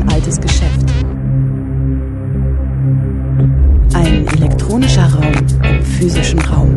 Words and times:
ein 0.00 0.08
altes 0.10 0.40
Geschäft. 0.40 0.88
Ein 3.94 4.26
elektronischer 4.28 5.06
Raum 5.06 5.32
im 5.64 5.82
physischen 5.82 6.38
Raum. 6.40 6.76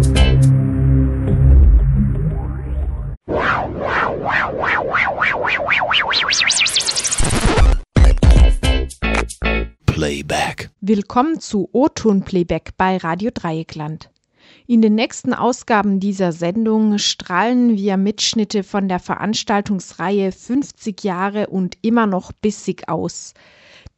Playback. 9.85 10.71
Willkommen 10.81 11.39
zu 11.39 11.69
O-Ton 11.73 12.23
Playback 12.23 12.71
bei 12.77 12.97
Radio 12.97 13.29
Dreieckland. 13.33 14.09
In 14.71 14.81
den 14.81 14.95
nächsten 14.95 15.33
Ausgaben 15.33 15.99
dieser 15.99 16.31
Sendung 16.31 16.97
strahlen 16.97 17.75
wir 17.75 17.97
Mitschnitte 17.97 18.63
von 18.63 18.87
der 18.87 18.99
Veranstaltungsreihe 18.99 20.31
50 20.31 21.03
Jahre 21.03 21.47
und 21.47 21.77
immer 21.81 22.07
noch 22.07 22.31
bissig 22.31 22.87
aus, 22.87 23.33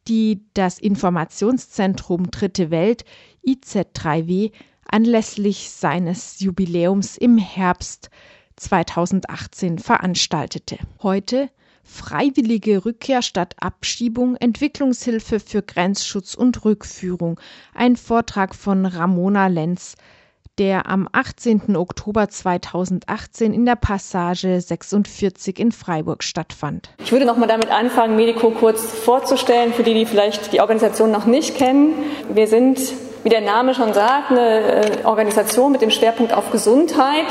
die 0.08 0.42
das 0.52 0.80
Informationszentrum 0.80 2.28
Dritte 2.32 2.72
Welt 2.72 3.04
IZ3W 3.46 4.50
anlässlich 4.88 5.70
seines 5.70 6.40
Jubiläums 6.40 7.18
im 7.18 7.38
Herbst 7.38 8.10
2018 8.56 9.78
veranstaltete. 9.78 10.78
Heute 11.00 11.50
Freiwillige 11.84 12.84
Rückkehr 12.84 13.22
statt 13.22 13.54
Abschiebung, 13.60 14.34
Entwicklungshilfe 14.34 15.38
für 15.38 15.62
Grenzschutz 15.62 16.34
und 16.34 16.64
Rückführung. 16.64 17.38
Ein 17.74 17.94
Vortrag 17.94 18.56
von 18.56 18.86
Ramona 18.86 19.46
Lenz, 19.46 19.94
der 20.58 20.88
am 20.88 21.08
18. 21.10 21.76
Oktober 21.76 22.28
2018 22.28 23.52
in 23.52 23.64
der 23.64 23.76
Passage 23.76 24.60
46 24.60 25.58
in 25.58 25.72
Freiburg 25.72 26.22
stattfand. 26.22 26.90
Ich 26.98 27.12
würde 27.12 27.24
noch 27.24 27.36
mal 27.36 27.46
damit 27.46 27.70
anfangen, 27.70 28.16
Medico 28.16 28.50
kurz 28.50 28.84
vorzustellen, 28.84 29.72
für 29.72 29.82
die, 29.82 29.94
die 29.94 30.06
vielleicht 30.06 30.52
die 30.52 30.60
Organisation 30.60 31.10
noch 31.10 31.26
nicht 31.26 31.56
kennen. 31.56 31.94
Wir 32.32 32.46
sind, 32.46 32.80
wie 33.22 33.28
der 33.28 33.40
Name 33.40 33.74
schon 33.74 33.92
sagt, 33.94 34.30
eine 34.30 35.00
äh, 35.00 35.04
Organisation 35.04 35.72
mit 35.72 35.82
dem 35.82 35.90
Schwerpunkt 35.90 36.32
auf 36.32 36.50
Gesundheit. 36.50 37.26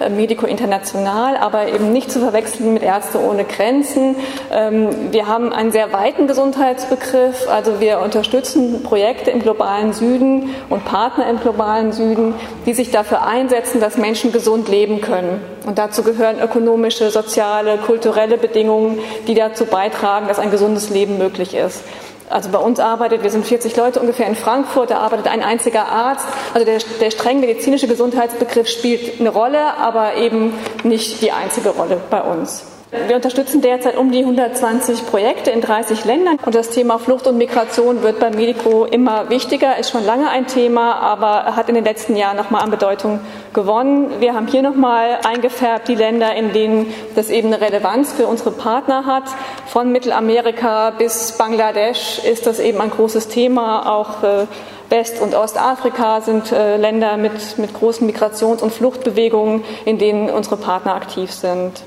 Äh, 0.00 0.10
Medico 0.10 0.46
International, 0.46 1.36
aber 1.36 1.68
eben 1.68 1.92
nicht 1.92 2.10
zu 2.12 2.20
verwechseln 2.20 2.72
mit 2.72 2.82
Ärzte 2.82 3.20
ohne 3.20 3.44
Grenzen. 3.44 4.16
Ähm, 4.52 5.12
wir 5.12 5.26
haben 5.26 5.52
einen 5.52 5.72
sehr 5.72 5.92
weiten 5.92 6.26
Gesundheitsbegriff, 6.26 7.48
also 7.48 7.80
wir 7.80 8.00
unterstützen 8.00 8.82
Projekte 8.82 9.30
im 9.30 9.40
globalen 9.40 9.92
Süden 9.92 10.50
und 10.70 10.84
Partner 10.84 11.28
im 11.28 11.40
globalen 11.40 11.92
Süden, 11.92 12.34
die 12.66 12.74
sich 12.74 12.90
dafür 12.90 13.22
einsetzen, 13.22 13.80
dass 13.80 13.96
Menschen 13.96 14.32
gesund 14.32 14.68
leben 14.68 15.00
können. 15.00 15.40
Und 15.66 15.78
dazu 15.78 16.02
gehören 16.02 16.40
ökonomische, 16.40 17.10
soziale, 17.10 17.78
kulturelle 17.78 18.38
Bedingungen, 18.38 19.00
die 19.26 19.34
dazu 19.34 19.66
beitragen, 19.66 20.28
dass 20.28 20.38
ein 20.38 20.50
gesundes 20.50 20.90
Leben 20.90 21.18
möglich 21.18 21.54
ist. 21.54 21.82
Also 22.30 22.50
bei 22.50 22.58
uns 22.58 22.80
arbeitet, 22.80 23.22
wir 23.22 23.30
sind 23.30 23.46
40 23.46 23.76
Leute 23.76 24.00
ungefähr 24.00 24.26
in 24.26 24.36
Frankfurt, 24.36 24.90
da 24.90 24.98
arbeitet 24.98 25.28
ein 25.28 25.42
einziger 25.42 25.86
Arzt. 25.86 26.26
Also 26.54 26.64
der, 26.64 26.78
der 27.00 27.10
streng 27.10 27.40
medizinische 27.40 27.88
Gesundheitsbegriff 27.88 28.68
spielt 28.68 29.20
eine 29.20 29.30
Rolle, 29.30 29.76
aber 29.76 30.16
eben 30.16 30.52
nicht 30.84 31.22
die 31.22 31.32
einzige 31.32 31.70
Rolle 31.70 32.00
bei 32.10 32.20
uns. 32.20 32.77
Wir 32.90 33.16
unterstützen 33.16 33.60
derzeit 33.60 33.98
um 33.98 34.10
die 34.10 34.20
120 34.20 35.06
Projekte 35.06 35.50
in 35.50 35.60
30 35.60 36.06
Ländern 36.06 36.38
und 36.46 36.54
das 36.54 36.70
Thema 36.70 36.98
Flucht 36.98 37.26
und 37.26 37.36
Migration 37.36 38.02
wird 38.02 38.18
bei 38.18 38.30
Medico 38.30 38.86
immer 38.86 39.28
wichtiger, 39.28 39.76
ist 39.76 39.90
schon 39.90 40.06
lange 40.06 40.30
ein 40.30 40.46
Thema, 40.46 40.94
aber 40.94 41.54
hat 41.54 41.68
in 41.68 41.74
den 41.74 41.84
letzten 41.84 42.16
Jahren 42.16 42.38
nochmal 42.38 42.62
an 42.62 42.70
Bedeutung 42.70 43.20
gewonnen. 43.52 44.20
Wir 44.20 44.32
haben 44.32 44.46
hier 44.46 44.62
nochmal 44.62 45.18
eingefärbt 45.22 45.86
die 45.88 45.96
Länder, 45.96 46.34
in 46.34 46.54
denen 46.54 46.94
das 47.14 47.28
eben 47.28 47.48
eine 47.52 47.60
Relevanz 47.60 48.14
für 48.14 48.26
unsere 48.26 48.52
Partner 48.52 49.04
hat. 49.04 49.24
Von 49.66 49.92
Mittelamerika 49.92 50.88
bis 50.90 51.32
Bangladesch 51.32 52.20
ist 52.24 52.46
das 52.46 52.58
eben 52.58 52.80
ein 52.80 52.90
großes 52.90 53.28
Thema, 53.28 53.92
auch 53.94 54.22
äh, 54.22 54.46
West- 54.88 55.20
und 55.20 55.34
Ostafrika 55.34 56.22
sind 56.22 56.52
äh, 56.52 56.78
Länder 56.78 57.18
mit, 57.18 57.58
mit 57.58 57.74
großen 57.74 58.06
Migrations- 58.10 58.62
und 58.62 58.72
Fluchtbewegungen, 58.72 59.62
in 59.84 59.98
denen 59.98 60.30
unsere 60.30 60.56
Partner 60.56 60.94
aktiv 60.94 61.30
sind. 61.30 61.82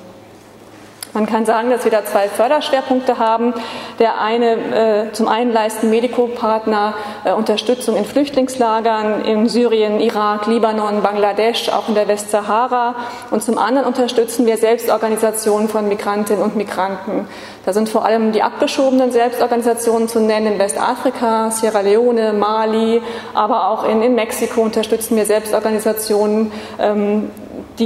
Man 1.13 1.25
kann 1.25 1.45
sagen, 1.45 1.69
dass 1.69 1.83
wir 1.83 1.91
da 1.91 2.05
zwei 2.05 2.29
Förderschwerpunkte 2.29 3.17
haben. 3.17 3.53
Der 3.99 4.21
eine, 4.21 5.07
äh, 5.09 5.11
zum 5.11 5.27
einen 5.27 5.51
leisten 5.51 5.89
Medico-Partner 5.89 6.93
äh, 7.25 7.33
Unterstützung 7.33 7.97
in 7.97 8.05
Flüchtlingslagern 8.05 9.25
in 9.25 9.49
Syrien, 9.49 9.99
Irak, 9.99 10.47
Libanon, 10.47 11.01
Bangladesch, 11.01 11.67
auch 11.69 11.89
in 11.89 11.95
der 11.95 12.07
Westsahara. 12.07 12.95
Und 13.29 13.43
zum 13.43 13.57
anderen 13.57 13.87
unterstützen 13.87 14.45
wir 14.45 14.55
Selbstorganisationen 14.55 15.67
von 15.67 15.89
Migrantinnen 15.89 16.41
und 16.41 16.55
Migranten. 16.55 17.27
Da 17.65 17.73
sind 17.73 17.89
vor 17.89 18.05
allem 18.05 18.31
die 18.31 18.41
abgeschobenen 18.41 19.11
Selbstorganisationen 19.11 20.07
zu 20.07 20.21
nennen 20.21 20.53
in 20.53 20.59
Westafrika, 20.59 21.51
Sierra 21.51 21.81
Leone, 21.81 22.31
Mali, 22.31 23.01
aber 23.33 23.67
auch 23.67 23.83
in, 23.83 24.01
in 24.01 24.15
Mexiko 24.15 24.61
unterstützen 24.61 25.17
wir 25.17 25.25
Selbstorganisationen, 25.25 26.51
ähm, 26.79 27.29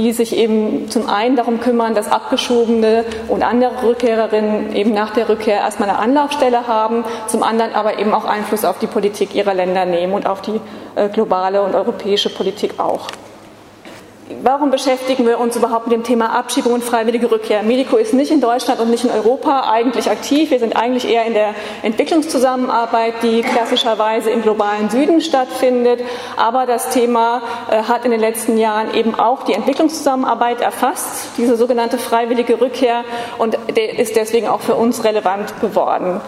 die 0.02 0.12
sich 0.12 0.36
eben 0.36 0.90
zum 0.90 1.08
einen 1.08 1.36
darum 1.36 1.58
kümmern, 1.60 1.94
dass 1.94 2.12
Abgeschobene 2.12 3.04
und 3.28 3.42
andere 3.42 3.82
Rückkehrerinnen 3.82 4.76
eben 4.76 4.92
nach 4.92 5.14
der 5.14 5.28
Rückkehr 5.30 5.56
erstmal 5.56 5.88
eine 5.88 5.98
Anlaufstelle 5.98 6.66
haben, 6.66 7.04
zum 7.28 7.42
anderen 7.42 7.74
aber 7.74 7.98
eben 7.98 8.12
auch 8.12 8.26
Einfluss 8.26 8.66
auf 8.66 8.78
die 8.78 8.86
Politik 8.86 9.34
ihrer 9.34 9.54
Länder 9.54 9.86
nehmen 9.86 10.12
und 10.12 10.26
auf 10.26 10.42
die 10.42 10.60
äh, 10.96 11.08
globale 11.08 11.62
und 11.62 11.74
europäische 11.74 12.28
Politik 12.28 12.78
auch. 12.78 13.08
Warum 14.42 14.72
beschäftigen 14.72 15.24
wir 15.24 15.38
uns 15.38 15.54
überhaupt 15.54 15.86
mit 15.86 15.94
dem 15.94 16.02
Thema 16.02 16.36
Abschiebung 16.36 16.72
und 16.72 16.82
freiwillige 16.82 17.30
Rückkehr? 17.30 17.62
Medico 17.62 17.96
ist 17.96 18.12
nicht 18.12 18.32
in 18.32 18.40
Deutschland 18.40 18.80
und 18.80 18.90
nicht 18.90 19.04
in 19.04 19.10
Europa 19.12 19.70
eigentlich 19.70 20.10
aktiv. 20.10 20.50
Wir 20.50 20.58
sind 20.58 20.74
eigentlich 20.74 21.08
eher 21.08 21.24
in 21.26 21.34
der 21.34 21.54
Entwicklungszusammenarbeit, 21.84 23.14
die 23.22 23.42
klassischerweise 23.42 24.30
im 24.30 24.42
globalen 24.42 24.90
Süden 24.90 25.20
stattfindet. 25.20 26.00
Aber 26.36 26.66
das 26.66 26.90
Thema 26.90 27.40
äh, 27.70 27.84
hat 27.84 28.04
in 28.04 28.10
den 28.10 28.18
letzten 28.18 28.58
Jahren 28.58 28.92
eben 28.94 29.14
auch 29.14 29.44
die 29.44 29.52
Entwicklungszusammenarbeit 29.52 30.60
erfasst, 30.60 31.28
diese 31.36 31.56
sogenannte 31.56 31.96
freiwillige 31.96 32.60
Rückkehr, 32.60 33.04
und 33.38 33.54
ist 33.76 34.16
deswegen 34.16 34.48
auch 34.48 34.60
für 34.60 34.74
uns 34.74 35.04
relevant 35.04 35.60
geworden. 35.60 36.20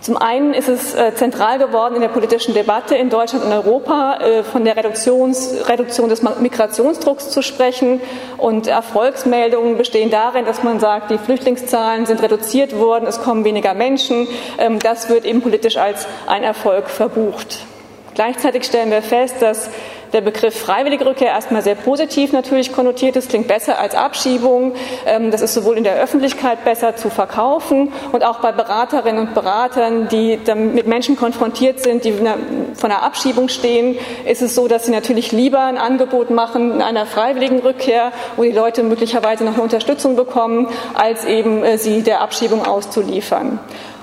Zum 0.00 0.16
einen 0.16 0.54
ist 0.54 0.68
es 0.68 0.94
äh, 0.94 1.12
zentral 1.14 1.58
geworden 1.58 1.96
in 1.96 2.00
der 2.00 2.08
politischen 2.08 2.54
Debatte 2.54 2.94
in 2.94 3.10
Deutschland 3.10 3.44
und 3.44 3.52
Europa, 3.52 4.18
äh, 4.18 4.42
von 4.44 4.64
der 4.64 4.76
Reduktions, 4.76 5.68
Reduktion 5.68 6.08
des 6.08 6.22
Migrationsdrucks 6.22 7.30
zu 7.30 7.42
sprechen. 7.42 8.00
Und 8.36 8.68
Erfolgsmeldungen 8.68 9.76
bestehen 9.76 10.10
darin, 10.10 10.44
dass 10.44 10.62
man 10.62 10.78
sagt, 10.78 11.10
die 11.10 11.18
Flüchtlingszahlen 11.18 12.06
sind 12.06 12.22
reduziert 12.22 12.78
worden, 12.78 13.06
es 13.06 13.20
kommen 13.20 13.44
weniger 13.44 13.74
Menschen. 13.74 14.28
Ähm, 14.58 14.78
das 14.78 15.08
wird 15.08 15.24
eben 15.24 15.42
politisch 15.42 15.76
als 15.76 16.06
ein 16.26 16.44
Erfolg 16.44 16.88
verbucht. 16.88 17.66
Gleichzeitig 18.14 18.64
stellen 18.64 18.90
wir 18.90 19.02
fest, 19.02 19.36
dass 19.40 19.70
der 20.12 20.20
Begriff 20.20 20.58
freiwillige 20.58 21.06
Rückkehr 21.06 21.28
erstmal 21.28 21.62
sehr 21.62 21.74
positiv 21.74 22.32
natürlich 22.32 22.72
konnotiert 22.72 23.16
ist, 23.16 23.28
klingt 23.28 23.48
besser 23.48 23.78
als 23.78 23.94
Abschiebung. 23.94 24.74
Ähm, 25.06 25.30
das 25.30 25.42
ist 25.42 25.54
sowohl 25.54 25.76
in 25.76 25.84
der 25.84 25.96
Öffentlichkeit 25.96 26.64
besser 26.64 26.96
zu 26.96 27.10
verkaufen 27.10 27.92
und 28.12 28.24
auch 28.24 28.40
bei 28.40 28.52
Beraterinnen 28.52 29.28
und 29.28 29.34
Beratern, 29.34 30.08
die 30.08 30.38
mit 30.54 30.86
Menschen 30.86 31.16
konfrontiert 31.16 31.80
sind, 31.80 32.04
die 32.04 32.12
von 32.12 32.90
einer 32.90 33.02
Abschiebung 33.02 33.48
stehen, 33.48 33.96
ist 34.26 34.42
es 34.42 34.54
so, 34.54 34.68
dass 34.68 34.86
sie 34.86 34.92
natürlich 34.92 35.32
lieber 35.32 35.60
ein 35.60 35.78
Angebot 35.78 36.30
machen 36.30 36.72
in 36.74 36.82
einer 36.82 37.06
freiwilligen 37.06 37.60
Rückkehr, 37.60 38.12
wo 38.36 38.42
die 38.42 38.52
Leute 38.52 38.82
möglicherweise 38.82 39.44
noch 39.44 39.54
eine 39.54 39.62
Unterstützung 39.62 40.16
bekommen, 40.16 40.68
als 40.94 41.24
eben 41.24 41.64
äh, 41.64 41.78
sie 41.78 42.02
der 42.02 42.20
Abschiebung 42.20 42.66
auszuliefern. 42.66 43.58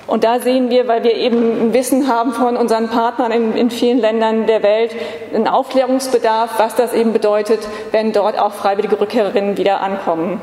Und 0.08 0.24
da 0.24 0.40
sehen 0.40 0.70
wir, 0.70 0.88
weil 0.88 1.04
wir 1.04 1.16
eben 1.16 1.70
ein 1.70 1.74
Wissen 1.74 2.08
haben 2.08 2.32
von 2.32 2.58
unseren 2.58 2.90
Partnern 2.90 3.32
in, 3.32 3.56
in, 3.56 3.72
vielen 3.72 4.00
Ländern 4.00 4.46
der 4.46 4.62
Welt, 4.62 4.96
einen 5.34 5.48
Aufklärungsbedarf, 5.48 6.60
was 6.60 6.76
das 6.76 6.94
eben 6.94 7.12
bedeutet, 7.12 7.68
wenn 7.92 8.14
dort 8.14 8.38
auch 8.38 8.54
freiwillige 8.54 9.00
Rückkehrerinnen 9.00 9.58
wieder 9.58 9.82
ankommen. 9.82 10.40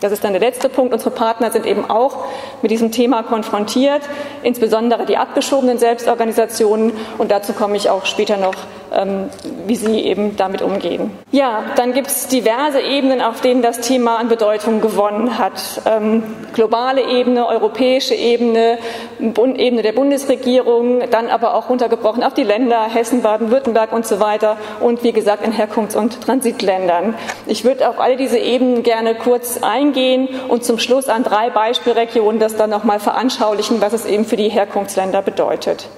Das 0.00 0.12
ist 0.12 0.22
dann 0.22 0.32
der 0.32 0.40
letzte 0.40 0.68
Punkt. 0.68 0.92
Unsere 0.92 1.10
Partner 1.10 1.50
sind 1.50 1.66
eben 1.66 1.88
auch 1.90 2.24
mit 2.62 2.70
diesem 2.70 2.92
Thema 2.92 3.22
konfrontiert, 3.22 4.02
insbesondere 4.42 5.06
die 5.06 5.16
abgeschobenen 5.16 5.78
Selbstorganisationen. 5.78 6.92
Und 7.18 7.30
dazu 7.30 7.52
komme 7.52 7.76
ich 7.76 7.90
auch 7.90 8.06
später 8.06 8.36
noch, 8.36 8.54
ähm, 8.92 9.28
wie 9.66 9.76
sie 9.76 10.00
eben 10.00 10.36
damit 10.36 10.62
umgehen. 10.62 11.10
Ja, 11.32 11.64
dann 11.76 11.92
gibt 11.92 12.06
es 12.06 12.28
diverse 12.28 12.80
Ebenen, 12.80 13.20
auf 13.20 13.40
denen 13.40 13.60
das 13.60 13.80
Thema 13.80 14.18
an 14.18 14.28
Bedeutung 14.28 14.80
gewonnen 14.80 15.38
hat. 15.38 15.82
Ähm, 15.84 16.22
globale 16.54 17.02
Ebene, 17.02 17.46
europäische 17.46 18.14
Ebene, 18.14 18.78
Ebene 19.18 19.82
der 19.82 19.92
Bundesregierung, 19.92 21.02
dann 21.10 21.28
aber 21.28 21.54
auch 21.54 21.68
runtergebrochen 21.68 22.22
auf 22.22 22.34
die 22.34 22.44
Länder, 22.44 22.84
Hessen, 22.84 23.22
Baden-Württemberg 23.22 23.92
und 23.92 24.06
so 24.06 24.20
weiter. 24.20 24.56
Und 24.80 25.02
wie 25.02 25.12
gesagt 25.12 25.44
in 25.44 25.52
Herkunfts- 25.52 25.96
und 25.96 26.20
Transitländern. 26.22 27.14
Ich 27.46 27.64
würde 27.64 27.88
auf 27.88 28.00
alle 28.00 28.16
diese 28.16 28.38
Ebenen 28.38 28.82
gerne 28.82 29.14
kurz 29.14 29.62
eingehen 29.62 29.87
eingehen 29.88 30.28
und 30.48 30.64
zum 30.64 30.78
Schluss 30.78 31.08
an 31.08 31.24
drei 31.24 31.50
Beispielregionen 31.50 32.40
das 32.40 32.56
dann 32.56 32.70
nochmal 32.70 33.00
veranschaulichen, 33.00 33.80
was 33.80 33.92
es 33.92 34.04
eben 34.04 34.24
für 34.24 34.36
die 34.36 34.48
Herkunftsländer 34.48 35.22
bedeutet. 35.22 35.88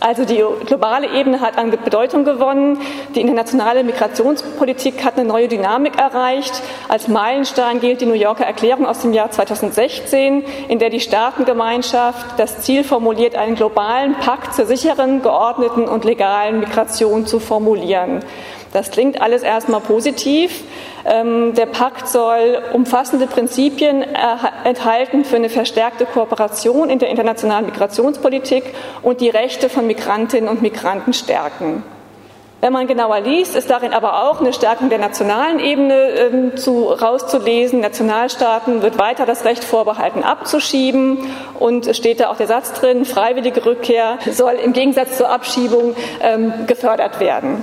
Also 0.00 0.26
die 0.26 0.44
globale 0.66 1.08
Ebene 1.18 1.40
hat 1.40 1.56
an 1.56 1.70
Bedeutung 1.70 2.24
gewonnen. 2.24 2.78
Die 3.14 3.22
internationale 3.22 3.84
Migrationspolitik 3.84 5.02
hat 5.02 5.16
eine 5.16 5.26
neue 5.26 5.48
Dynamik 5.48 5.98
erreicht. 5.98 6.60
Als 6.88 7.08
Meilenstein 7.08 7.80
gilt 7.80 8.02
die 8.02 8.06
New 8.06 8.12
Yorker 8.12 8.44
Erklärung 8.44 8.86
aus 8.86 8.98
dem 8.98 9.14
Jahr 9.14 9.30
2016, 9.30 10.44
in 10.68 10.78
der 10.78 10.90
die 10.90 11.00
Staatengemeinschaft 11.00 12.38
das 12.38 12.60
Ziel 12.60 12.84
formuliert, 12.84 13.34
einen 13.34 13.54
globalen 13.54 14.14
Pakt 14.16 14.52
zur 14.54 14.66
sicheren, 14.66 15.22
geordneten 15.22 15.84
und 15.84 16.04
legalen 16.04 16.60
Migration 16.60 17.24
zu 17.24 17.40
formulieren. 17.40 18.20
Das 18.74 18.90
klingt 18.90 19.22
alles 19.22 19.44
erstmal 19.44 19.80
positiv. 19.80 20.64
Ähm, 21.04 21.54
der 21.54 21.66
Pakt 21.66 22.08
soll 22.08 22.60
umfassende 22.72 23.28
Prinzipien 23.28 24.04
enthalten 24.64 25.24
für 25.24 25.36
eine 25.36 25.48
verstärkte 25.48 26.06
Kooperation 26.06 26.90
in 26.90 26.98
der 26.98 27.08
internationalen 27.08 27.66
Migrationspolitik 27.66 28.64
und 29.00 29.20
die 29.20 29.28
Rechte 29.28 29.68
von 29.68 29.86
Migrantinnen 29.86 30.50
und 30.50 30.60
Migranten 30.60 31.12
stärken. 31.12 31.84
Wenn 32.62 32.72
man 32.72 32.88
genauer 32.88 33.20
liest, 33.20 33.54
ist 33.54 33.70
darin 33.70 33.92
aber 33.92 34.24
auch 34.24 34.40
eine 34.40 34.52
Stärkung 34.52 34.88
der 34.88 34.98
nationalen 34.98 35.60
Ebene 35.60 35.94
ähm, 35.94 36.56
zu, 36.56 36.86
rauszulesen. 36.86 37.78
Nationalstaaten 37.78 38.82
wird 38.82 38.98
weiter 38.98 39.24
das 39.24 39.44
Recht 39.44 39.62
vorbehalten, 39.62 40.24
abzuschieben. 40.24 41.18
Und 41.60 41.86
es 41.86 41.96
steht 41.96 42.18
da 42.18 42.28
auch 42.28 42.36
der 42.38 42.48
Satz 42.48 42.72
drin, 42.72 43.04
freiwillige 43.04 43.64
Rückkehr 43.64 44.18
soll 44.32 44.54
im 44.54 44.72
Gegensatz 44.72 45.16
zur 45.16 45.28
Abschiebung 45.28 45.94
ähm, 46.20 46.52
gefördert 46.66 47.20
werden. 47.20 47.62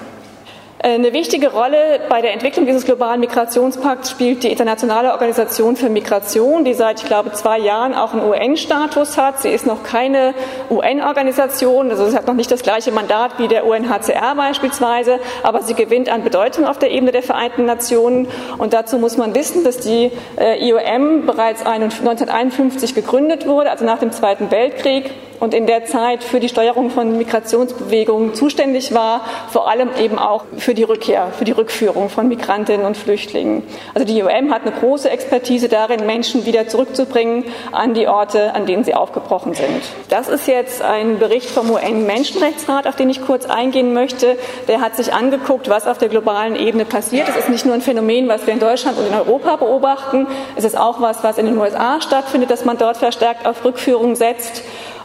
Eine 0.83 1.13
wichtige 1.13 1.51
Rolle 1.51 1.99
bei 2.09 2.21
der 2.21 2.33
Entwicklung 2.33 2.65
dieses 2.65 2.85
globalen 2.85 3.19
Migrationspakts 3.19 4.09
spielt 4.09 4.41
die 4.41 4.49
Internationale 4.49 5.11
Organisation 5.11 5.75
für 5.75 5.89
Migration, 5.89 6.65
die 6.65 6.73
seit, 6.73 7.01
ich 7.01 7.05
glaube, 7.05 7.33
zwei 7.33 7.59
Jahren 7.59 7.93
auch 7.93 8.13
einen 8.13 8.27
UN-Status 8.27 9.15
hat. 9.15 9.39
Sie 9.43 9.49
ist 9.49 9.67
noch 9.67 9.83
keine 9.83 10.33
UN-Organisation, 10.71 11.91
also 11.91 12.09
sie 12.09 12.17
hat 12.17 12.25
noch 12.25 12.33
nicht 12.33 12.49
das 12.49 12.63
gleiche 12.63 12.91
Mandat 12.91 13.37
wie 13.37 13.47
der 13.47 13.67
UNHCR 13.67 14.33
beispielsweise, 14.35 15.19
aber 15.43 15.61
sie 15.61 15.75
gewinnt 15.75 16.09
an 16.09 16.23
Bedeutung 16.23 16.65
auf 16.65 16.79
der 16.79 16.89
Ebene 16.89 17.11
der 17.11 17.21
Vereinten 17.21 17.65
Nationen. 17.65 18.27
Und 18.57 18.73
dazu 18.73 18.97
muss 18.97 19.17
man 19.17 19.35
wissen, 19.35 19.63
dass 19.63 19.77
die 19.77 20.11
äh, 20.39 20.67
IOM 20.67 21.27
bereits 21.27 21.63
1951 21.63 22.95
gegründet 22.95 23.45
wurde, 23.45 23.69
also 23.69 23.85
nach 23.85 23.99
dem 23.99 24.11
Zweiten 24.11 24.49
Weltkrieg 24.49 25.11
und 25.41 25.55
in 25.55 25.65
der 25.65 25.85
Zeit 25.85 26.23
für 26.23 26.39
die 26.39 26.47
Steuerung 26.47 26.91
von 26.91 27.17
Migrationsbewegungen 27.17 28.35
zuständig 28.35 28.93
war, 28.93 29.21
vor 29.49 29.67
allem 29.67 29.89
eben 29.99 30.19
auch 30.19 30.45
für 30.57 30.75
die 30.75 30.83
Rückkehr, 30.83 31.29
für 31.37 31.45
die 31.45 31.51
Rückführung 31.51 32.09
von 32.09 32.27
Migrantinnen 32.27 32.85
und 32.85 32.95
Flüchtlingen. 32.95 33.63
Also 33.95 34.05
die 34.05 34.19
IOM 34.19 34.53
hat 34.53 34.61
eine 34.61 34.71
große 34.71 35.09
Expertise 35.09 35.67
darin, 35.67 36.05
Menschen 36.05 36.45
wieder 36.45 36.67
zurückzubringen 36.67 37.45
an 37.71 37.95
die 37.95 38.07
Orte, 38.07 38.53
an 38.53 38.67
denen 38.67 38.83
sie 38.83 38.93
aufgebrochen 38.93 39.55
sind. 39.55 39.81
Das 40.09 40.29
ist 40.29 40.47
jetzt 40.47 40.83
ein 40.83 41.17
Bericht 41.17 41.49
vom 41.49 41.71
UN-Menschenrechtsrat, 41.71 42.85
auf 42.85 42.95
den 42.95 43.09
ich 43.09 43.25
kurz 43.25 43.45
eingehen 43.45 43.93
möchte. 43.95 44.37
Der 44.67 44.79
hat 44.79 44.95
sich 44.95 45.11
angeguckt, 45.11 45.69
was 45.69 45.87
auf 45.87 45.97
der 45.97 46.09
globalen 46.09 46.55
Ebene 46.55 46.85
passiert. 46.85 47.27
Es 47.27 47.35
ist 47.35 47.49
nicht 47.49 47.65
nur 47.65 47.73
ein 47.73 47.81
Phänomen, 47.81 48.27
was 48.27 48.45
wir 48.45 48.53
in 48.53 48.59
Deutschland 48.59 48.95
und 48.99 49.07
in 49.07 49.13
Europa 49.15 49.55
beobachten. 49.55 50.27
Es 50.55 50.65
ist 50.65 50.77
auch 50.77 51.01
was, 51.01 51.23
was 51.23 51.39
in 51.39 51.47
den 51.47 51.57
USA 51.57 51.99
stattfindet, 51.99 52.51
dass 52.51 52.63
man 52.63 52.77
dort 52.77 52.97
verstärkt 52.97 53.47
auf 53.47 53.65
Rückführung 53.65 54.13
setzt. 54.13 54.61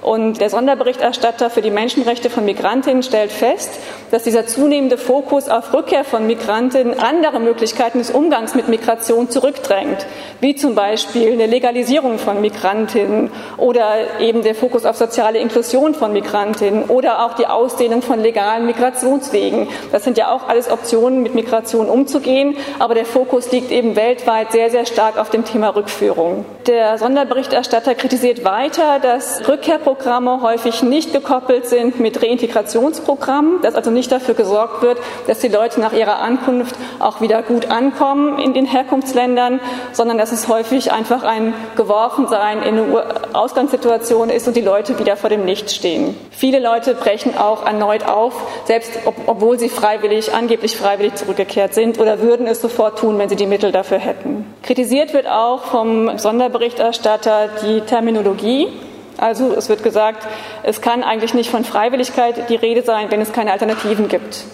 Und 0.07 0.41
der 0.41 0.51
Sonderberichterstatter 0.51 1.51
für 1.51 1.63
die 1.63 1.73
Menschenrechte 1.73 2.31
von 2.31 2.45
Migrantinnen 2.45 3.03
stellt 3.03 3.33
fest, 3.33 3.71
dass 4.13 4.23
dieser 4.23 4.47
zunehmende 4.47 4.99
Fokus 4.99 5.49
auf 5.49 5.75
Rückkehr 5.75 6.05
von 6.05 6.29
Migrantinnen 6.29 7.01
andere 7.01 7.41
Möglichkeiten 7.41 7.99
des 7.99 8.13
Umgangs 8.13 8.55
mit 8.55 8.69
Migration 8.69 9.31
zurückdrängt, 9.31 10.07
wie 10.39 10.55
zum 10.55 10.77
Beispiel 10.77 11.33
eine 11.33 11.47
Legalisierung 11.47 12.21
von 12.21 12.41
Migrantinnen 12.41 13.33
oder 13.57 14.21
eben 14.21 14.43
der 14.43 14.55
Fokus 14.55 14.85
auf 14.85 14.95
soziale 14.95 15.41
Inklusion 15.41 15.93
von 15.97 16.13
Migrantinnen 16.13 16.85
oder 16.85 17.25
auch 17.27 17.35
die 17.35 17.49
Ausdehnung 17.49 18.01
von 18.01 18.21
legalen 18.21 18.65
Migrationswegen. 18.65 19.67
Das 19.91 20.05
sind 20.05 20.19
ja 20.19 20.31
auch 20.31 20.47
alles 20.47 20.71
Optionen, 20.71 21.25
mit 21.25 21.35
Migration 21.35 21.89
umzugehen, 21.89 22.57
aber 22.79 22.95
der 22.95 23.07
Fokus 23.07 23.51
liegt 23.51 23.73
eben 23.73 23.97
weltweit 23.97 24.53
sehr, 24.53 24.71
sehr 24.71 24.87
stark 24.87 25.19
auf 25.19 25.31
dem 25.31 25.45
Thema 25.45 25.71
Rückführung. 25.71 26.45
Der 26.69 26.97
Sonderberichterstatter 26.97 27.97
kritisiert 27.97 28.45
weiter, 28.45 29.01
dass 29.01 29.49
Rückkehrprogramme 29.49 29.96
Programme 29.97 30.43
häufig 30.43 30.83
nicht 30.83 31.13
gekoppelt 31.13 31.67
sind 31.67 31.99
mit 32.01 32.23
Reintegrationsprogrammen, 32.23 33.63
dass 33.63 33.75
also 33.75 33.91
nicht 33.91 34.13
dafür 34.13 34.35
gesorgt 34.35 34.83
wird, 34.83 34.99
dass 35.27 35.39
die 35.39 35.49
Leute 35.49 35.81
nach 35.81 35.93
ihrer 35.93 36.19
Ankunft 36.21 36.77
auch 36.99 37.21
wieder 37.21 37.43
gut 37.43 37.71
ankommen 37.71 38.39
in 38.39 38.53
den 38.53 38.67
Herkunftsländern, 38.67 39.59
sondern 39.93 40.19
dass 40.19 40.33
es 40.33 40.49
häufig 40.49 40.93
einfach 40.93 41.23
ein 41.23 41.55
Geworfensein 41.77 42.63
in 42.63 42.79
eine 42.79 43.05
Ausgangssituation 43.33 44.29
ist 44.29 44.47
und 44.47 44.57
die 44.57 44.61
Leute 44.61 44.99
wieder 44.99 45.17
vor 45.17 45.31
dem 45.31 45.45
Nichts 45.45 45.75
stehen. 45.75 46.15
Viele 46.31 46.61
Leute 46.61 46.95
brechen 46.95 47.37
auch 47.39 47.65
erneut 47.67 48.07
auf, 48.07 48.35
selbst 48.67 48.93
ob, 49.07 49.15
obwohl 49.27 49.59
sie 49.59 49.71
freiwillig, 49.71 50.35
angeblich 50.35 50.77
freiwillig 50.77 51.15
zurückgekehrt 51.15 51.73
sind 51.73 51.99
oder 51.99 52.21
würden 52.21 52.47
es 52.47 52.61
sofort 52.61 52.99
tun, 52.99 53.19
wenn 53.19 53.29
sie 53.29 53.37
die 53.37 53.47
Mittel 53.47 53.73
dafür 53.73 53.99
hätten. 53.99 54.45
Kritisiert 54.63 55.15
wird 55.15 55.27
auch 55.27 55.65
vom 55.65 56.19
Sonderberichterstatter 56.19 57.49
die 57.63 57.81
Terminologie. 57.81 58.69
Also 59.19 59.55
es 59.55 59.69
wird 59.69 59.83
gesagt, 59.83 60.27
es 60.63 60.81
kann 60.81 61.03
eigentlich 61.03 61.35
nicht 61.35 61.51
von 61.51 61.65
Freiwilligkeit 61.65 62.49
die 62.49 62.57
Rede 62.57 62.83
sein, 62.83 63.11
wenn 63.11 63.21
es 63.21 63.33
keine 63.33 63.53
Alternativen 63.53 64.09
gibt. 64.09 64.45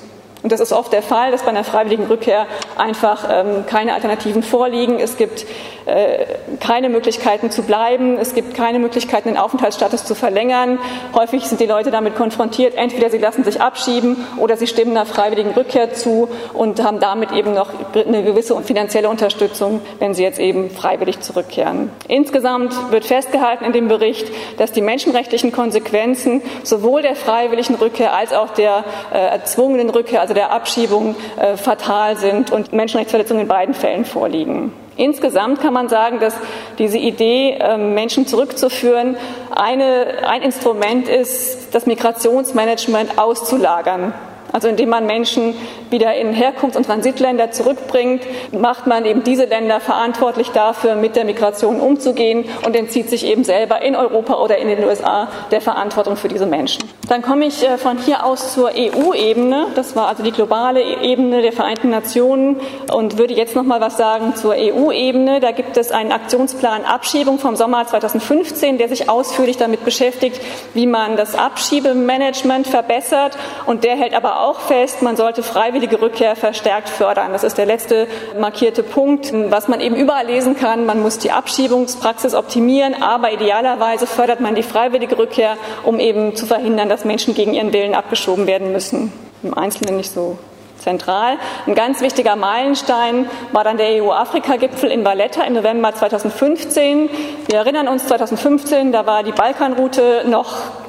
Und 0.43 0.51
das 0.51 0.61
ist 0.61 0.73
oft 0.73 0.93
der 0.93 1.03
Fall, 1.03 1.31
dass 1.31 1.43
bei 1.43 1.51
einer 1.51 1.65
freiwilligen 1.65 2.07
Rückkehr 2.07 2.47
einfach 2.77 3.29
ähm, 3.31 3.65
keine 3.67 3.95
Alternativen 3.95 4.43
vorliegen. 4.43 4.99
Es 4.99 5.17
gibt 5.17 5.47
äh, 5.87 6.25
keine 6.61 6.89
Möglichkeiten 6.89 7.51
zu 7.51 7.63
bleiben. 7.63 8.19
Es 8.19 8.35
gibt 8.35 8.55
keine 8.55 8.79
Möglichkeiten, 8.79 9.29
den 9.29 9.37
Aufenthaltsstatus 9.37 10.05
zu 10.05 10.15
verlängern. 10.15 10.79
Häufig 11.15 11.47
sind 11.47 11.61
die 11.61 11.67
Leute 11.67 11.91
damit 11.91 12.17
konfrontiert. 12.17 12.75
Entweder 12.75 13.11
sie 13.11 13.19
lassen 13.19 13.45
sich 13.45 13.61
abschieben 13.61 14.17
oder 14.37 14.57
sie 14.57 14.67
stimmen 14.67 14.97
einer 14.97 15.07
freiwilligen 15.07 15.53
Rückkehr 15.53 15.93
zu 15.93 16.29
und 16.55 16.83
haben 16.83 17.01
damit 17.01 17.33
eben 17.33 17.55
noch 17.55 17.71
eine 17.95 18.23
gewisse 18.23 18.61
finanzielle 18.63 19.09
Unterstützung, 19.09 19.81
wenn 19.99 20.15
sie 20.15 20.23
jetzt 20.23 20.39
eben 20.39 20.71
freiwillig 20.71 21.21
zurückkehren. 21.21 21.91
Insgesamt 22.09 22.75
wird 22.91 23.05
festgehalten 23.05 23.65
in 23.65 23.73
dem 23.73 23.89
Bericht, 23.89 24.29
dass 24.59 24.73
die 24.73 24.83
menschenrechtlichen 24.83 25.53
Konsequenzen 25.53 26.43
sowohl 26.63 27.03
der 27.03 27.17
freiwilligen 27.17 27.75
Rückkehr 27.75 28.13
als 28.13 28.33
auch 28.33 28.51
der 28.51 28.85
äh, 29.13 29.19
erzwungenen 29.19 29.91
Rückkehr, 29.91 30.21
also 30.21 30.32
der 30.35 30.53
Abschiebung, 30.53 31.15
äh, 31.39 31.57
fatal 31.57 32.17
sind 32.17 32.51
und 32.51 32.73
Menschenrechtsverletzungen 32.73 33.43
in 33.43 33.49
beiden 33.49 33.75
Fällen 33.75 34.05
vorliegen. 34.05 34.73
Insgesamt 34.97 35.61
kann 35.61 35.73
man 35.73 35.89
sagen, 35.89 36.21
dass 36.21 36.35
diese 36.79 36.99
Idee, 36.99 37.57
ähm, 37.61 37.95
Menschen 37.95 38.27
zurückzuführen, 38.27 39.17
eine, 39.51 40.29
ein 40.29 40.43
Instrument 40.43 41.09
ist, 41.09 41.75
das 41.75 41.87
Migrationsmanagement 41.87 43.19
auszulagern. 43.19 44.13
Also 44.53 44.69
indem 44.69 44.91
man 44.91 45.07
Menschen 45.07 45.55
wieder 45.91 46.15
in 46.15 46.33
Herkunfts- 46.33 46.77
und 46.77 46.87
Transitländer 46.87 47.51
zurückbringt, 47.51 48.23
macht 48.53 48.87
man 48.87 49.05
eben 49.05 49.25
diese 49.25 49.45
Länder 49.45 49.81
verantwortlich 49.81 50.51
dafür, 50.51 50.95
mit 50.95 51.17
der 51.17 51.25
Migration 51.25 51.81
umzugehen 51.81 52.45
und 52.65 52.77
entzieht 52.77 53.09
sich 53.09 53.27
eben 53.27 53.45
selber 53.45 53.83
in 53.83 53.97
Europa 53.97 54.35
oder 54.35 54.59
in 54.59 54.69
den 54.69 54.85
USA 54.85 55.29
der 55.51 55.61
Verantwortung 55.61 56.17
für 56.17 56.29
diese 56.29 56.47
Menschen. 56.47 56.83
Dann 57.09 57.23
komme 57.23 57.47
ich 57.47 57.63
äh, 57.63 57.79
von 57.79 57.99
hier 57.99 58.25
aus 58.25 58.55
zur 58.55 58.71
EU-Ebene. 58.75 59.67
Das 59.75 59.97
war 59.97 60.09
also 60.09 60.23
die 60.23 60.31
globale 60.31 60.83
Ebene 60.83 61.43
der 61.43 61.53
Vereinten 61.53 61.91
Nationen 61.91 62.61
und 62.93 63.19
würde 63.19 63.35
jetzt 63.35 63.57
noch 63.57 63.65
mal 63.65 63.81
was 63.81 63.97
sagen 63.97 64.35
zur 64.35 64.55
EU-Ebene. 64.55 65.41
Da 65.41 65.51
gibt 65.51 65.77
es 65.77 65.91
einen 65.91 66.13
Aktionsplan 66.13 66.85
Abschiebung 66.85 67.39
vom 67.39 67.57
Sommer 67.57 67.87
2015, 67.87 68.79
der 68.79 68.89
sich 68.89 69.09
ausführlich 69.09 69.57
damit 69.57 69.85
beschäftigt, 69.85 70.41
wie 70.75 70.87
man 70.87 71.17
das 71.17 71.35
Abschiebemanagement 71.35 72.67
verbessert 72.67 73.37
und 73.67 73.85
der 73.85 73.97
hält 73.97 74.15
aber 74.15 74.42
auch 74.43 74.61
fest, 74.61 75.03
man 75.03 75.17
sollte 75.17 75.43
freiwillige 75.43 76.01
Rückkehr 76.01 76.37
verstärkt 76.37 76.89
fördern. 76.89 77.33
Das 77.33 77.45
ist 77.45 77.59
der 77.59 77.67
letzte 77.67 78.07
markierte 78.39 78.83
Punkt, 78.83 79.33
was 79.51 79.69
man 79.69 79.81
eben 79.81 79.97
überall 79.97 80.27
lesen 80.27 80.57
kann. 80.57 80.85
Man 80.85 81.01
muss 81.01 81.19
die 81.19 81.31
Abschiebungspraxis 81.31 82.35
optimieren, 82.35 83.03
aber 83.03 83.33
idealerweise 83.33 84.07
fördert 84.07 84.41
man 84.41 84.55
die 84.55 84.63
freiwillige 84.63 85.17
Rückkehr, 85.19 85.57
um 85.85 85.99
eben 85.99 86.37
zu 86.37 86.47
verhindern, 86.47 86.89
dass 86.89 87.05
Menschen 87.05 87.35
gegen 87.35 87.55
ihren 87.55 87.73
Willen 87.73 87.95
abgeschoben 87.95 88.47
werden 88.47 88.73
müssen. 88.73 89.13
Im 89.43 89.55
Einzelnen 89.55 89.97
nicht 89.97 90.13
so 90.13 90.39
zentral. 90.83 91.39
Ein 91.67 91.75
ganz 91.75 92.01
wichtiger 92.01 92.37
Meilenstein 92.37 93.29
war 93.53 93.65
dann 93.65 93.77
der 93.77 94.03
EU-Afrika-Gipfel 94.03 94.91
in 94.91 95.05
Valletta 95.05 95.45
im 95.45 95.55
November 95.55 95.95
2015. 95.95 97.09
Wir 97.49 97.59
erinnern 97.59 97.89
uns 97.89 98.07
2015, 98.07 98.93
da 98.93 99.07
war 99.07 99.23
die 99.23 99.33
Balkanroute 99.33 100.25
noch 100.27 100.82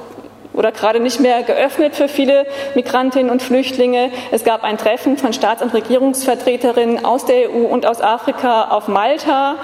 oder 0.53 0.72
gerade 0.72 1.00
nicht 1.00 1.19
mehr 1.19 1.43
geöffnet 1.43 1.95
für 1.95 2.07
viele 2.07 2.45
Migrantinnen 2.75 3.31
und 3.31 3.41
Flüchtlinge. 3.41 4.12
Es 4.31 4.43
gab 4.43 4.63
ein 4.63 4.77
Treffen 4.77 5.17
von 5.17 5.33
Staats- 5.33 5.62
und 5.62 5.74
Regierungsvertreterinnen 5.74 7.03
aus 7.05 7.25
der 7.25 7.50
EU 7.50 7.65
und 7.65 7.86
aus 7.86 8.01
Afrika 8.01 8.65
auf 8.65 8.88
Malta 8.88 9.55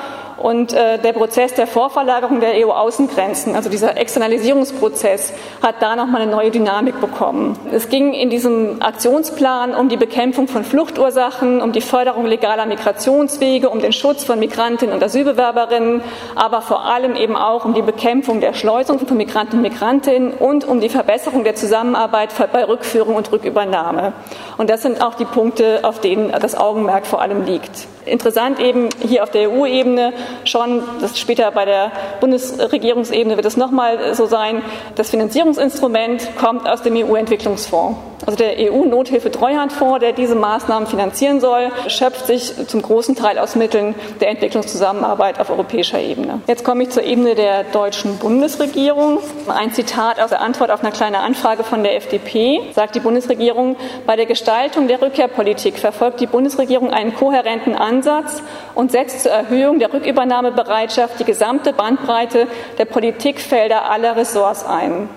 Und 0.41 0.71
äh, 0.71 0.97
der 0.99 1.11
Prozess 1.13 1.53
der 1.53 1.67
Vorverlagerung 1.67 2.39
der 2.39 2.65
EU-Außengrenzen, 2.65 3.55
also 3.55 3.69
dieser 3.69 3.97
Externalisierungsprozess, 3.97 5.33
hat 5.61 5.81
da 5.81 5.97
nochmal 5.97 6.21
eine 6.21 6.31
neue 6.31 6.49
Dynamik 6.49 7.01
bekommen. 7.01 7.59
Es 7.73 7.89
ging 7.89 8.13
in 8.13 8.29
diesem 8.29 8.81
Aktionsplan 8.81 9.75
um 9.75 9.89
die 9.89 9.97
Bekämpfung 9.97 10.47
von 10.47 10.63
Fluchtursachen, 10.63 11.61
um 11.61 11.73
die 11.73 11.81
Förderung 11.81 12.25
legaler 12.25 12.65
Migrationswege, 12.65 13.69
um 13.69 13.81
den 13.81 13.91
Schutz 13.91 14.23
von 14.23 14.39
Migrantinnen 14.39 14.95
und 14.95 15.03
Asylbewerberinnen, 15.03 16.01
aber 16.35 16.61
vor 16.61 16.85
allem 16.85 17.17
eben 17.17 17.35
auch 17.35 17.65
um 17.65 17.73
die 17.73 17.81
Bekämpfung 17.81 18.39
der 18.39 18.53
Schleusung 18.53 18.99
von 18.99 19.17
Migranten 19.17 19.57
und 19.57 19.61
Migrantinnen 19.61 20.31
und 20.31 20.65
um 20.65 20.79
die 20.79 20.89
Verbesserung 20.89 21.43
der 21.43 21.55
Zusammenarbeit 21.55 22.29
bei 22.53 22.63
Rückführung 22.63 23.15
und 23.15 23.29
Rückübernahme. 23.31 24.13
Und 24.57 24.69
das 24.69 24.83
sind 24.83 25.01
auch 25.01 25.15
die 25.15 25.25
Punkte, 25.25 25.79
auf 25.83 25.99
denen 25.99 26.31
das 26.31 26.55
Augenmerk 26.55 27.05
vor 27.05 27.21
allem 27.21 27.45
liegt. 27.45 27.87
Interessant 28.09 28.59
eben 28.59 28.89
hier 29.05 29.23
auf 29.23 29.31
der 29.31 29.51
EU-Ebene 29.51 30.13
schon, 30.43 30.83
das 31.01 31.19
später 31.19 31.51
bei 31.51 31.65
der 31.65 31.91
Bundesregierungsebene 32.19 33.35
wird 33.35 33.45
es 33.45 33.57
nochmal 33.57 34.13
so 34.15 34.25
sein, 34.25 34.61
das 34.95 35.09
Finanzierungsinstrument 35.09 36.35
kommt 36.37 36.67
aus 36.67 36.81
dem 36.81 36.95
EU-Entwicklungsfonds. 36.95 37.97
Also 38.25 38.37
der 38.37 38.55
EU-Nothilfe-Treuhandfonds, 38.59 39.99
der 39.99 40.11
diese 40.11 40.35
Maßnahmen 40.35 40.87
finanzieren 40.87 41.39
soll, 41.39 41.71
schöpft 41.87 42.27
sich 42.27 42.53
zum 42.67 42.81
großen 42.81 43.15
Teil 43.15 43.39
aus 43.39 43.55
Mitteln 43.55 43.95
der 44.19 44.29
Entwicklungszusammenarbeit 44.29 45.39
auf 45.39 45.49
europäischer 45.49 45.99
Ebene. 45.99 46.41
Jetzt 46.47 46.63
komme 46.65 46.83
ich 46.83 46.89
zur 46.89 47.03
Ebene 47.03 47.35
der 47.35 47.63
deutschen 47.63 48.17
Bundesregierung. 48.17 49.19
Ein 49.47 49.71
Zitat 49.71 50.19
aus 50.19 50.29
der 50.29 50.41
Antwort 50.41 50.69
auf 50.69 50.81
eine 50.81 50.91
kleine 50.91 51.19
Anfrage 51.19 51.63
von 51.63 51.81
der 51.81 51.95
FDP 51.95 52.59
sagt 52.75 52.95
die 52.95 52.99
Bundesregierung, 52.99 53.77
bei 54.05 54.17
der 54.17 54.25
Gestaltung 54.25 54.87
der 54.87 55.01
Rückkehrpolitik 55.01 55.79
verfolgt 55.79 56.19
die 56.19 56.27
Bundesregierung 56.27 56.91
einen 56.91 57.15
kohärenten 57.15 57.75
Ansatz 57.75 57.98
und 58.75 58.91
setzt 58.91 59.23
zur 59.23 59.31
Erhöhung 59.31 59.79
der 59.79 59.93
Rückübernahmebereitschaft 59.93 61.19
die 61.19 61.25
gesamte 61.25 61.73
Bandbreite 61.73 62.47
der 62.77 62.85
Politikfelder 62.85 63.89
aller 63.89 64.15
Ressorts 64.15 64.65
ein. 64.65 65.09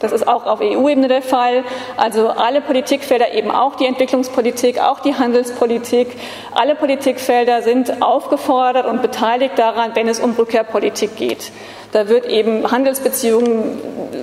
Das 0.00 0.12
ist 0.12 0.28
auch 0.28 0.44
auf 0.44 0.60
EU-Ebene 0.60 1.08
der 1.08 1.22
Fall. 1.22 1.64
Also 1.96 2.28
alle 2.28 2.60
Politikfelder, 2.60 3.32
eben 3.32 3.50
auch 3.50 3.76
die 3.76 3.86
Entwicklungspolitik, 3.86 4.78
auch 4.78 5.00
die 5.00 5.14
Handelspolitik, 5.14 6.08
alle 6.54 6.74
Politikfelder 6.74 7.62
sind 7.62 8.02
aufgefordert 8.02 8.86
und 8.86 9.00
beteiligt 9.00 9.58
daran, 9.58 9.92
wenn 9.94 10.08
es 10.08 10.20
um 10.20 10.32
Rückkehrpolitik 10.32 11.16
geht. 11.16 11.50
Da 11.96 12.10
wird 12.10 12.26
eben 12.26 12.70
Handelsbeziehungen, 12.70 13.80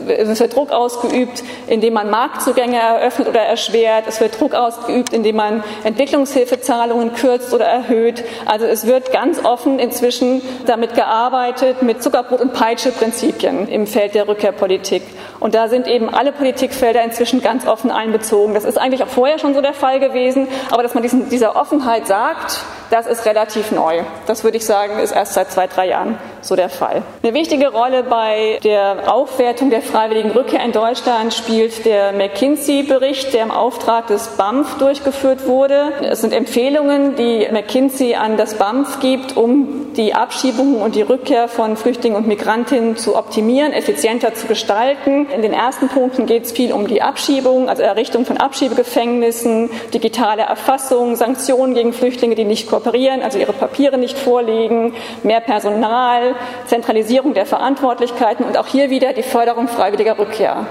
es 0.07 0.39
wird 0.39 0.55
Druck 0.55 0.69
ausgeübt, 0.71 1.43
indem 1.65 1.95
man 1.95 2.07
Marktzugänge 2.11 2.77
eröffnet 2.77 3.27
oder 3.27 3.39
erschwert. 3.39 4.03
Es 4.07 4.21
wird 4.21 4.39
Druck 4.39 4.53
ausgeübt, 4.53 5.11
indem 5.11 5.37
man 5.37 5.63
Entwicklungshilfezahlungen 5.83 7.15
kürzt 7.15 7.51
oder 7.51 7.65
erhöht. 7.65 8.23
Also 8.45 8.67
es 8.67 8.85
wird 8.85 9.11
ganz 9.11 9.43
offen 9.43 9.79
inzwischen 9.79 10.43
damit 10.67 10.93
gearbeitet 10.93 11.81
mit 11.81 12.03
Zuckerbrot- 12.03 12.41
und 12.41 12.53
Peitsche-Prinzipien 12.53 13.67
im 13.67 13.87
Feld 13.87 14.13
der 14.13 14.27
Rückkehrpolitik. 14.27 15.01
Und 15.39 15.55
da 15.55 15.67
sind 15.67 15.87
eben 15.87 16.13
alle 16.13 16.31
Politikfelder 16.31 17.03
inzwischen 17.03 17.41
ganz 17.41 17.65
offen 17.65 17.89
einbezogen. 17.89 18.53
Das 18.53 18.65
ist 18.65 18.77
eigentlich 18.77 19.01
auch 19.01 19.07
vorher 19.07 19.39
schon 19.39 19.55
so 19.55 19.61
der 19.61 19.73
Fall 19.73 19.99
gewesen. 19.99 20.47
Aber 20.69 20.83
dass 20.83 20.93
man 20.93 21.01
diesen, 21.01 21.27
dieser 21.29 21.55
Offenheit 21.55 22.05
sagt, 22.05 22.63
das 22.93 23.07
ist 23.07 23.25
relativ 23.25 23.71
neu. 23.71 24.03
Das 24.27 24.43
würde 24.43 24.57
ich 24.57 24.65
sagen, 24.65 24.99
ist 24.99 25.13
erst 25.13 25.33
seit 25.33 25.51
zwei, 25.51 25.65
drei 25.65 25.87
Jahren 25.87 26.19
so 26.41 26.55
der 26.55 26.69
Fall. 26.69 27.01
Eine 27.23 27.33
wichtige 27.33 27.69
Rolle 27.69 28.03
bei 28.03 28.59
der 28.63 29.11
Aufwertung 29.11 29.71
der 29.71 29.81
freiwilligen 29.81 30.29
Rückkehr 30.29 30.63
in 30.63 30.73
Deutschland 30.73 31.33
spielt 31.33 31.85
der 31.85 32.11
McKinsey-Bericht, 32.11 33.33
der 33.33 33.41
im 33.43 33.51
Auftrag 33.51 34.07
des 34.07 34.27
BAMF 34.37 34.77
durchgeführt 34.77 35.47
wurde. 35.47 35.91
Es 36.03 36.21
sind 36.21 36.33
Empfehlungen, 36.33 37.15
die 37.15 37.47
McKinsey 37.51 38.13
an 38.13 38.37
das 38.37 38.59
BAMF 38.59 38.99
gibt, 38.99 39.35
um 39.37 39.82
die 39.97 40.13
Abschiebung 40.13 40.81
und 40.81 40.95
die 40.95 41.01
Rückkehr 41.01 41.47
von 41.47 41.77
Flüchtlingen 41.77 42.17
und 42.17 42.27
Migrantinnen 42.27 42.97
zu 42.97 43.15
optimieren, 43.15 43.73
effizienter 43.73 44.33
zu 44.33 44.47
gestalten. 44.47 45.27
In 45.29 45.41
den 45.41 45.53
ersten 45.53 45.87
Punkten 45.87 46.25
geht 46.25 46.45
es 46.45 46.51
viel 46.51 46.73
um 46.73 46.87
die 46.87 47.01
Abschiebung, 47.01 47.69
also 47.69 47.83
Errichtung 47.83 48.25
von 48.25 48.37
Abschiebegefängnissen, 48.37 49.69
digitale 49.93 50.43
Erfassung, 50.43 51.15
Sanktionen 51.15 51.73
gegen 51.73 51.93
Flüchtlinge, 51.93 52.35
die 52.35 52.45
nicht 52.45 52.69
kooperieren, 52.69 53.21
also 53.21 53.37
ihre 53.39 53.53
Papiere 53.53 53.97
nicht 53.97 54.17
vorlegen, 54.17 54.93
mehr 55.23 55.41
Personal, 55.41 56.35
Zentralisierung 56.65 57.33
der 57.33 57.45
Verantwortlichkeiten 57.45 58.45
und 58.45 58.57
auch 58.57 58.67
hier 58.67 58.89
wieder 58.89 59.13
die 59.13 59.23
Förderung 59.23 59.67
freiwilliger 59.67 60.17
Rückkehr. 60.17 60.65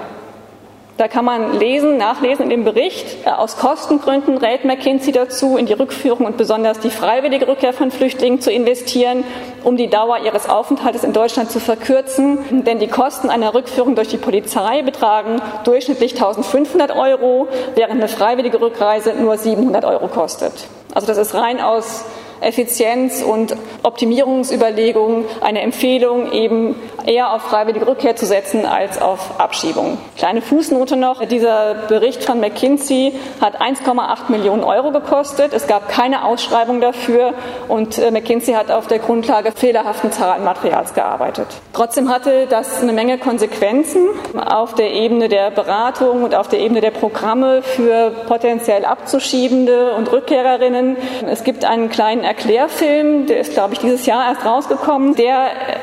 Da 0.99 1.09
kann 1.09 1.25
man 1.25 1.59
lesen, 1.59 1.97
nachlesen 1.97 2.45
in 2.45 2.51
dem 2.51 2.65
Bericht. 2.65 3.27
Äh, 3.27 3.31
aus 3.31 3.57
Kostengründen 3.57 4.37
rät 4.37 4.65
McKinsey 4.65 5.13
dazu, 5.13 5.57
in 5.57 5.67
die 5.67 5.73
Rückführung 5.73 6.27
und 6.27 6.37
besonders 6.37 6.81
die 6.81 6.91
freiwillige 6.91 7.49
Rückkehr 7.49 7.73
von 7.73 7.91
Flüchtlingen 7.91 8.41
zu 8.41 8.53
investieren, 8.53 9.25
um 9.65 9.77
die 9.77 9.89
Dauer 9.89 10.19
ihres 10.19 10.49
Aufenthaltes 10.49 11.03
in 11.03 11.13
Deutschland 11.13 11.51
zu 11.51 11.61
verkürzen. 11.61 12.65
Denn 12.65 12.79
die 12.79 12.89
Kosten 12.89 13.31
einer 13.31 13.55
Rückführung 13.55 13.95
durch 13.95 14.09
die 14.09 14.19
Polizei 14.19 14.83
betragen 14.83 15.41
durchschnittlich 15.65 16.13
1500 16.15 16.95
Euro, 16.95 17.49
während 17.75 17.95
eine 17.95 18.09
freiwillige 18.09 18.61
Rückreise 18.61 19.15
nur 19.15 19.39
700 19.39 19.85
Euro 19.85 20.09
kostet. 20.09 20.53
Also 20.95 21.07
das 21.07 21.17
ist 21.17 21.35
rein 21.35 21.61
aus 21.61 22.05
Effizienz 22.43 23.23
und 23.23 23.57
Optimierungsüberlegungen 23.83 25.25
eine 25.41 25.61
Empfehlung, 25.61 26.33
eben 26.33 26.75
eher 27.07 27.33
auf 27.33 27.43
freiwillige 27.43 27.87
Rückkehr 27.87 28.17
zu 28.17 28.27
setzen 28.27 28.67
als 28.67 29.01
auf 29.01 29.41
Abschiebung. 29.41 29.99
Kleine 30.17 30.43
Fußnote 30.43 30.97
noch. 30.97 31.25
Dieser 31.27 31.75
Bericht 31.89 32.25
von 32.25 32.41
McKinsey 32.41 33.13
hat 33.41 33.61
1,8 33.61 34.31
Millionen 34.31 34.65
Euro 34.65 34.91
gekostet. 34.91 35.53
Es 35.53 35.67
gab 35.67 35.89
keine 35.89 36.25
Ausschreibung 36.25 36.81
dafür 36.81 37.35
und 37.69 37.99
äh, 37.99 38.11
McKinsey 38.11 38.55
hat 38.55 38.71
auf 38.71 38.87
der 38.87 38.99
Grundlage 38.99 39.53
fehlerhaften 39.53 40.13
Zahlenmaterials 40.13 40.95
gearbeitet. 40.95 41.47
Trotzdem 41.73 42.09
hatte 42.09 42.47
das 42.49 42.83
eine 42.83 42.93
Menge 42.93 43.19
Konsequenzen 43.19 44.09
auf 44.35 44.75
der 44.75 44.93
Ebene 44.93 45.29
der 45.29 45.51
Beratung 45.51 46.23
und 46.23 46.35
auf 46.35 46.49
der 46.49 46.61
Ebene 46.61 46.81
der 46.81 46.91
Programme 46.91 47.63
für 47.63 48.11
potenziell 48.27 48.85
Abzuschiebende 48.85 49.95
und 49.95 50.11
Rückkehrerinnen. 50.13 50.97
Es 51.27 51.45
gibt 51.45 51.65
einen 51.65 51.89
kleinen 51.89 52.25
Erklärfilm, 52.33 53.27
der 53.27 53.41
ist, 53.41 53.53
glaube 53.53 53.75
ich, 53.75 53.81
dieses 53.81 54.07
Jahr 54.07 54.31
erst 54.31 54.47
rausgekommen. 54.47 55.15
Der 55.17 55.35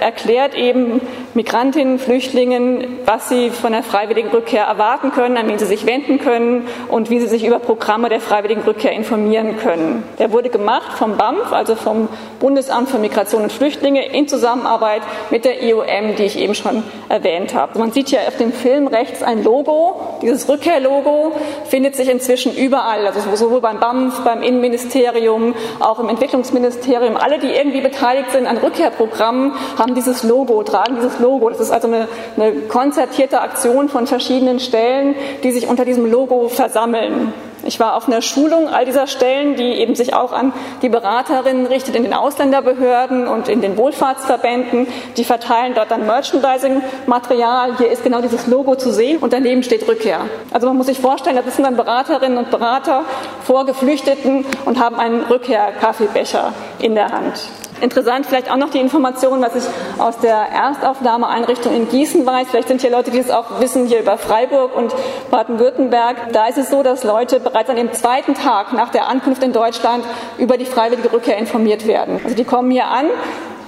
erklärt 0.01 0.55
eben 0.55 0.99
Migrantinnen, 1.35 1.99
Flüchtlingen, 1.99 2.97
was 3.05 3.29
sie 3.29 3.51
von 3.51 3.71
der 3.71 3.83
freiwilligen 3.83 4.29
Rückkehr 4.29 4.63
erwarten 4.63 5.11
können, 5.11 5.37
an 5.37 5.47
wen 5.47 5.59
sie 5.59 5.67
sich 5.67 5.85
wenden 5.85 6.17
können 6.17 6.67
und 6.87 7.11
wie 7.11 7.19
sie 7.19 7.27
sich 7.27 7.45
über 7.45 7.59
Programme 7.59 8.09
der 8.09 8.19
freiwilligen 8.19 8.63
Rückkehr 8.63 8.91
informieren 8.93 9.57
können. 9.57 10.03
Der 10.17 10.31
wurde 10.31 10.49
gemacht 10.49 10.97
vom 10.97 11.17
BAMF, 11.17 11.53
also 11.53 11.75
vom 11.75 12.09
Bundesamt 12.39 12.89
für 12.89 12.97
Migration 12.97 13.43
und 13.43 13.51
Flüchtlinge, 13.51 14.07
in 14.07 14.27
Zusammenarbeit 14.27 15.03
mit 15.29 15.45
der 15.45 15.61
IOM, 15.61 16.15
die 16.17 16.23
ich 16.23 16.39
eben 16.39 16.55
schon 16.55 16.83
erwähnt 17.09 17.53
habe. 17.53 17.77
Man 17.77 17.91
sieht 17.91 18.09
hier 18.09 18.21
auf 18.27 18.37
dem 18.37 18.51
Film 18.51 18.87
rechts 18.87 19.21
ein 19.21 19.43
Logo. 19.43 20.17
Dieses 20.23 20.49
Rückkehrlogo 20.49 21.33
findet 21.65 21.95
sich 21.95 22.09
inzwischen 22.09 22.55
überall, 22.55 23.05
also 23.05 23.19
sowohl 23.35 23.61
beim 23.61 23.79
BAMF, 23.79 24.21
beim 24.21 24.41
Innenministerium, 24.41 25.53
auch 25.79 25.99
im 25.99 26.09
Entwicklungsministerium 26.09 26.38
Entwicklungsministerium, 26.39 27.17
alle, 27.17 27.39
die 27.39 27.47
irgendwie 27.47 27.81
beteiligt 27.81 28.31
sind 28.31 28.47
an 28.47 28.57
Rückkehrprogrammen, 28.57 29.53
haben 29.77 29.95
dieses 29.95 30.23
Logo, 30.23 30.63
tragen 30.63 30.95
dieses 30.95 31.19
Logo. 31.19 31.49
Das 31.49 31.59
ist 31.59 31.71
also 31.71 31.87
eine, 31.87 32.07
eine 32.37 32.53
konzertierte 32.61 33.41
Aktion 33.41 33.89
von 33.89 34.07
verschiedenen 34.07 34.59
Stellen, 34.59 35.15
die 35.43 35.51
sich 35.51 35.67
unter 35.67 35.85
diesem 35.85 36.09
Logo 36.09 36.47
versammeln. 36.47 37.33
Ich 37.63 37.79
war 37.79 37.95
auf 37.95 38.07
einer 38.07 38.21
Schulung 38.21 38.67
all 38.67 38.85
dieser 38.85 39.07
Stellen, 39.07 39.55
die 39.55 39.73
eben 39.79 39.95
sich 39.95 40.13
auch 40.13 40.31
an 40.31 40.53
die 40.81 40.89
Beraterinnen 40.89 41.65
richtet 41.65 41.95
in 41.95 42.03
den 42.03 42.13
Ausländerbehörden 42.13 43.27
und 43.27 43.49
in 43.49 43.61
den 43.61 43.77
Wohlfahrtsverbänden. 43.77 44.87
Die 45.17 45.23
verteilen 45.23 45.73
dort 45.75 45.91
dann 45.91 46.05
Merchandising-Material. 46.05 47.77
Hier 47.77 47.91
ist 47.91 48.03
genau 48.03 48.21
dieses 48.21 48.47
Logo 48.47 48.75
zu 48.75 48.91
sehen 48.91 49.17
und 49.17 49.33
daneben 49.33 49.63
steht 49.63 49.87
Rückkehr. 49.87 50.21
Also 50.51 50.67
man 50.67 50.77
muss 50.77 50.87
sich 50.87 50.99
vorstellen, 50.99 51.35
da 51.35 51.43
sitzen 51.43 51.63
dann 51.63 51.75
Beraterinnen 51.75 52.37
und 52.37 52.51
Berater 52.51 53.03
vor 53.43 53.65
Geflüchteten 53.65 54.45
und 54.65 54.79
haben 54.79 54.97
einen 54.97 55.23
Rückkehr-Kaffeebecher 55.23 56.53
in 56.79 56.95
der 56.95 57.11
Hand. 57.11 57.49
Interessant 57.81 58.25
vielleicht 58.25 58.51
auch 58.51 58.57
noch 58.57 58.69
die 58.69 58.79
Information, 58.79 59.41
was 59.41 59.55
ich 59.55 59.63
aus 59.99 60.17
der 60.19 60.35
Erstaufnahmeeinrichtung 60.35 61.73
in 61.73 61.89
Gießen 61.89 62.25
weiß. 62.25 62.47
Vielleicht 62.49 62.67
sind 62.67 62.81
hier 62.81 62.91
Leute, 62.91 63.11
die 63.11 63.19
es 63.19 63.31
auch 63.31 63.59
wissen, 63.59 63.85
hier 63.85 63.99
über 63.99 64.17
Freiburg 64.17 64.75
und 64.75 64.93
Baden-Württemberg. 65.31 66.33
Da 66.33 66.47
ist 66.47 66.57
es 66.57 66.69
so, 66.69 66.83
dass 66.83 67.03
Leute 67.03 67.39
bereits 67.39 67.69
an 67.69 67.75
dem 67.75 67.93
zweiten 67.93 68.33
Tag 68.33 68.73
nach 68.73 68.89
der 68.89 69.07
Ankunft 69.07 69.43
in 69.43 69.53
Deutschland 69.53 70.03
über 70.37 70.57
die 70.57 70.65
freiwillige 70.65 71.11
Rückkehr 71.13 71.37
informiert 71.37 71.87
werden. 71.87 72.19
Also 72.23 72.35
die 72.35 72.43
kommen 72.43 72.71
hier 72.71 72.87
an, 72.87 73.07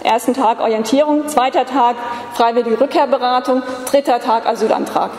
ersten 0.03 0.33
Tag 0.33 0.59
Orientierung, 0.59 1.27
zweiter 1.27 1.65
Tag 1.65 1.95
freiwillige 2.33 2.79
Rückkehrberatung, 2.79 3.63
dritter 3.85 4.19
Tag 4.19 4.45
Asylantrag. 4.47 5.11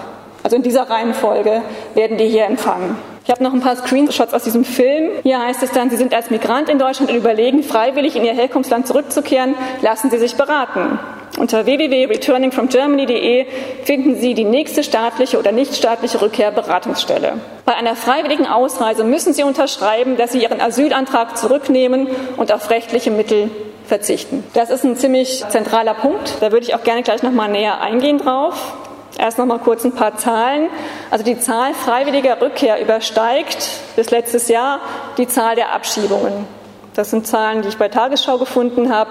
Also 0.42 0.56
in 0.56 0.62
dieser 0.62 0.90
Reihenfolge 0.90 1.62
werden 1.94 2.18
die 2.18 2.28
hier 2.28 2.46
empfangen. 2.46 3.11
Ich 3.24 3.30
habe 3.30 3.42
noch 3.44 3.52
ein 3.52 3.60
paar 3.60 3.76
Screenshots 3.76 4.34
aus 4.34 4.42
diesem 4.42 4.64
Film. 4.64 5.10
Hier 5.22 5.40
heißt 5.40 5.62
es 5.62 5.70
dann, 5.70 5.90
Sie 5.90 5.96
sind 5.96 6.12
als 6.12 6.30
Migrant 6.30 6.68
in 6.68 6.78
Deutschland 6.78 7.10
und 7.10 7.16
überlegen, 7.16 7.62
freiwillig 7.62 8.16
in 8.16 8.24
Ihr 8.24 8.32
Herkunftsland 8.32 8.86
zurückzukehren. 8.86 9.54
Lassen 9.80 10.10
Sie 10.10 10.18
sich 10.18 10.34
beraten. 10.34 10.98
Unter 11.38 11.64
www.returningfromgermany.de 11.64 13.46
finden 13.84 14.16
Sie 14.16 14.34
die 14.34 14.44
nächste 14.44 14.82
staatliche 14.82 15.38
oder 15.38 15.52
nichtstaatliche 15.52 16.20
Rückkehrberatungsstelle. 16.20 17.34
Bei 17.64 17.74
einer 17.74 17.96
freiwilligen 17.96 18.46
Ausreise 18.46 19.04
müssen 19.04 19.32
Sie 19.32 19.44
unterschreiben, 19.44 20.16
dass 20.16 20.32
Sie 20.32 20.42
Ihren 20.42 20.60
Asylantrag 20.60 21.38
zurücknehmen 21.38 22.08
und 22.36 22.52
auf 22.52 22.70
rechtliche 22.70 23.10
Mittel 23.10 23.50
verzichten. 23.86 24.44
Das 24.52 24.68
ist 24.70 24.84
ein 24.84 24.96
ziemlich 24.96 25.44
zentraler 25.48 25.94
Punkt. 25.94 26.36
Da 26.40 26.52
würde 26.52 26.66
ich 26.66 26.74
auch 26.74 26.82
gerne 26.82 27.02
gleich 27.02 27.22
noch 27.22 27.32
mal 27.32 27.48
näher 27.48 27.80
eingehen 27.80 28.18
drauf. 28.18 28.74
Erst 29.18 29.38
noch 29.38 29.46
mal 29.46 29.58
kurz 29.58 29.84
ein 29.84 29.92
paar 29.92 30.16
Zahlen. 30.16 30.68
Also 31.10 31.24
die 31.24 31.38
Zahl 31.38 31.74
freiwilliger 31.74 32.40
Rückkehr 32.40 32.80
übersteigt 32.80 33.68
bis 33.96 34.10
letztes 34.10 34.48
Jahr 34.48 34.80
die 35.18 35.28
Zahl 35.28 35.54
der 35.54 35.72
Abschiebungen. 35.72 36.46
Das 36.94 37.10
sind 37.10 37.26
Zahlen, 37.26 37.62
die 37.62 37.68
ich 37.68 37.78
bei 37.78 37.88
Tagesschau 37.88 38.36
gefunden 38.36 38.92
habe. 38.92 39.10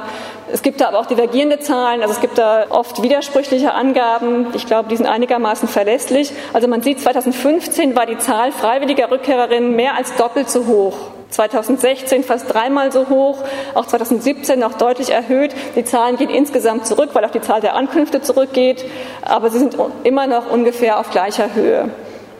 Es 0.51 0.61
gibt 0.61 0.81
da 0.81 0.89
aber 0.89 0.99
auch 0.99 1.07
divergierende 1.07 1.59
Zahlen, 1.59 2.01
also 2.01 2.13
es 2.13 2.21
gibt 2.21 2.37
da 2.37 2.65
oft 2.69 3.01
widersprüchliche 3.01 3.73
Angaben. 3.73 4.47
Ich 4.53 4.67
glaube, 4.67 4.89
die 4.89 4.97
sind 4.97 5.07
einigermaßen 5.07 5.67
verlässlich. 5.67 6.31
Also 6.53 6.67
man 6.67 6.83
sieht, 6.83 6.99
2015 6.99 7.95
war 7.95 8.05
die 8.05 8.19
Zahl 8.19 8.51
freiwilliger 8.51 9.09
Rückkehrerinnen 9.09 9.75
mehr 9.75 9.95
als 9.95 10.15
doppelt 10.15 10.49
so 10.49 10.67
hoch. 10.67 10.95
2016 11.31 12.23
fast 12.23 12.53
dreimal 12.53 12.91
so 12.91 13.09
hoch, 13.09 13.39
auch 13.73 13.85
2017 13.87 14.59
noch 14.59 14.73
deutlich 14.73 15.11
erhöht. 15.11 15.55
Die 15.75 15.83
Zahlen 15.83 16.17
gehen 16.17 16.29
insgesamt 16.29 16.85
zurück, 16.85 17.09
weil 17.13 17.25
auch 17.25 17.31
die 17.31 17.41
Zahl 17.41 17.61
der 17.61 17.75
Ankünfte 17.75 18.21
zurückgeht, 18.21 18.85
aber 19.23 19.49
sie 19.49 19.59
sind 19.59 19.77
immer 20.03 20.27
noch 20.27 20.51
ungefähr 20.51 20.99
auf 20.99 21.09
gleicher 21.09 21.53
Höhe. 21.55 21.89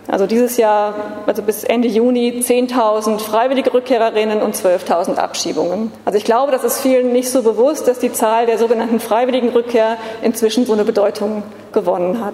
Also 0.08 0.26
dieses 0.28 0.58
Jahr, 0.58 0.94
also 1.26 1.42
bis 1.42 1.64
Ende 1.64 1.88
Juni, 1.88 2.42
10.000 2.42 3.20
freiwillige 3.20 3.74
Rückkehrerinnen 3.74 4.42
und 4.42 4.56
12.000 4.56 5.16
Abschiebungen. 5.16 5.92
Also 6.06 6.18
ich 6.18 6.26
glaube, 6.26 6.52
das 6.52 6.64
ist 6.64 6.82
vielen 6.82 7.14
nicht 7.14 7.30
so 7.30 7.44
bewusst, 7.44 7.88
dass 7.88 8.00
die 8.00 8.12
Zahl 8.12 8.46
der 8.46 8.58
sogenannten 8.58 9.00
freiwilligen 9.00 9.50
Rückkehr 9.50 9.98
inzwischen 10.22 10.66
so 10.66 10.74
eine 10.74 10.84
Bedeutung 10.84 11.44
gewonnen 11.72 12.24
hat. 12.24 12.34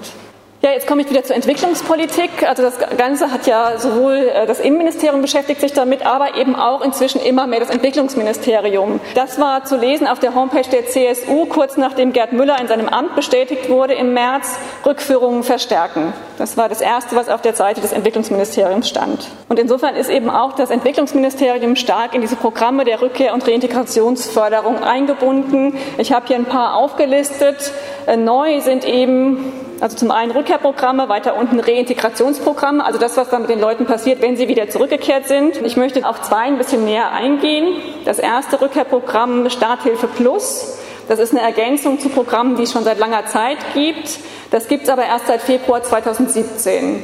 Ja, 0.68 0.74
jetzt 0.74 0.86
komme 0.86 1.02
ich 1.02 1.10
wieder 1.10 1.24
zur 1.24 1.38
Entwicklungspolitik. 1.38 2.44
Also 2.46 2.62
das 2.62 2.78
Ganze 2.98 3.32
hat 3.32 3.48
ja 3.48 3.80
sowohl 3.80 4.16
äh, 4.16 4.46
das 4.46 4.60
Innenministerium 4.60 5.22
beschäftigt 5.22 5.62
sich 5.62 5.72
damit, 5.72 6.06
aber 6.06 6.36
eben 6.36 6.58
auch 6.58 6.82
inzwischen 6.82 7.22
immer 7.22 7.48
mehr 7.48 7.62
das 7.62 7.70
Entwicklungsministerium. 7.70 9.00
Das 9.16 9.40
war 9.40 9.64
zu 9.64 9.78
lesen 9.78 10.08
auf 10.08 10.20
der 10.20 10.36
Homepage 10.36 10.70
der 10.70 10.86
CSU, 10.86 11.46
kurz 11.46 11.78
nachdem 11.78 12.12
Gerd 12.12 12.34
Müller 12.34 12.60
in 12.60 12.68
seinem 12.68 12.90
Amt 12.90 13.16
bestätigt 13.16 13.70
wurde 13.70 13.94
im 13.94 14.14
März, 14.14 14.60
Rückführungen 14.86 15.44
verstärken. 15.44 16.12
Das 16.38 16.58
war 16.58 16.68
das 16.68 16.82
Erste, 16.82 17.16
was 17.16 17.30
auf 17.30 17.42
der 17.42 17.54
Seite 17.54 17.80
des 17.80 17.94
Entwicklungsministeriums 17.94 18.90
stand. 18.90 19.30
Und 19.48 19.60
insofern 19.60 19.96
ist 19.96 20.10
eben 20.10 20.30
auch 20.30 20.52
das 20.52 20.70
Entwicklungsministerium 20.70 21.78
stark 21.78 22.14
in 22.14 22.20
diese 22.20 22.36
Programme 22.36 22.84
der 22.84 23.02
Rückkehr- 23.02 23.34
und 23.34 23.48
Reintegrationsförderung 23.48 24.84
eingebunden. 24.84 25.78
Ich 25.98 26.12
habe 26.12 26.28
hier 26.28 26.36
ein 26.36 26.44
paar 26.44 26.76
aufgelistet. 26.76 27.72
Äh, 28.06 28.18
neu 28.18 28.60
sind 28.60 28.84
eben 28.84 29.54
also 29.80 29.96
zum 29.96 30.12
einen 30.12 30.32
Rückkehrprogramme, 30.58 31.08
weiter 31.08 31.36
unten 31.36 31.60
Reintegrationsprogramme, 31.60 32.84
also 32.84 32.98
das, 32.98 33.16
was 33.16 33.30
dann 33.30 33.42
mit 33.42 33.50
den 33.50 33.60
Leuten 33.60 33.86
passiert, 33.86 34.22
wenn 34.22 34.38
sie 34.38 34.48
wieder 34.48 34.70
zurückgekehrt 34.70 35.28
sind. 35.28 35.58
Ich 35.62 35.78
möchte 35.78 36.08
auf 36.08 36.22
zwei 36.22 36.46
ein 36.46 36.58
bisschen 36.58 36.84
näher 36.84 37.12
eingehen. 37.12 37.76
Das 38.06 38.18
erste 38.18 38.60
Rückkehrprogramm 38.60 39.50
Starthilfe 39.50 40.08
Plus. 40.08 40.80
Das 41.08 41.20
ist 41.20 41.32
eine 41.32 41.42
Ergänzung 41.42 42.00
zu 42.00 42.10
Programmen, 42.10 42.56
die 42.56 42.64
es 42.64 42.72
schon 42.72 42.84
seit 42.84 42.98
langer 42.98 43.26
Zeit 43.28 43.58
gibt. 43.74 44.20
Das 44.52 44.68
gibt 44.68 44.84
es 44.84 44.90
aber 44.90 45.06
erst 45.06 45.28
seit 45.28 45.42
Februar 45.42 45.84
2017. 45.84 47.04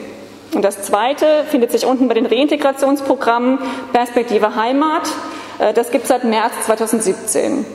Und 0.55 0.65
das 0.65 0.81
zweite 0.81 1.45
findet 1.49 1.71
sich 1.71 1.85
unten 1.85 2.07
bei 2.07 2.15
den 2.15 2.25
Reintegrationsprogrammen 2.25 3.59
Perspektive 3.91 4.55
Heimat. 4.55 5.03
Äh, 5.59 5.73
das 5.73 5.91
gibt 5.91 6.03
es 6.03 6.09
seit 6.09 6.23
März 6.23 6.53
2017. 6.65 7.65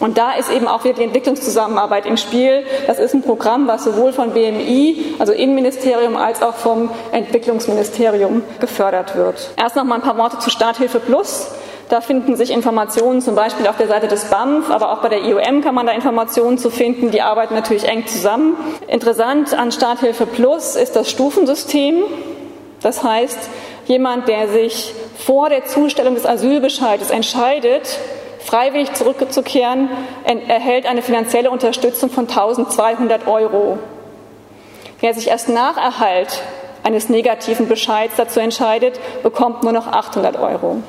Und 0.00 0.18
da 0.18 0.32
ist 0.32 0.50
eben 0.50 0.66
auch 0.66 0.84
wieder 0.84 0.94
die 0.94 1.04
Entwicklungszusammenarbeit 1.04 2.06
im 2.06 2.16
Spiel. 2.16 2.64
Das 2.86 2.98
ist 2.98 3.14
ein 3.14 3.22
Programm, 3.22 3.68
was 3.68 3.84
sowohl 3.84 4.12
von 4.12 4.32
BMI, 4.32 5.14
also 5.18 5.32
Innenministerium, 5.32 6.16
als 6.16 6.42
auch 6.42 6.54
vom 6.54 6.90
Entwicklungsministerium 7.12 8.42
gefördert 8.60 9.16
wird. 9.16 9.50
Erst 9.56 9.76
noch 9.76 9.84
mal 9.84 9.96
ein 9.96 10.02
paar 10.02 10.18
Worte 10.18 10.38
zu 10.38 10.50
Starthilfe 10.50 10.98
Plus. 10.98 11.52
Da 11.88 12.00
finden 12.00 12.36
sich 12.36 12.50
Informationen 12.50 13.20
zum 13.20 13.34
Beispiel 13.34 13.66
auf 13.66 13.76
der 13.76 13.86
Seite 13.86 14.08
des 14.08 14.24
BAMF, 14.24 14.70
aber 14.70 14.92
auch 14.92 15.02
bei 15.02 15.10
der 15.10 15.24
IOM 15.24 15.60
kann 15.60 15.74
man 15.74 15.86
da 15.86 15.92
Informationen 15.92 16.56
zu 16.56 16.70
finden. 16.70 17.10
Die 17.10 17.20
arbeiten 17.20 17.54
natürlich 17.54 17.86
eng 17.86 18.06
zusammen. 18.06 18.56
Interessant 18.88 19.52
an 19.52 19.72
Starthilfe 19.72 20.24
Plus 20.24 20.74
ist 20.74 20.96
das 20.96 21.10
Stufensystem. 21.10 22.02
Das 22.80 23.04
heißt, 23.04 23.38
jemand, 23.86 24.26
der 24.26 24.48
sich 24.48 24.94
vor 25.18 25.50
der 25.50 25.66
Zustellung 25.66 26.14
des 26.14 26.24
Asylbescheides 26.24 27.10
entscheidet, 27.10 27.98
freiwillig 28.44 28.92
zurückzukehren, 28.94 29.88
erhält 30.24 30.86
eine 30.86 31.02
finanzielle 31.02 31.50
Unterstützung 31.50 32.10
von 32.10 32.28
1200 32.28 33.26
Euro. 33.26 33.78
Wer 35.00 35.14
sich 35.14 35.28
erst 35.28 35.48
nach 35.48 35.76
Erhalt 35.76 36.42
eines 36.82 37.08
negativen 37.08 37.68
Bescheids 37.68 38.14
dazu 38.16 38.40
entscheidet, 38.40 39.00
bekommt 39.22 39.62
nur 39.62 39.72
noch 39.72 39.86
800 39.86 40.38
Euro. 40.38 40.82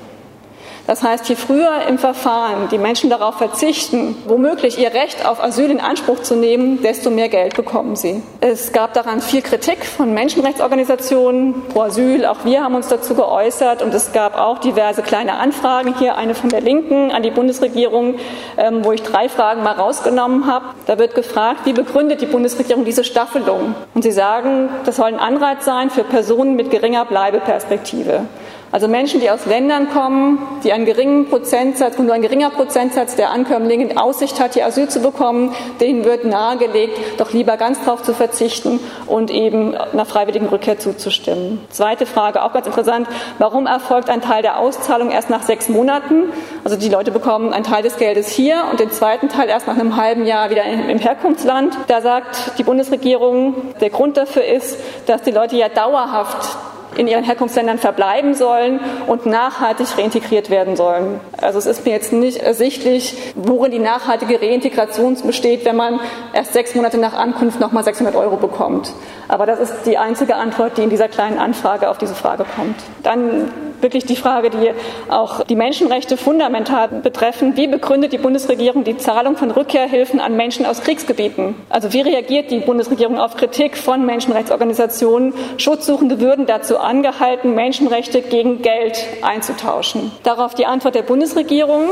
Das 0.86 1.02
heißt, 1.02 1.30
je 1.30 1.36
früher 1.36 1.84
im 1.88 1.98
Verfahren 1.98 2.68
die 2.70 2.78
Menschen 2.78 3.10
darauf 3.10 3.36
verzichten, 3.36 4.18
womöglich 4.28 4.78
ihr 4.78 4.94
Recht 4.94 5.26
auf 5.26 5.42
Asyl 5.42 5.72
in 5.72 5.80
Anspruch 5.80 6.22
zu 6.22 6.36
nehmen, 6.36 6.82
desto 6.82 7.10
mehr 7.10 7.30
Geld 7.30 7.56
bekommen 7.56 7.96
sie. 7.96 8.22
Es 8.42 8.74
gab 8.74 8.94
daran 8.94 9.22
viel 9.22 9.42
Kritik 9.42 9.86
von 9.86 10.14
Menschenrechtsorganisationen 10.14 11.64
pro 11.70 11.84
Asyl. 11.84 12.26
Auch 12.26 12.44
wir 12.44 12.64
haben 12.64 12.76
uns 12.76 12.90
dazu 12.90 13.16
geäußert 13.16 13.82
und 13.82 13.94
es 13.94 14.12
gab 14.12 14.38
auch 14.38 14.60
diverse 14.60 15.04
kleine 15.04 15.36
Anfragen. 15.36 15.96
Hier 15.98 16.18
eine 16.18 16.36
von 16.36 16.50
der 16.50 16.60
Linken 16.60 17.12
an 17.12 17.24
die 17.24 17.32
Bundesregierung, 17.32 18.16
ähm, 18.58 18.84
wo 18.84 18.92
ich 18.92 19.04
drei 19.04 19.30
Fragen 19.30 19.64
mal 19.64 19.76
rausgenommen 19.76 20.48
habe. 20.48 20.66
Da 20.86 21.00
wird 21.00 21.16
gefragt, 21.16 21.62
wie 21.64 21.74
begründet 21.74 22.20
die 22.20 22.26
Bundesregierung 22.26 22.84
diese 22.84 23.06
Staffelung? 23.06 23.74
Und 23.94 24.02
sie 24.02 24.12
sagen, 24.12 24.68
das 24.86 24.98
soll 24.98 25.08
ein 25.08 25.20
Anreiz 25.20 25.64
sein 25.64 25.90
für 25.90 26.04
Personen 26.04 26.58
mit 26.58 26.72
geringer 26.72 27.06
Bleibeperspektive. 27.06 28.26
Also 28.74 28.88
Menschen, 28.88 29.20
die 29.20 29.30
aus 29.30 29.46
Ländern 29.46 29.92
kommen, 29.92 30.40
die 30.64 30.74
einen 30.74 30.86
geringen 30.86 31.30
Prozentsatz, 31.30 32.00
nur 32.00 32.12
ein 32.12 32.24
geringer 32.24 32.50
Prozentsatz 32.50 33.16
der 33.16 33.30
Ankömmlinge 33.30 33.84
in 33.84 33.98
Aussicht 34.00 34.40
hat, 34.40 34.56
hier 34.56 34.66
Asyl 34.66 34.90
zu 34.90 35.00
bekommen, 35.00 35.54
denen 35.80 36.04
wird 36.06 36.26
nahegelegt, 36.26 36.98
doch 37.20 37.34
lieber 37.34 37.56
ganz 37.58 37.86
darauf 37.86 38.02
zu 38.02 38.16
verzichten 38.16 38.80
und 39.06 39.30
eben 39.30 39.76
einer 39.76 40.06
freiwilligen 40.06 40.48
Rückkehr 40.48 40.80
zuzustimmen. 40.80 41.64
Zweite 41.70 42.08
Frage, 42.08 42.42
auch 42.42 42.52
ganz 42.52 42.66
interessant, 42.66 43.08
warum 43.38 43.68
erfolgt 43.68 44.10
ein 44.10 44.22
Teil 44.22 44.42
der 44.42 44.58
Auszahlung 44.58 45.12
erst 45.12 45.30
nach 45.30 45.44
sechs 45.44 45.70
Monaten? 45.70 46.34
Also 46.64 46.76
die 46.76 46.90
Leute 46.90 47.12
bekommen 47.12 47.54
einen 47.54 47.66
Teil 47.66 47.84
des 47.84 47.98
Geldes 47.98 48.30
hier 48.30 48.64
und 48.72 48.80
den 48.80 48.90
zweiten 48.90 49.30
Teil 49.30 49.50
erst 49.50 49.68
nach 49.68 49.78
einem 49.78 49.98
halben 49.98 50.26
Jahr 50.26 50.50
wieder 50.50 50.64
im 50.66 50.98
Herkunftsland. 50.98 51.78
Da 51.90 52.02
sagt 52.02 52.58
die 52.58 52.64
Bundesregierung, 52.64 53.54
der 53.82 53.92
Grund 53.92 54.18
dafür 54.18 54.44
ist, 54.44 54.80
dass 55.06 55.22
die 55.22 55.30
Leute 55.30 55.58
ja 55.58 55.70
dauerhaft 55.70 56.58
in 56.98 57.08
ihren 57.08 57.24
Herkunftsländern 57.24 57.78
verbleiben 57.78 58.34
sollen 58.34 58.80
und 59.08 59.26
nachhaltig 59.26 59.88
reintegriert 59.98 60.50
werden 60.50 60.76
sollen. 60.76 61.20
Also 61.42 61.60
es 61.60 61.66
ist 61.66 61.86
mir 61.86 61.92
jetzt 61.92 62.14
nicht 62.14 62.38
ersichtlich, 62.38 63.34
worin 63.36 63.72
die 63.72 63.80
nachhaltige 63.80 64.42
Reintegration 64.42 65.18
besteht, 65.26 65.66
wenn 65.66 65.76
man 65.76 66.00
erst 66.34 66.54
sechs 66.54 66.76
Monate 66.76 66.98
nach 66.98 67.14
Ankunft 67.14 67.60
nochmal 67.60 67.84
600 67.84 68.16
Euro 68.16 68.38
bekommt. 68.38 68.94
Aber 69.28 69.46
das 69.46 69.60
ist 69.60 69.86
die 69.86 69.98
einzige 69.98 70.36
Antwort, 70.36 70.78
die 70.78 70.84
in 70.84 70.90
dieser 70.90 71.08
kleinen 71.08 71.38
Anfrage 71.38 71.90
auf 71.90 71.98
diese 71.98 72.16
Frage 72.16 72.46
kommt. 72.56 72.76
Dann 73.04 73.52
wirklich 73.84 74.06
die 74.06 74.16
Frage, 74.16 74.50
die 74.50 74.72
auch 75.10 75.44
die 75.44 75.56
Menschenrechte 75.56 76.18
fundamental 76.18 76.88
betreffen. 76.88 77.56
Wie 77.56 77.68
begründet 77.68 78.14
die 78.14 78.18
Bundesregierung 78.18 78.84
die 78.84 78.98
Zahlung 78.98 79.38
von 79.38 79.52
Rückkehrhilfen 79.52 80.20
an 80.20 80.36
Menschen 80.36 80.66
aus 80.66 80.82
Kriegsgebieten? 80.82 81.56
Also 81.70 81.94
wie 81.94 82.02
reagiert 82.02 82.50
die 82.50 82.60
Bundesregierung 82.60 83.20
auf 83.20 83.38
Kritik 83.38 83.78
von 83.78 84.06
Menschenrechtsorganisationen? 84.06 85.34
Schutzsuchende 85.58 86.20
würden 86.20 86.46
dazu 86.46 86.80
angehalten, 86.80 87.54
Menschenrechte 87.54 88.22
gegen 88.22 88.62
Geld 88.62 89.06
einzutauschen. 89.22 90.12
Darauf 90.24 90.56
die 90.56 90.66
Antwort 90.66 90.96
der 90.96 91.04
Bundesregierung. 91.04 91.90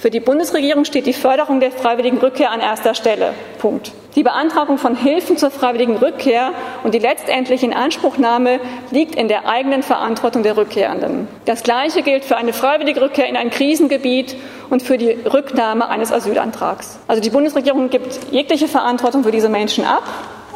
Für 0.00 0.08
die 0.08 0.20
Bundesregierung 0.20 0.86
steht 0.86 1.04
die 1.04 1.12
Förderung 1.12 1.60
der 1.60 1.70
freiwilligen 1.70 2.16
Rückkehr 2.16 2.50
an 2.52 2.60
erster 2.60 2.94
Stelle. 2.94 3.34
Punkt. 3.58 3.92
Die 4.16 4.22
Beantragung 4.22 4.78
von 4.78 4.96
Hilfen 4.96 5.36
zur 5.36 5.50
freiwilligen 5.50 5.98
Rückkehr 5.98 6.52
und 6.84 6.94
die 6.94 6.98
letztendliche 6.98 7.66
Inanspruchnahme 7.66 8.60
liegt 8.90 9.14
in 9.14 9.28
der 9.28 9.46
eigenen 9.46 9.82
Verantwortung 9.82 10.42
der 10.42 10.56
Rückkehrenden. 10.56 11.28
Das 11.44 11.62
Gleiche 11.64 12.00
gilt 12.00 12.24
für 12.24 12.38
eine 12.38 12.54
freiwillige 12.54 13.02
Rückkehr 13.02 13.28
in 13.28 13.36
ein 13.36 13.50
Krisengebiet 13.50 14.36
und 14.70 14.82
für 14.82 14.96
die 14.96 15.10
Rücknahme 15.10 15.90
eines 15.90 16.12
Asylantrags. 16.12 16.98
Also 17.06 17.20
die 17.20 17.28
Bundesregierung 17.28 17.90
gibt 17.90 18.32
jegliche 18.32 18.68
Verantwortung 18.68 19.22
für 19.22 19.32
diese 19.32 19.50
Menschen 19.50 19.84
ab 19.84 20.04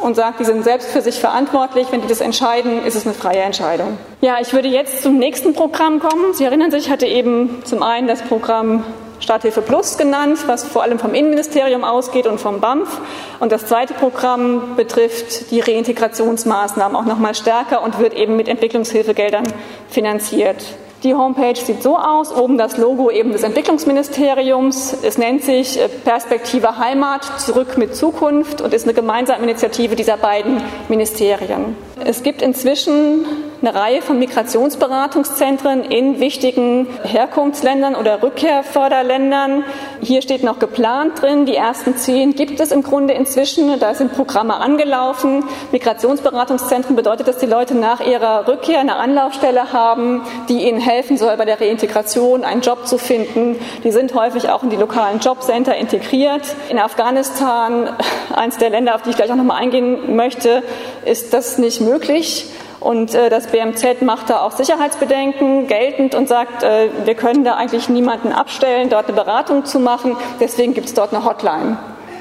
und 0.01 0.15
sagt, 0.15 0.39
die 0.39 0.45
sind 0.45 0.63
selbst 0.63 0.89
für 0.89 1.01
sich 1.01 1.19
verantwortlich. 1.19 1.85
Wenn 1.91 2.01
die 2.01 2.07
das 2.07 2.21
entscheiden, 2.21 2.83
ist 2.83 2.95
es 2.95 3.05
eine 3.05 3.13
freie 3.13 3.41
Entscheidung. 3.41 3.99
Ja, 4.21 4.37
ich 4.41 4.53
würde 4.53 4.69
jetzt 4.69 5.03
zum 5.03 5.19
nächsten 5.19 5.53
Programm 5.53 5.99
kommen. 5.99 6.33
Sie 6.33 6.45
erinnern 6.45 6.71
sich, 6.71 6.85
ich 6.85 6.89
hatte 6.89 7.05
eben 7.05 7.61
zum 7.63 7.83
einen 7.83 8.07
das 8.07 8.23
Programm 8.23 8.83
Starthilfe 9.19 9.61
Plus 9.61 9.97
genannt, 9.97 10.39
was 10.47 10.63
vor 10.63 10.83
allem 10.83 10.99
vom 10.99 11.13
Innenministerium 11.13 11.83
ausgeht 11.83 12.27
und 12.27 12.39
vom 12.39 12.59
BAMF. 12.59 13.01
Und 13.39 13.51
das 13.51 13.65
zweite 13.65 13.93
Programm 13.93 14.75
betrifft 14.75 15.51
die 15.51 15.59
Reintegrationsmaßnahmen 15.59 16.95
auch 16.95 17.05
noch 17.05 17.19
mal 17.19 17.35
stärker 17.35 17.81
und 17.81 17.99
wird 17.99 18.13
eben 18.13 18.35
mit 18.35 18.47
Entwicklungshilfegeldern 18.47 19.45
finanziert. 19.89 20.63
Die 21.03 21.13
Homepage 21.13 21.55
sieht 21.55 21.83
so 21.83 21.97
aus, 21.97 22.35
oben 22.35 22.57
das 22.57 22.77
Logo 22.77 23.11
eben 23.11 23.31
des 23.31 23.43
Entwicklungsministeriums. 23.43 24.97
Es 25.03 25.17
nennt 25.17 25.43
sich 25.43 25.79
äh, 25.79 25.87
Perspektive 25.87 26.77
Heimat, 26.77 27.39
zurück 27.39 27.77
mit 27.77 27.95
Zukunft 27.95 28.61
und 28.61 28.73
ist 28.73 28.85
eine 28.85 28.93
gemeinsame 28.93 29.43
Initiative 29.43 29.95
dieser 29.95 30.17
beiden 30.17 30.61
Ministerien. 30.89 31.75
Es 32.03 32.23
gibt 32.23 32.41
inzwischen 32.41 33.25
eine 33.61 33.73
Reihe 33.73 34.01
von 34.01 34.19
Migrationsberatungszentren 34.19 35.83
in 35.83 36.19
wichtigen 36.19 36.87
Herkunftsländern 37.03 37.95
oder 37.95 38.21
Rückkehrförderländern. 38.21 39.63
Hier 40.01 40.21
steht 40.21 40.43
noch 40.43 40.59
geplant 40.59 41.21
drin. 41.21 41.45
Die 41.45 41.55
ersten 41.55 41.95
zehn 41.95 42.35
gibt 42.35 42.59
es 42.59 42.71
im 42.71 42.83
Grunde 42.83 43.13
inzwischen. 43.13 43.79
Da 43.79 43.93
sind 43.93 44.13
Programme 44.13 44.57
angelaufen. 44.57 45.43
Migrationsberatungszentren 45.71 46.95
bedeutet, 46.95 47.27
dass 47.27 47.37
die 47.37 47.45
Leute 47.45 47.75
nach 47.75 48.01
ihrer 48.01 48.47
Rückkehr 48.47 48.79
eine 48.79 48.97
Anlaufstelle 48.97 49.71
haben, 49.73 50.21
die 50.49 50.67
ihnen 50.67 50.79
helfen 50.85 51.17
soll, 51.17 51.35
bei 51.37 51.45
der 51.45 51.59
Reintegration 51.59 52.43
einen 52.43 52.61
Job 52.61 52.87
zu 52.87 52.97
finden. 52.97 53.57
Die 53.83 53.91
sind 53.91 54.13
häufig 54.13 54.49
auch 54.49 54.63
in 54.63 54.69
die 54.69 54.75
lokalen 54.75 55.19
Jobcenter 55.19 55.75
integriert. 55.75 56.43
In 56.69 56.79
Afghanistan, 56.79 57.89
eines 58.35 58.57
der 58.57 58.69
Länder, 58.69 58.95
auf 58.95 59.01
die 59.01 59.09
ich 59.09 59.15
gleich 59.15 59.31
auch 59.31 59.35
nochmal 59.35 59.61
eingehen 59.61 60.15
möchte, 60.15 60.63
ist 61.05 61.33
das 61.33 61.57
nicht 61.57 61.81
möglich. 61.81 62.47
Und 62.79 63.15
äh, 63.15 63.29
das 63.29 63.47
BMZ 63.47 64.03
macht 64.03 64.29
da 64.29 64.41
auch 64.41 64.51
Sicherheitsbedenken 64.51 65.67
geltend 65.67 66.13
und 66.13 66.27
sagt, 66.27 66.61
äh, 66.61 66.89
wir 67.03 67.15
können 67.15 67.43
da 67.43 67.55
eigentlich 67.55 67.89
niemanden 67.89 68.31
abstellen, 68.31 68.89
dort 68.89 69.07
eine 69.07 69.15
Beratung 69.15 69.65
zu 69.65 69.79
machen. 69.79 70.15
Deswegen 70.39 70.75
gibt 70.75 70.87
es 70.87 70.93
dort 70.93 71.11
eine 71.11 71.25
Hotline. 71.25 71.77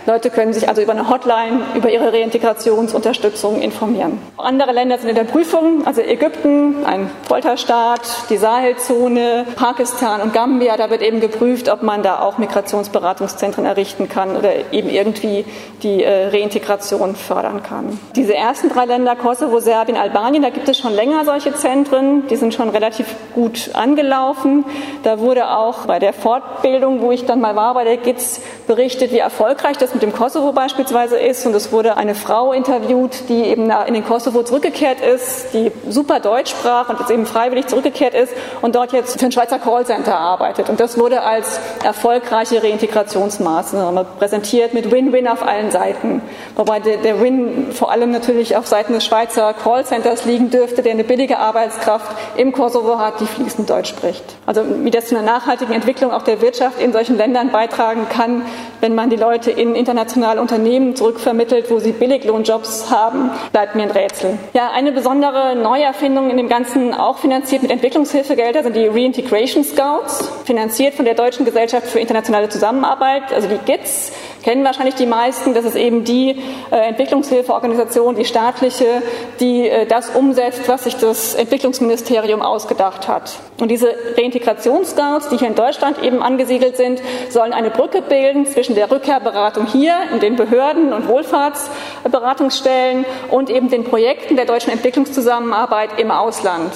Leute 0.07 0.29
können 0.29 0.53
sich 0.53 0.69
also 0.69 0.83
über 0.83 0.93
eine 0.93 1.09
Hotline 1.09 1.63
über 1.75 1.91
ihre 1.91 2.13
Reintegrationsunterstützung 2.13 3.63
informieren. 3.63 4.19
Andere 4.37 4.73
Länder 4.73 4.99
sind 4.99 5.09
in 5.09 5.15
der 5.15 5.25
Prüfung, 5.25 5.87
also 5.87 6.03
Ägypten, 6.03 6.85
ein 6.85 7.11
Folterstaat, 7.27 8.03
die 8.29 8.37
Sahelzone, 8.37 9.47
Pakistan 9.57 10.21
und 10.21 10.35
Gambia. 10.35 10.77
Da 10.77 10.91
wird 10.91 11.01
eben 11.01 11.21
geprüft, 11.21 11.71
ob 11.71 11.83
man 11.83 12.03
da 12.03 12.21
auch 12.21 12.37
Migrationsberatungszentren 12.37 13.65
errichten 13.65 14.11
kann 14.11 14.37
oder 14.37 14.73
eben 14.73 14.91
irgendwie 14.91 15.47
die 15.83 16.05
äh, 16.05 16.29
Reintegration 16.29 17.17
fördern 17.17 17.63
kann. 17.63 17.99
Diese 18.15 18.35
ersten 18.35 18.69
drei 18.69 18.85
Länder, 18.85 19.17
Kosovo, 19.17 19.59
Serbien, 19.61 19.97
Albanien, 19.97 20.43
da 20.43 20.51
gibt 20.51 20.69
es 20.69 20.79
schon 20.79 20.93
länger 20.93 21.25
solche 21.25 21.55
Zentren. 21.55 22.29
Die 22.29 22.37
sind 22.37 22.53
schon 22.53 22.69
relativ 22.69 23.07
gut 23.35 23.71
angelaufen. 23.73 24.67
Da 25.03 25.19
wurde 25.19 25.49
auch 25.49 25.87
bei 25.87 25.99
der 25.99 26.13
Fortbildung, 26.13 27.01
wo 27.01 27.11
ich 27.11 27.25
dann 27.25 27.41
mal 27.41 27.57
war, 27.57 27.73
bei 27.73 27.85
der 27.85 27.97
GITS 27.97 28.43
berichtet, 28.67 29.11
wie 29.11 29.19
erfolgreich 29.19 29.79
das 29.79 29.94
mit 29.95 30.03
dem 30.03 30.13
Kosovo 30.13 30.53
beispielsweise 30.53 31.19
ist. 31.19 31.47
Und 31.47 31.55
es 31.55 31.73
wurde 31.73 31.97
eine 31.97 32.15
Frau 32.15 32.53
interviewt, 32.53 33.29
die 33.29 33.45
eben 33.45 33.71
in 33.71 33.95
den 33.95 34.05
Kosovo 34.05 34.43
zurückgekehrt 34.43 35.01
ist, 35.01 35.55
die 35.55 35.73
super 35.89 36.21
Deutsch 36.21 36.51
sprach 36.51 36.89
und 36.89 37.01
jetzt 37.01 37.11
eben 37.11 37.27
freiwillig 37.27 37.67
zurückgekehrt 37.67 38.15
ist 38.15 38.33
und 38.63 38.75
dort 38.75 38.93
jetzt 38.93 39.19
für 39.19 39.27
ein 39.27 39.33
Schweizer 39.33 39.59
Callcenter 39.59 40.17
arbeitet. 40.17 40.69
Und 40.69 40.81
das 40.81 40.99
wurde 40.99 41.23
als 41.23 41.61
erfolgreiche 41.83 42.63
Reintegrationsmaßnahme 42.63 44.07
präsentiert 44.19 44.75
mit 44.75 44.91
Win-Win 44.91 45.29
auf 45.29 45.47
allen 45.47 45.71
Seiten. 45.71 46.23
Wobei 46.57 46.81
der, 46.81 47.21
Win 47.21 47.73
vor 47.73 47.91
allem 47.91 48.11
natürlich 48.11 48.57
auf 48.57 48.67
Seiten 48.67 48.93
des 48.93 49.05
Schweizer 49.05 49.55
Callcenters 49.55 50.25
liegen 50.25 50.51
dürfte, 50.51 50.83
der 50.83 50.93
eine 50.93 51.05
billige 51.05 51.39
Arbeitskraft 51.39 52.11
im 52.37 52.53
Kosovo 52.53 52.99
hat, 52.99 53.21
die 53.21 53.27
fließend 53.27 53.71
Deutsch 53.71 53.91
spricht. 53.91 54.25
Also 54.47 54.63
wie 54.83 54.91
das 54.91 55.07
zu 55.07 55.17
einer 55.17 55.25
nachhaltigen 55.25 55.75
Entwicklung 55.75 56.13
auch 56.13 56.23
der 56.23 56.41
Wirtschaft 56.41 56.81
in 56.81 56.93
solchen 56.93 57.17
Ländern 57.17 57.51
beitragen 57.51 58.07
kann, 58.09 58.43
wenn 58.81 58.95
man 58.95 59.11
die 59.11 59.17
Leute 59.17 59.51
in 59.51 59.75
internationale 59.85 60.41
Unternehmen 60.41 60.97
zurückvermittelt, 60.97 61.71
wo 61.71 61.79
sie 61.79 61.93
Billiglohnjobs 61.93 62.91
haben, 62.91 63.31
bleibt 63.53 63.75
mir 63.75 63.83
ein 63.83 63.91
Rätsel. 63.91 64.39
Ja, 64.55 64.71
eine 64.71 64.93
besondere 64.93 65.55
Neuerfindung 65.55 66.31
in 66.31 66.39
dem 66.39 66.49
Ganzen, 66.49 66.95
auch 66.95 67.19
finanziert 67.19 67.61
mit 67.61 67.71
Entwicklungshilfegelder, 67.71 68.63
sind 68.63 68.75
die 68.75 68.87
Reintegration 68.87 69.63
Scouts, 69.63 70.27
finanziert 70.47 70.95
von 70.95 71.05
der 71.05 71.15
Deutschen 71.15 71.45
Gesellschaft 71.45 71.89
für 71.89 72.01
internationale 72.01 72.49
Zusammenarbeit, 72.49 73.31
also 73.35 73.47
die 73.47 73.59
GITS 73.59 74.13
kennen 74.45 74.65
wahrscheinlich 74.65 74.95
die 74.95 75.07
meisten. 75.07 75.55
Das 75.55 75.65
ist 75.65 75.75
eben 75.75 76.05
die 76.05 76.39
äh, 76.71 76.77
Entwicklungshilfeorganisation, 76.89 78.15
die 78.15 78.27
staatliche, 78.27 79.03
die 79.41 79.69
äh, 79.69 79.87
das 79.87 80.11
umsetzt, 80.11 80.69
was 80.69 80.85
sich 80.85 80.97
das 80.97 81.35
Entwicklungsministerium 81.35 82.43
ausgedacht 82.43 83.09
hat. 83.09 83.39
Und 83.59 83.71
diese 83.71 83.89
Reintegrationsscouts, 84.17 85.31
die 85.31 85.39
hier 85.39 85.49
in 85.49 85.55
Deutschland 85.55 86.03
eben 86.03 86.23
angesiedelt 86.23 86.77
sind, 86.77 87.01
sollen 87.31 87.55
eine 87.55 87.71
Brücke 87.71 88.03
bilden 88.03 88.47
zwischen 88.47 88.75
der 88.75 88.91
Rückkehrberatung 88.91 89.67
hier 89.67 89.95
in 90.13 90.21
den 90.21 90.37
Behörden 90.37 90.93
und 90.93 91.09
Wohlfahrtsberatungsstellen 91.09 93.07
und 93.31 93.49
eben 93.49 93.71
den 93.71 93.85
Projekten 93.85 94.37
der 94.37 94.45
deutschen 94.45 94.73
Entwicklungszusammenarbeit 94.73 95.99
im 95.99 96.11
Ausland. 96.11 96.73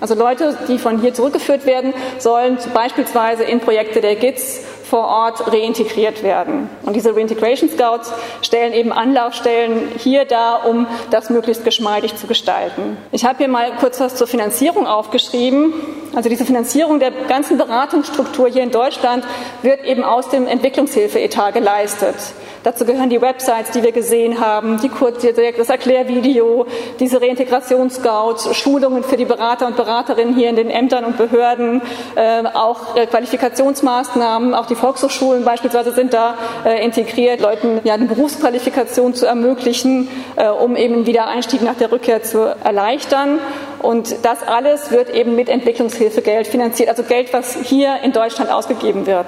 Also 0.00 0.14
Leute, 0.14 0.56
die 0.66 0.78
von 0.78 1.00
hier 1.00 1.14
zurückgeführt 1.14 1.64
werden, 1.64 1.94
sollen 2.18 2.58
beispielsweise 2.74 3.44
in 3.44 3.60
Projekte 3.60 4.00
der 4.00 4.16
GITS 4.16 4.62
vor 4.92 5.08
Ort 5.08 5.50
reintegriert 5.50 6.22
werden. 6.22 6.68
Und 6.82 6.96
diese 6.96 7.16
Reintegration 7.16 7.70
Scouts 7.70 8.12
stellen 8.42 8.74
eben 8.74 8.92
Anlaufstellen 8.92 9.88
hier 9.96 10.26
dar, 10.26 10.68
um 10.68 10.86
das 11.10 11.30
möglichst 11.30 11.64
geschmeidig 11.64 12.14
zu 12.16 12.26
gestalten. 12.26 12.98
Ich 13.10 13.24
habe 13.24 13.38
hier 13.38 13.48
mal 13.48 13.72
kurz 13.80 14.00
was 14.00 14.16
zur 14.16 14.26
Finanzierung 14.26 14.86
aufgeschrieben. 14.86 15.72
Also 16.14 16.28
diese 16.28 16.44
Finanzierung 16.44 16.98
der 16.98 17.10
ganzen 17.10 17.56
Beratungsstruktur 17.56 18.50
hier 18.50 18.64
in 18.64 18.70
Deutschland 18.70 19.24
wird 19.62 19.82
eben 19.86 20.04
aus 20.04 20.28
dem 20.28 20.46
Entwicklungshilfeetat 20.46 21.54
geleistet. 21.54 22.16
Dazu 22.62 22.84
gehören 22.84 23.10
die 23.10 23.20
Websites, 23.20 23.72
die 23.72 23.82
wir 23.82 23.90
gesehen 23.90 24.38
haben, 24.38 24.80
die 24.80 24.88
Kurz 24.88 25.26
das 25.26 25.68
Erklärvideo, 25.68 26.66
diese 27.00 27.20
Reintegrationsscouts, 27.20 28.54
Schulungen 28.56 29.02
für 29.02 29.16
die 29.16 29.24
Berater 29.24 29.66
und 29.66 29.76
Beraterinnen 29.76 30.34
hier 30.36 30.48
in 30.48 30.54
den 30.54 30.70
Ämtern 30.70 31.04
und 31.04 31.16
Behörden, 31.16 31.82
äh, 32.14 32.44
auch 32.54 32.94
äh, 32.94 33.06
Qualifikationsmaßnahmen, 33.06 34.54
auch 34.54 34.66
die 34.66 34.76
Volkshochschulen 34.82 35.44
beispielsweise 35.44 35.92
sind 35.92 36.12
da 36.12 36.34
äh, 36.64 36.84
integriert, 36.84 37.40
Leuten 37.40 37.80
ja 37.84 37.94
eine 37.94 38.06
Berufsqualifikation 38.06 39.14
zu 39.14 39.26
ermöglichen, 39.26 40.08
äh, 40.34 40.48
um 40.48 40.74
eben 40.74 41.06
wieder 41.06 41.28
Einstieg 41.28 41.62
nach 41.62 41.76
der 41.76 41.92
Rückkehr 41.92 42.24
zu 42.24 42.56
erleichtern. 42.64 43.38
Und 43.80 44.16
das 44.24 44.42
alles 44.42 44.90
wird 44.90 45.10
eben 45.10 45.36
mit 45.36 45.48
Entwicklungshilfegeld 45.48 46.48
finanziert, 46.48 46.88
also 46.88 47.04
Geld, 47.04 47.32
was 47.32 47.56
hier 47.62 48.00
in 48.02 48.10
Deutschland 48.10 48.50
ausgegeben 48.50 49.06
wird. 49.06 49.26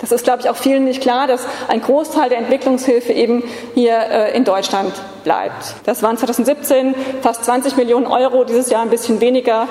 Das 0.00 0.10
ist, 0.10 0.24
glaube 0.24 0.40
ich, 0.42 0.50
auch 0.50 0.56
vielen 0.56 0.84
nicht 0.84 1.00
klar, 1.00 1.26
dass 1.28 1.46
ein 1.68 1.80
Großteil 1.80 2.28
der 2.28 2.38
Entwicklungshilfe 2.38 3.12
eben 3.12 3.44
hier 3.74 3.98
äh, 3.98 4.36
in 4.36 4.44
Deutschland 4.44 4.92
bleibt. 5.24 5.74
Das 5.84 6.02
waren 6.02 6.16
2017 6.16 6.94
fast 7.20 7.44
20 7.44 7.76
Millionen 7.76 8.06
Euro, 8.06 8.44
dieses 8.44 8.70
Jahr 8.70 8.82
ein 8.82 8.90
bisschen 8.90 9.20
weniger. 9.20 9.68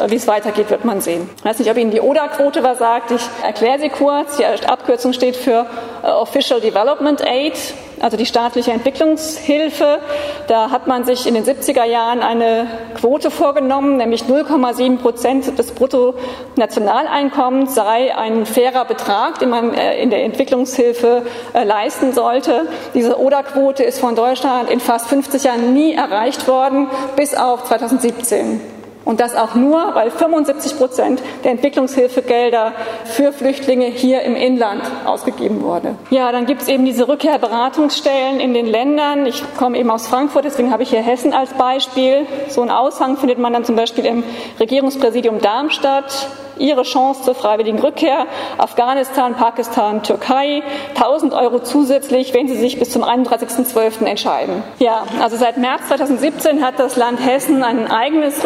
Äh, 0.00 0.10
wie 0.10 0.16
es 0.16 0.26
weitergeht, 0.26 0.70
wird 0.70 0.84
man 0.84 1.00
sehen. 1.00 1.28
Ich 1.36 1.44
weiß 1.44 1.58
nicht, 1.58 1.70
ob 1.70 1.76
Ihnen 1.76 1.90
die 1.90 2.00
ODA-Quote 2.00 2.62
was 2.62 2.78
sagt. 2.78 3.10
Ich 3.10 3.22
erkläre 3.42 3.78
sie 3.78 3.88
kurz. 3.88 4.36
Die 4.36 4.44
Abkürzung 4.44 5.12
steht 5.12 5.36
für 5.36 5.66
äh, 6.02 6.08
Official 6.08 6.60
Development 6.60 7.26
Aid 7.26 7.54
also 8.00 8.16
die 8.16 8.24
staatliche 8.24 8.72
Entwicklungshilfe. 8.72 9.98
Da 10.46 10.70
hat 10.70 10.86
man 10.86 11.04
sich 11.04 11.26
in 11.26 11.34
den 11.34 11.44
70er 11.44 11.84
Jahren 11.84 12.22
eine 12.22 12.66
Quote 12.98 13.30
vorgenommen, 13.30 13.98
nämlich 13.98 14.22
0,7 14.22 14.96
Prozent 14.96 15.58
des 15.58 15.72
Bruttonationaleinkommens 15.72 17.74
sei 17.74 18.16
ein 18.16 18.46
fairer 18.46 18.86
Betrag, 18.86 19.38
den 19.40 19.50
man 19.50 19.74
äh, 19.74 20.02
in 20.02 20.08
der 20.08 20.24
Entwicklungshilfe 20.24 21.26
leisten 21.52 22.14
sollte. 22.14 22.68
Diese 22.94 23.20
ODA-Quote 23.20 23.82
ist 23.82 24.00
von 24.00 24.16
Deutschland 24.16 24.70
in 24.70 24.80
fast 24.80 25.08
50 25.08 25.44
Jahren 25.44 25.74
nie 25.74 25.94
erreicht 25.94 26.48
worden, 26.48 26.88
bis 27.16 27.34
auf 27.34 27.64
2017. 27.64 28.79
Und 29.04 29.20
das 29.20 29.34
auch 29.34 29.54
nur, 29.54 29.94
weil 29.94 30.10
75 30.10 30.76
Prozent 30.76 31.22
der 31.42 31.52
Entwicklungshilfegelder 31.52 32.72
für 33.04 33.32
Flüchtlinge 33.32 33.86
hier 33.86 34.22
im 34.22 34.36
Inland 34.36 34.82
ausgegeben 35.04 35.62
wurde. 35.62 35.94
Ja, 36.10 36.30
dann 36.32 36.46
gibt 36.46 36.62
es 36.62 36.68
eben 36.68 36.84
diese 36.84 37.08
Rückkehrberatungsstellen 37.08 38.40
in 38.40 38.54
den 38.54 38.66
Ländern. 38.66 39.26
Ich 39.26 39.42
komme 39.56 39.78
eben 39.78 39.90
aus 39.90 40.06
Frankfurt, 40.06 40.44
deswegen 40.44 40.72
habe 40.72 40.82
ich 40.82 40.90
hier 40.90 41.02
Hessen 41.02 41.32
als 41.32 41.52
Beispiel. 41.54 42.26
So 42.48 42.60
einen 42.60 42.70
Aushang 42.70 43.16
findet 43.16 43.38
man 43.38 43.52
dann 43.52 43.64
zum 43.64 43.76
Beispiel 43.76 44.04
im 44.04 44.22
Regierungspräsidium 44.58 45.40
Darmstadt 45.40 46.28
ihre 46.60 46.82
Chance 46.82 47.22
zur 47.22 47.34
freiwilligen 47.34 47.78
Rückkehr. 47.78 48.26
Afghanistan, 48.58 49.34
Pakistan, 49.34 50.02
Türkei, 50.02 50.62
1000 50.94 51.32
Euro 51.32 51.60
zusätzlich, 51.60 52.34
wenn 52.34 52.48
sie 52.48 52.56
sich 52.56 52.78
bis 52.78 52.90
zum 52.90 53.02
31.12. 53.02 54.04
entscheiden. 54.04 54.62
Ja, 54.78 55.04
also 55.20 55.36
seit 55.36 55.56
März 55.56 55.88
2017 55.88 56.64
hat 56.64 56.78
das 56.78 56.96
Land 56.96 57.24
Hessen 57.24 57.62
ein 57.62 57.90
eigenes 57.90 58.40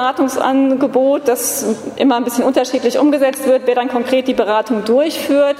Rückkehrberatungsangebot, 0.00 1.28
das 1.28 1.64
immer 1.96 2.16
ein 2.16 2.24
bisschen 2.24 2.44
unterschiedlich 2.44 2.98
umgesetzt 2.98 3.46
wird, 3.46 3.62
wer 3.66 3.74
dann 3.74 3.88
konkret 3.88 4.28
die 4.28 4.34
Beratung 4.34 4.84
durchführt. 4.84 5.56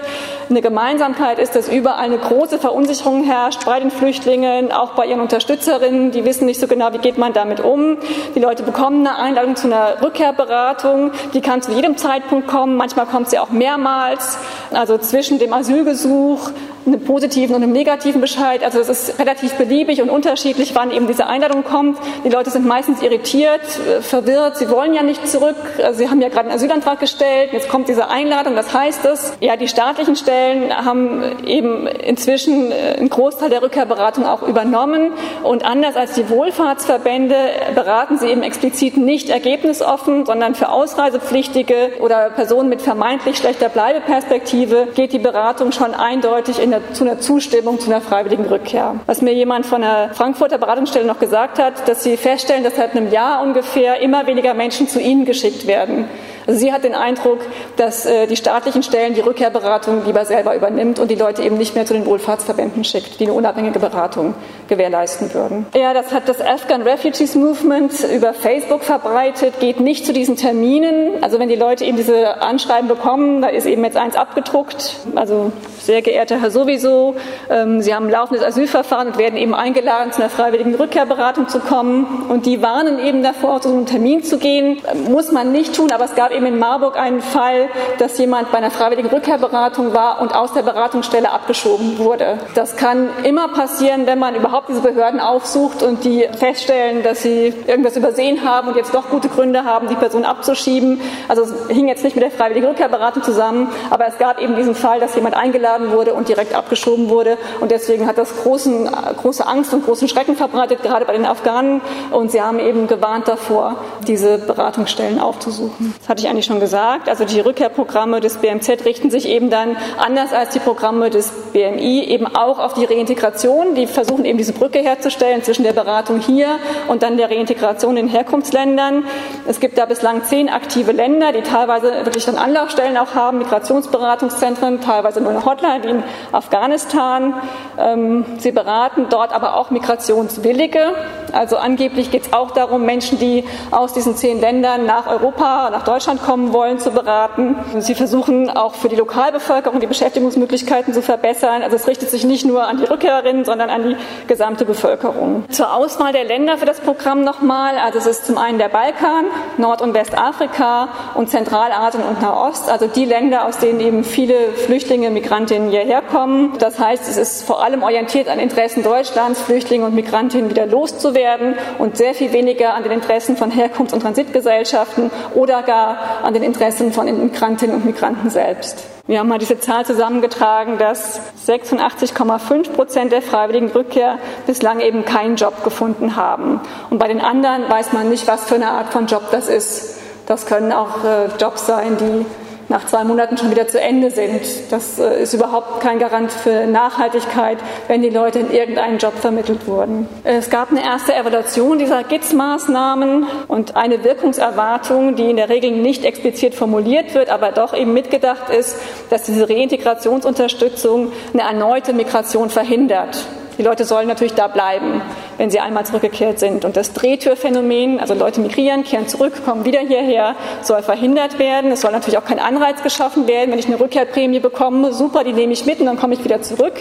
Eine 0.49 0.63
Gemeinsamkeit 0.63 1.39
ist, 1.39 1.55
dass 1.55 1.69
überall 1.69 2.01
eine 2.01 2.19
große 2.19 2.59
Verunsicherung 2.59 3.25
herrscht 3.25 3.65
bei 3.67 3.79
den 3.79 3.91
Flüchtlingen, 3.91 4.73
auch 4.73 4.93
bei 4.93 5.07
ihren 5.07 5.21
Unterstützerinnen. 5.21 6.11
Die 6.11 6.25
wissen 6.25 6.47
nicht 6.47 6.61
so 6.61 6.67
genau, 6.67 6.93
wie 6.93 6.99
geht 6.99 7.19
man 7.19 7.33
damit 7.33 7.61
um. 7.61 7.99
Die 8.35 8.41
Leute 8.41 8.63
bekommen 8.63 9.07
eine 9.07 9.19
Einladung 9.19 9.57
zu 9.57 9.67
einer 9.67 10.03
Rückkehrberatung. 10.03 11.13
Die 11.35 11.41
kann 11.41 11.63
zu 11.63 11.73
jedem 11.73 11.97
Zeitpunkt 11.97 12.49
kommen. 12.49 12.77
Manchmal 12.77 13.07
kommt 13.07 13.31
sie 13.31 13.39
auch 13.39 13.51
mehrmals. 13.51 14.39
Also 14.73 14.99
zwischen 14.99 15.39
dem 15.39 15.53
Asylgesuch 15.53 16.51
einem 16.87 17.01
positiven 17.01 17.55
und 17.55 17.63
einem 17.63 17.73
negativen 17.73 18.21
Bescheid. 18.21 18.65
Also 18.65 18.81
es 18.81 18.89
ist 18.89 19.19
relativ 19.19 19.55
beliebig 19.55 20.03
und 20.03 20.11
unterschiedlich, 20.11 20.75
wann 20.75 20.91
eben 20.91 21.07
diese 21.07 21.27
Einladung 21.27 21.65
kommt. 21.65 21.99
Die 22.25 22.29
Leute 22.29 22.51
sind 22.51 22.67
meistens 22.67 23.03
irritiert, 23.03 23.61
äh, 23.61 24.01
verwirrt. 24.01 24.57
Sie 24.57 24.71
wollen 24.71 24.95
ja 24.95 25.03
nicht 25.03 25.27
zurück. 25.29 25.57
Also 25.83 25.99
sie 25.99 26.09
haben 26.09 26.21
ja 26.21 26.29
gerade 26.29 26.49
einen 26.49 26.57
Asylantrag 26.57 27.01
gestellt. 27.01 27.51
Jetzt 27.53 27.69
kommt 27.69 27.89
diese 27.89 28.09
Einladung. 28.09 28.57
Was 28.57 28.73
heißt 28.73 29.05
das? 29.05 29.35
Ja, 29.41 29.57
die 29.57 29.69
staatlichen 29.69 30.17
Stellen 30.17 30.75
haben 30.75 31.23
eben 31.47 31.87
inzwischen 31.87 32.73
äh, 32.73 32.97
einen 32.99 33.11
Großteil 33.11 33.51
der 33.51 33.63
Rückkehrberatung 33.63 34.25
auch 34.27 34.43
übernommen. 34.43 35.13
Und 35.43 35.65
anders 35.65 35.97
als 35.97 36.15
die 36.15 36.29
Wohlfahrtsverbände 36.29 37.37
beraten 37.75 38.19
sie 38.19 38.29
eben 38.29 38.43
explizit 38.43 38.97
nicht 38.97 39.29
ergebnisoffen, 39.29 40.27
sondern 40.27 40.55
für 40.55 40.71
Ausreisepflichtige 40.71 41.93
oder 42.01 42.31
Personen 42.31 42.69
mit 42.69 42.83
vermeintlich 42.83 43.37
schlechter 43.37 43.69
Bleibeperspektive 43.69 44.89
geht 44.95 45.13
die 45.13 45.19
Beratung 45.19 45.73
schon 45.73 45.95
eindeutig 45.95 46.61
in 46.61 46.70
der, 46.71 46.93
zu 46.93 47.05
einer 47.05 47.21
Zustimmung 47.21 47.79
zu 47.81 47.91
einer 47.91 48.01
freiwilligen 48.01 48.47
Rückkehr. 48.47 48.97
Was 49.07 49.23
mir 49.23 49.33
jemand 49.33 49.67
von 49.67 49.83
der 49.83 50.11
Frankfurter 50.15 50.59
Beratungsstelle 50.59 51.07
noch 51.07 51.19
gesagt 51.19 51.59
hat, 51.59 51.89
dass 51.89 52.03
sie 52.03 52.17
feststellen, 52.17 52.65
dass 52.65 52.77
seit 52.77 52.97
einem 52.97 53.11
Jahr 53.11 53.43
ungefähr 53.43 54.01
immer 54.01 54.27
weniger 54.27 54.55
Menschen 54.55 54.89
zu 54.89 55.01
ihnen 55.01 55.25
geschickt 55.25 55.67
werden. 55.67 56.07
Also 56.47 56.59
sie 56.59 56.73
hat 56.73 56.85
den 56.85 56.95
Eindruck, 56.95 57.41
dass 57.77 58.07
äh, 58.07 58.27
die 58.27 58.37
staatlichen 58.37 58.83
Stellen 58.83 59.15
die 59.15 59.21
Rückkehrberatung 59.21 60.05
lieber 60.05 60.25
selber 60.25 60.55
übernimmt 60.55 60.99
und 60.99 61.11
die 61.11 61.15
Leute 61.15 61.43
eben 61.43 61.57
nicht 61.57 61.75
mehr 61.75 61.87
zu 61.87 61.95
den 61.95 62.07
Wohlfahrtsverbänden 62.07 62.85
schickt, 62.85 63.21
die 63.21 63.25
eine 63.25 63.35
unabhängige 63.35 63.79
Beratung 63.79 64.35
gewährleisten 64.69 65.33
würden. 65.35 65.67
Ja, 65.75 65.95
das 65.95 66.13
hat 66.13 66.29
das 66.29 66.41
Afghan 66.41 66.83
Refugees 66.83 67.35
Movement 67.35 67.93
über 68.15 68.33
Facebook 68.35 68.83
verbreitet, 68.85 69.61
geht 69.61 69.81
nicht 69.81 70.07
zu 70.07 70.13
diesen 70.13 70.37
Terminen. 70.37 71.23
Also 71.23 71.39
wenn 71.39 71.49
die 71.49 71.57
Leute 71.57 71.85
eben 71.85 71.97
diese 71.97 72.41
Anschreiben 72.43 72.89
bekommen, 72.89 73.43
da 73.43 73.49
ist 73.49 73.67
eben 73.67 73.85
jetzt 73.85 73.97
eins 73.97 74.17
abgedruckt. 74.17 74.97
Also 75.15 75.53
sehr 75.81 76.03
geehrter 76.03 76.41
Herr 76.41 76.51
sowieso, 76.51 77.15
ähm, 77.49 77.81
Sie 77.81 77.95
haben 77.95 78.07
ein 78.07 78.13
laufendes 78.13 78.45
Asylverfahren 78.45 79.09
und 79.09 79.19
werden 79.19 79.37
eben 79.37 79.55
eingeladen, 79.55 80.13
zu 80.13 80.21
einer 80.21 80.31
freiwilligen 80.31 80.75
Rückkehrberatung 80.75 81.49
zu 81.49 81.61
kommen. 81.61 82.27
Und 82.29 82.47
die 82.47 82.63
warnen 82.63 82.99
eben 82.99 83.23
davor, 83.23 83.61
zu 83.61 83.69
so 83.69 83.75
einem 83.75 83.87
Termin 83.87 84.23
zu 84.23 84.39
gehen. 84.39 84.81
Muss 85.09 85.33
man 85.33 85.53
nicht 85.53 85.75
tun, 85.75 85.91
aber 85.93 86.05
es 86.05 86.15
gab 86.15 86.33
eben 86.41 86.55
in 86.55 86.59
Marburg 86.59 86.97
einen 86.97 87.21
Fall, 87.21 87.69
dass 87.99 88.17
jemand 88.19 88.51
bei 88.51 88.59
einer 88.59 88.71
freiwilligen 88.71 89.11
Rückkehrberatung 89.11 89.93
war 89.93 90.21
und 90.23 90.35
aus 90.35 90.55
der 90.55 90.63
Beratungsstelle 90.63 91.31
abgeschoben 91.31 91.99
wurde. 91.99 92.39
Das 92.55 92.77
kann 92.77 93.11
immer 93.25 93.49
passieren, 93.49 94.07
wenn 94.07 94.19
man 94.19 94.35
überhaupt 94.35 94.71
diese 94.71 94.81
Behörden 94.81 95.21
aufsucht 95.21 95.83
und 95.83 96.05
die 96.05 96.27
feststellen, 96.39 97.03
dass 97.03 97.23
sie 97.23 97.53
irgendwas 97.67 97.97
übersehen 97.97 98.49
haben 98.49 98.69
und 98.69 98.77
jetzt 98.77 98.95
doch 98.95 99.11
gute 99.11 99.29
Gründe 99.29 99.65
haben, 99.65 99.89
die 99.89 99.97
Person 99.97 100.25
abzuschieben. 100.25 101.01
Also 101.29 101.43
es 101.43 101.69
hing 101.69 101.89
jetzt 101.89 102.05
nicht 102.05 102.17
mit 102.17 102.25
der 102.25 102.31
freiwilligen 102.31 102.69
Rückkehrberatung 102.69 103.23
zusammen, 103.23 103.69
aber 103.91 104.07
es 104.07 104.17
gab 104.17 104.41
eben 104.41 104.57
diesen 104.57 104.75
Fall, 104.75 104.99
dass 104.99 105.15
jemand 105.15 105.37
eingeladen 105.37 105.93
wurde 105.93 106.15
und 106.15 106.29
direkt 106.29 106.55
abgeschoben 106.55 107.11
wurde. 107.11 107.37
Und 107.61 107.71
deswegen 107.71 108.07
hat 108.07 108.17
das 108.17 108.35
großen, 108.43 108.89
große 109.21 109.47
Angst 109.47 109.75
und 109.75 109.85
großen 109.85 110.09
Schrecken 110.09 110.37
verbreitet, 110.37 110.83
gerade 110.83 111.05
bei 111.05 111.13
den 111.13 111.27
Afghanen. 111.27 111.83
Und 112.11 112.31
sie 112.33 112.41
haben 112.41 112.59
eben 112.59 112.87
gewarnt 112.87 113.29
davor, 113.29 113.77
diese 114.07 114.39
Beratungsstellen 114.39 115.21
aufzusuchen. 115.21 115.95
Das 116.01 116.09
hatte 116.09 116.20
ich 116.21 116.29
eigentlich 116.29 116.47
schon 116.47 116.61
gesagt. 116.61 117.09
Also 117.09 117.25
die 117.25 117.41
Rückkehrprogramme 117.41 118.21
des 118.21 118.37
BMZ 118.39 118.85
richten 118.85 119.11
sich 119.11 119.27
eben 119.27 119.51
dann 119.51 119.77
anders 119.99 120.33
als 120.33 120.51
die 120.51 120.59
Programme 120.59 121.11
des 121.11 121.31
BMI 121.53 122.05
eben 122.05 122.27
auch 122.27 122.59
auf 122.59 122.75
die 122.75 122.85
Reintegration. 122.85 123.75
Die 123.75 123.87
versuchen 123.87 124.25
eben 124.25 124.39
diese 124.39 124.53
Brücke 124.53 124.79
herzustellen 124.81 125.43
zwischen 125.43 125.65
der 125.65 125.73
Beratung 125.73 126.21
hier 126.21 126.59
und 126.89 127.03
dann 127.03 127.17
der 127.17 127.31
Reintegration 127.31 127.97
in 127.97 128.09
Herkunftsländern. 128.09 129.05
Es 129.47 129.61
gibt 129.61 129.79
da 129.79 129.87
bislang 129.87 130.25
zehn 130.25 130.49
aktive 130.49 130.93
Länder, 130.93 131.33
die 131.33 131.43
teilweise 131.43 132.05
wirklich 132.05 132.25
dann 132.25 132.37
Anlaufstellen 132.37 132.97
auch 132.97 133.15
haben, 133.15 133.39
Migrationsberatungszentren, 133.39 134.81
teilweise 134.81 135.21
nur 135.21 135.31
eine 135.31 135.45
Hotline 135.45 135.83
wie 135.83 135.89
in 135.91 136.03
Afghanistan. 136.33 137.35
Ähm, 137.79 138.25
sie 138.39 138.53
beraten 138.53 139.07
dort 139.11 139.33
aber 139.33 139.55
auch 139.57 139.71
Migrationswillige. 139.71 140.95
Also 141.33 141.57
angeblich 141.57 142.11
geht 142.11 142.27
es 142.27 142.33
auch 142.33 142.51
darum, 142.51 142.85
Menschen, 142.85 143.19
die 143.19 143.45
aus 143.71 143.93
diesen 143.93 144.17
zehn 144.17 144.41
Ländern 144.41 144.87
nach 144.87 145.07
Europa, 145.07 145.71
nach 145.71 145.85
Deutschland 145.85 146.10
kommen 146.19 146.53
wollen, 146.53 146.79
zu 146.79 146.91
beraten. 146.91 147.57
Sie 147.79 147.95
versuchen 147.95 148.51
auch 148.51 148.75
für 148.75 148.89
die 148.89 148.97
Lokalbevölkerung 148.97 149.81
die 149.81 149.87
Beschäftigungsmöglichkeiten 149.87 150.93
zu 150.95 151.03
verbessern. 151.03 151.63
Also 151.63 151.77
es 151.77 151.87
richtet 151.87 152.11
sich 152.11 152.25
nicht 152.25 152.45
nur 152.45 152.67
an 152.67 152.79
die 152.79 152.85
Rückkehrerinnen, 152.85 153.45
sondern 153.45 153.71
an 153.71 153.91
die 153.91 153.97
gesamte 154.27 154.65
Bevölkerung. 154.65 155.45
Zur 155.51 155.75
Auswahl 155.75 156.13
der 156.13 156.25
Länder 156.25 156.59
für 156.59 156.67
das 156.67 156.81
Programm 156.81 157.23
nochmal. 157.23 157.79
Also 157.79 157.99
es 157.99 158.07
ist 158.07 158.27
zum 158.27 158.39
einen 158.39 158.59
der 158.59 158.69
Balkan, 158.69 159.27
Nord- 159.59 159.83
und 159.83 159.95
Westafrika 159.95 160.89
und 161.15 161.31
Zentralasien 161.31 162.03
und 162.03 162.21
Nahost. 162.23 162.69
Also 162.69 162.87
die 162.87 163.05
Länder, 163.05 163.47
aus 163.47 163.59
denen 163.59 163.81
eben 163.81 164.05
viele 164.05 164.53
Flüchtlinge, 164.53 165.11
Migrantinnen 165.11 165.71
hierher 165.71 166.03
kommen. 166.03 166.55
Das 166.59 166.79
heißt, 166.79 167.09
es 167.09 167.17
ist 167.17 167.45
vor 167.45 167.63
allem 167.63 167.83
orientiert 167.83 168.29
an 168.29 168.39
Interessen 168.39 168.83
Deutschlands, 168.83 169.41
Flüchtlinge 169.41 169.87
und 169.87 169.95
Migrantinnen 169.95 170.51
wieder 170.51 170.67
loszuwerden 170.67 171.55
und 171.79 171.97
sehr 171.97 172.15
viel 172.15 172.33
weniger 172.33 172.75
an 172.75 172.83
den 172.83 172.93
Interessen 172.93 173.37
von 173.37 173.51
Herkunfts- 173.51 173.93
und 173.93 174.01
Transitgesellschaften 174.01 175.11
oder 175.35 175.63
gar 175.63 176.00
an 176.23 176.35
den 176.35 176.43
Interessen 176.43 176.93
von 176.93 177.07
Migrantinnen 177.07 177.77
und 177.77 177.85
Migranten 177.85 178.31
selbst. 178.31 178.85
Wir 179.07 179.19
haben 179.19 179.29
mal 179.29 179.39
diese 179.39 179.59
Zahl 179.59 179.85
zusammengetragen, 179.85 180.79
dass 180.79 181.21
86,5 181.47 182.71
Prozent 182.71 183.13
der 183.13 183.23
freiwilligen 183.23 183.71
Rückkehr 183.71 184.19
bislang 184.47 184.81
eben 184.81 185.05
keinen 185.05 185.37
Job 185.37 185.65
gefunden 185.65 186.15
haben. 186.15 186.61
Und 186.91 186.99
bei 186.99 187.09
den 187.09 187.21
anderen 187.21 187.69
weiß 187.69 187.93
man 187.93 188.09
nicht, 188.09 188.29
was 188.29 188.45
für 188.45 188.55
eine 188.55 188.71
Art 188.71 188.93
von 188.93 189.07
Job 189.07 189.25
das 189.33 189.49
ist. 189.49 189.99
Das 190.27 190.47
können 190.47 190.71
auch 190.71 191.03
äh, 191.03 191.27
Jobs 191.41 191.67
sein, 191.67 191.97
die 191.99 192.25
nach 192.71 192.87
zwei 192.87 193.03
Monaten 193.03 193.37
schon 193.37 193.51
wieder 193.51 193.67
zu 193.67 193.81
Ende 193.81 194.11
sind. 194.11 194.41
Das 194.71 194.99
äh, 194.99 195.23
ist 195.23 195.35
überhaupt 195.35 195.81
kein 195.81 195.99
Garant 195.99 196.31
für 196.31 196.67
Nachhaltigkeit, 196.67 197.59
wenn 197.89 198.01
die 198.01 198.11
Leute 198.11 198.39
in 198.39 198.53
irgendeinen 198.53 198.99
Job 198.99 199.15
vermittelt 199.19 199.67
wurden. 199.67 200.09
Es 200.23 200.49
gab 200.51 200.71
eine 200.71 200.83
erste 200.83 201.15
Evaluation 201.15 201.79
dieser 201.79 202.05
GITS-Maßnahmen 202.05 203.27
und 203.49 203.77
eine 203.77 204.05
Wirkungserwartung, 204.05 205.17
die 205.17 205.29
in 205.29 205.37
der 205.37 205.49
Regel 205.49 205.73
nicht 205.73 206.05
explizit 206.05 206.55
formuliert 206.55 207.13
wird, 207.15 207.29
aber 207.29 207.51
doch 207.51 207.75
eben 207.75 207.93
mitgedacht 207.93 208.51
ist, 208.51 208.77
dass 209.11 209.25
diese 209.25 209.49
Reintegrationsunterstützung 209.49 211.11
eine 211.33 211.43
erneute 211.43 211.93
Migration 211.93 212.51
verhindert. 212.51 213.27
Die 213.61 213.67
Leute 213.67 213.85
sollen 213.85 214.09
natürlich 214.09 214.33
da 214.33 214.49
bleiben, 214.49 215.03
wenn 215.37 215.51
sie 215.51 215.61
einmal 215.61 215.85
zurückgekehrt 215.85 216.39
sind. 216.39 216.65
Und 216.65 216.79
das 216.79 216.95
Drehtürphänomen, 216.95 218.01
also 218.01 218.15
Leute 218.15 218.41
migrieren, 218.41 218.85
kehren 218.85 219.07
zurück, 219.07 219.35
kommen 219.45 219.67
wieder 219.67 219.81
hierher, 219.81 220.35
soll 220.63 220.83
verhindert 220.83 221.39
werden. 221.39 221.71
Es 221.71 221.83
soll 221.83 221.93
natürlich 221.93 222.17
auch 222.17 222.25
kein 222.25 222.39
Anreiz 222.39 222.83
geschaffen 222.83 223.29
werden. 223.29 223.51
Wenn 223.51 223.59
ich 223.59 223.67
eine 223.67 223.79
Rückkehrprämie 223.79 224.41
bekomme, 224.41 224.95
super, 224.95 225.25
die 225.25 225.35
nehme 225.35 225.53
ich 225.53 225.67
mit 225.67 225.79
und 225.79 225.85
dann 225.85 225.99
komme 225.99 226.15
ich 226.15 226.25
wieder 226.25 226.41
zurück. 226.41 226.73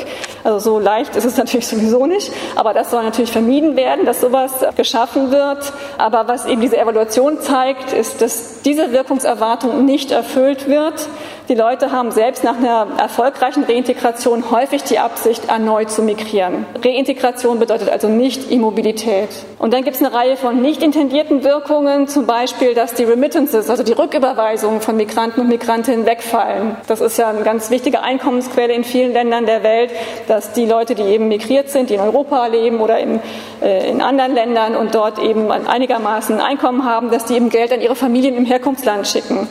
Also 0.46 0.60
so 0.60 0.80
leicht 0.80 1.18
ist 1.18 1.26
es 1.26 1.36
natürlich 1.36 1.68
sowieso 1.68 2.06
nicht. 2.06 2.32
Aber 2.56 2.74
das 2.74 2.92
soll 2.92 3.04
natürlich 3.04 3.34
vermieden 3.34 3.76
werden, 3.76 4.06
dass 4.06 4.22
sowas 4.22 4.54
geschaffen 4.78 5.34
wird. 5.34 5.74
Aber 5.98 6.30
was 6.30 6.46
eben 6.46 6.62
diese 6.62 6.78
Evaluation 6.78 7.42
zeigt, 7.42 7.92
ist, 7.92 8.22
dass 8.22 8.62
diese 8.62 8.94
Wirkungserwartung 8.94 9.84
nicht 9.84 10.12
erfüllt 10.12 10.70
wird. 10.70 11.10
Die 11.50 11.56
Leute 11.56 11.92
haben 11.92 12.12
selbst 12.12 12.44
nach 12.44 12.58
einer 12.58 12.86
erfolgreichen 13.00 13.64
Reintegration 13.64 14.52
häufig 14.52 14.84
die 14.84 15.00
Absicht, 15.00 15.50
erneut 15.50 15.90
zu 15.90 16.04
migrieren. 16.04 16.68
Reintegration 16.86 17.58
bedeutet 17.58 17.90
also 17.90 18.08
nicht 18.08 18.52
Immobilität. 18.52 19.30
Und 19.58 19.74
dann 19.74 19.84
gibt 19.84 19.96
es 19.96 20.04
eine 20.04 20.14
Reihe 20.14 20.38
von 20.38 20.62
nicht 20.62 20.84
intendierten 20.84 21.44
Wirkungen, 21.44 22.08
zum 22.08 22.28
Beispiel, 22.28 22.76
dass 22.76 22.94
die 22.94 23.04
Remittances, 23.04 23.68
also 23.68 23.82
die 23.82 23.94
Rücküberweisungen 23.94 24.80
von 24.80 24.96
Migranten 24.96 25.42
und 25.42 25.50
Migrantinnen 25.50 26.06
wegfallen. 26.06 26.78
Das 26.86 27.02
ist 27.02 27.18
ja 27.18 27.30
eine 27.30 27.42
ganz 27.42 27.72
wichtige 27.72 28.04
Einkommensquelle 28.04 28.72
in 28.72 28.84
vielen 28.84 29.14
Ländern 29.14 29.48
der 29.48 29.64
Welt, 29.64 29.90
dass 30.28 30.54
die 30.54 30.68
Leute, 30.68 30.94
die 30.94 31.02
eben 31.02 31.30
migriert 31.30 31.72
sind, 31.72 31.90
die 31.90 31.96
in 31.96 32.02
Europa 32.02 32.46
leben 32.46 32.80
oder 32.80 33.00
in, 33.00 33.22
äh, 33.64 33.90
in 33.90 34.04
anderen 34.04 34.36
Ländern 34.36 34.76
und 34.76 34.94
dort 34.94 35.18
eben 35.18 35.50
einigermaßen 35.50 36.40
Einkommen 36.40 36.86
haben, 36.86 37.10
dass 37.10 37.26
die 37.26 37.34
eben 37.34 37.50
Geld 37.50 37.74
an 37.74 37.82
ihre 37.82 37.96
Familien 37.96 38.38
im 38.38 38.46
Herkunftsland 38.46 39.08
schicken. 39.08 39.48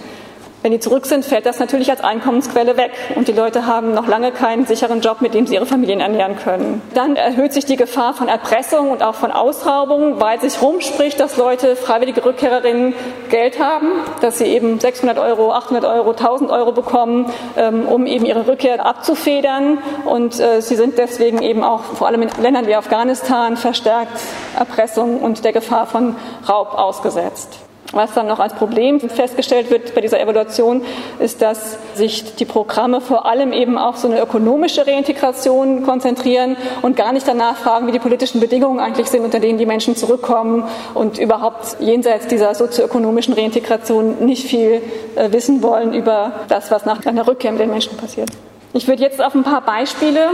Wenn 0.61 0.73
die 0.73 0.81
zurück 0.81 1.07
sind, 1.07 1.25
fällt 1.25 1.47
das 1.47 1.61
natürlich 1.61 1.88
als 1.88 2.03
Einkommensquelle 2.03 2.77
weg 2.77 2.90
und 3.14 3.29
die 3.29 3.33
Leute 3.33 3.66
haben 3.66 3.94
noch 3.94 4.09
lange 4.09 4.33
keinen 4.33 4.66
sicheren 4.66 5.01
Job, 5.01 5.21
mit 5.21 5.33
dem 5.33 5.47
sie 5.47 5.55
ihre 5.55 5.66
Familien 5.66 6.01
ernähren 6.01 6.37
können. 6.37 6.83
Dann 6.94 7.14
erhöht 7.14 7.53
sich 7.53 7.64
die 7.64 7.77
Gefahr 7.77 8.12
von 8.12 8.27
Erpressung 8.27 8.90
und 8.90 9.05
auch 9.05 9.14
von 9.14 9.31
Ausraubung, 9.31 10.21
weil 10.21 10.40
sich 10.40 10.61
rumspricht, 10.61 11.21
dass 11.21 11.37
Leute, 11.37 11.77
freiwillige 11.77 12.25
Rückkehrerinnen, 12.25 12.94
Geld 13.31 13.61
haben, 13.61 13.88
dass 14.21 14.38
sie 14.38 14.47
eben 14.47 14.81
600 14.81 15.18
Euro, 15.18 15.53
800 15.53 15.85
Euro, 15.85 16.11
1000 16.11 16.51
Euro 16.51 16.73
bekommen, 16.73 17.31
ähm, 17.57 17.87
um 17.87 18.07
eben 18.07 18.25
ihre 18.25 18.49
Rückkehr 18.49 18.85
abzufedern 18.85 19.79
und 20.07 20.40
äh, 20.40 20.61
sie 20.61 20.75
sind 20.75 20.99
deswegen 20.99 21.40
eben 21.40 21.62
auch 21.62 21.83
vor 21.83 22.09
allem 22.09 22.23
in 22.23 22.31
Ländern 22.42 22.66
wie 22.66 22.75
Afghanistan 22.75 23.57
verstärkt 23.57 24.18
Erpressung 24.59 25.21
und 25.21 25.44
der 25.44 25.53
Gefahr 25.53 25.87
von 25.87 26.16
Raub 26.49 26.75
ausgesetzt. 26.75 27.67
Was 27.92 28.12
dann 28.12 28.27
noch 28.27 28.38
als 28.38 28.53
Problem 28.53 29.01
festgestellt 29.01 29.70
wird 29.70 29.94
bei 29.94 30.03
dieser 30.03 30.20
Evaluation, 30.20 30.83
ist, 31.20 31.40
dass 31.40 31.79
sich 31.94 32.37
die 32.37 32.44
Programme 32.44 33.01
vor 33.01 33.24
allem 33.24 33.53
eben 33.53 33.79
auf 33.79 33.96
so 33.96 34.09
eine 34.09 34.20
ökonomische 34.20 34.87
Reintegration 34.87 35.85
konzentrieren 35.85 36.57
und 36.83 36.96
gar 36.96 37.12
nicht 37.12 37.27
danach 37.27 37.57
fragen, 37.57 37.87
wie 37.87 37.92
die 37.92 37.98
politischen 37.98 38.40
Bedingungen 38.40 38.79
eigentlich 38.79 39.09
sind, 39.09 39.24
unter 39.24 39.40
denen 39.40 39.59
die 39.59 39.64
Menschen 39.64 39.96
zurückkommen 39.96 40.64
und 40.92 41.18
überhaupt 41.18 41.77
jenseits 41.81 42.27
dieser 42.27 42.55
sozioökonomischen 42.55 43.33
Reintegration 43.33 44.24
nicht 44.24 44.46
viel 44.46 44.83
äh, 45.16 45.33
wissen 45.33 45.62
wollen 45.62 45.94
über 45.94 46.33
das, 46.48 46.70
was 46.70 46.85
nach 46.85 47.07
einer 47.07 47.27
Rückkehr 47.27 47.53
mit 47.53 47.61
den 47.61 47.70
Menschen 47.70 47.96
passiert. 47.96 48.29
Ich 48.74 48.87
würde 48.87 49.03
jetzt 49.03 49.22
auf 49.22 49.35
ein 49.35 49.44
paar 49.44 49.62
Beispiele 49.62 50.29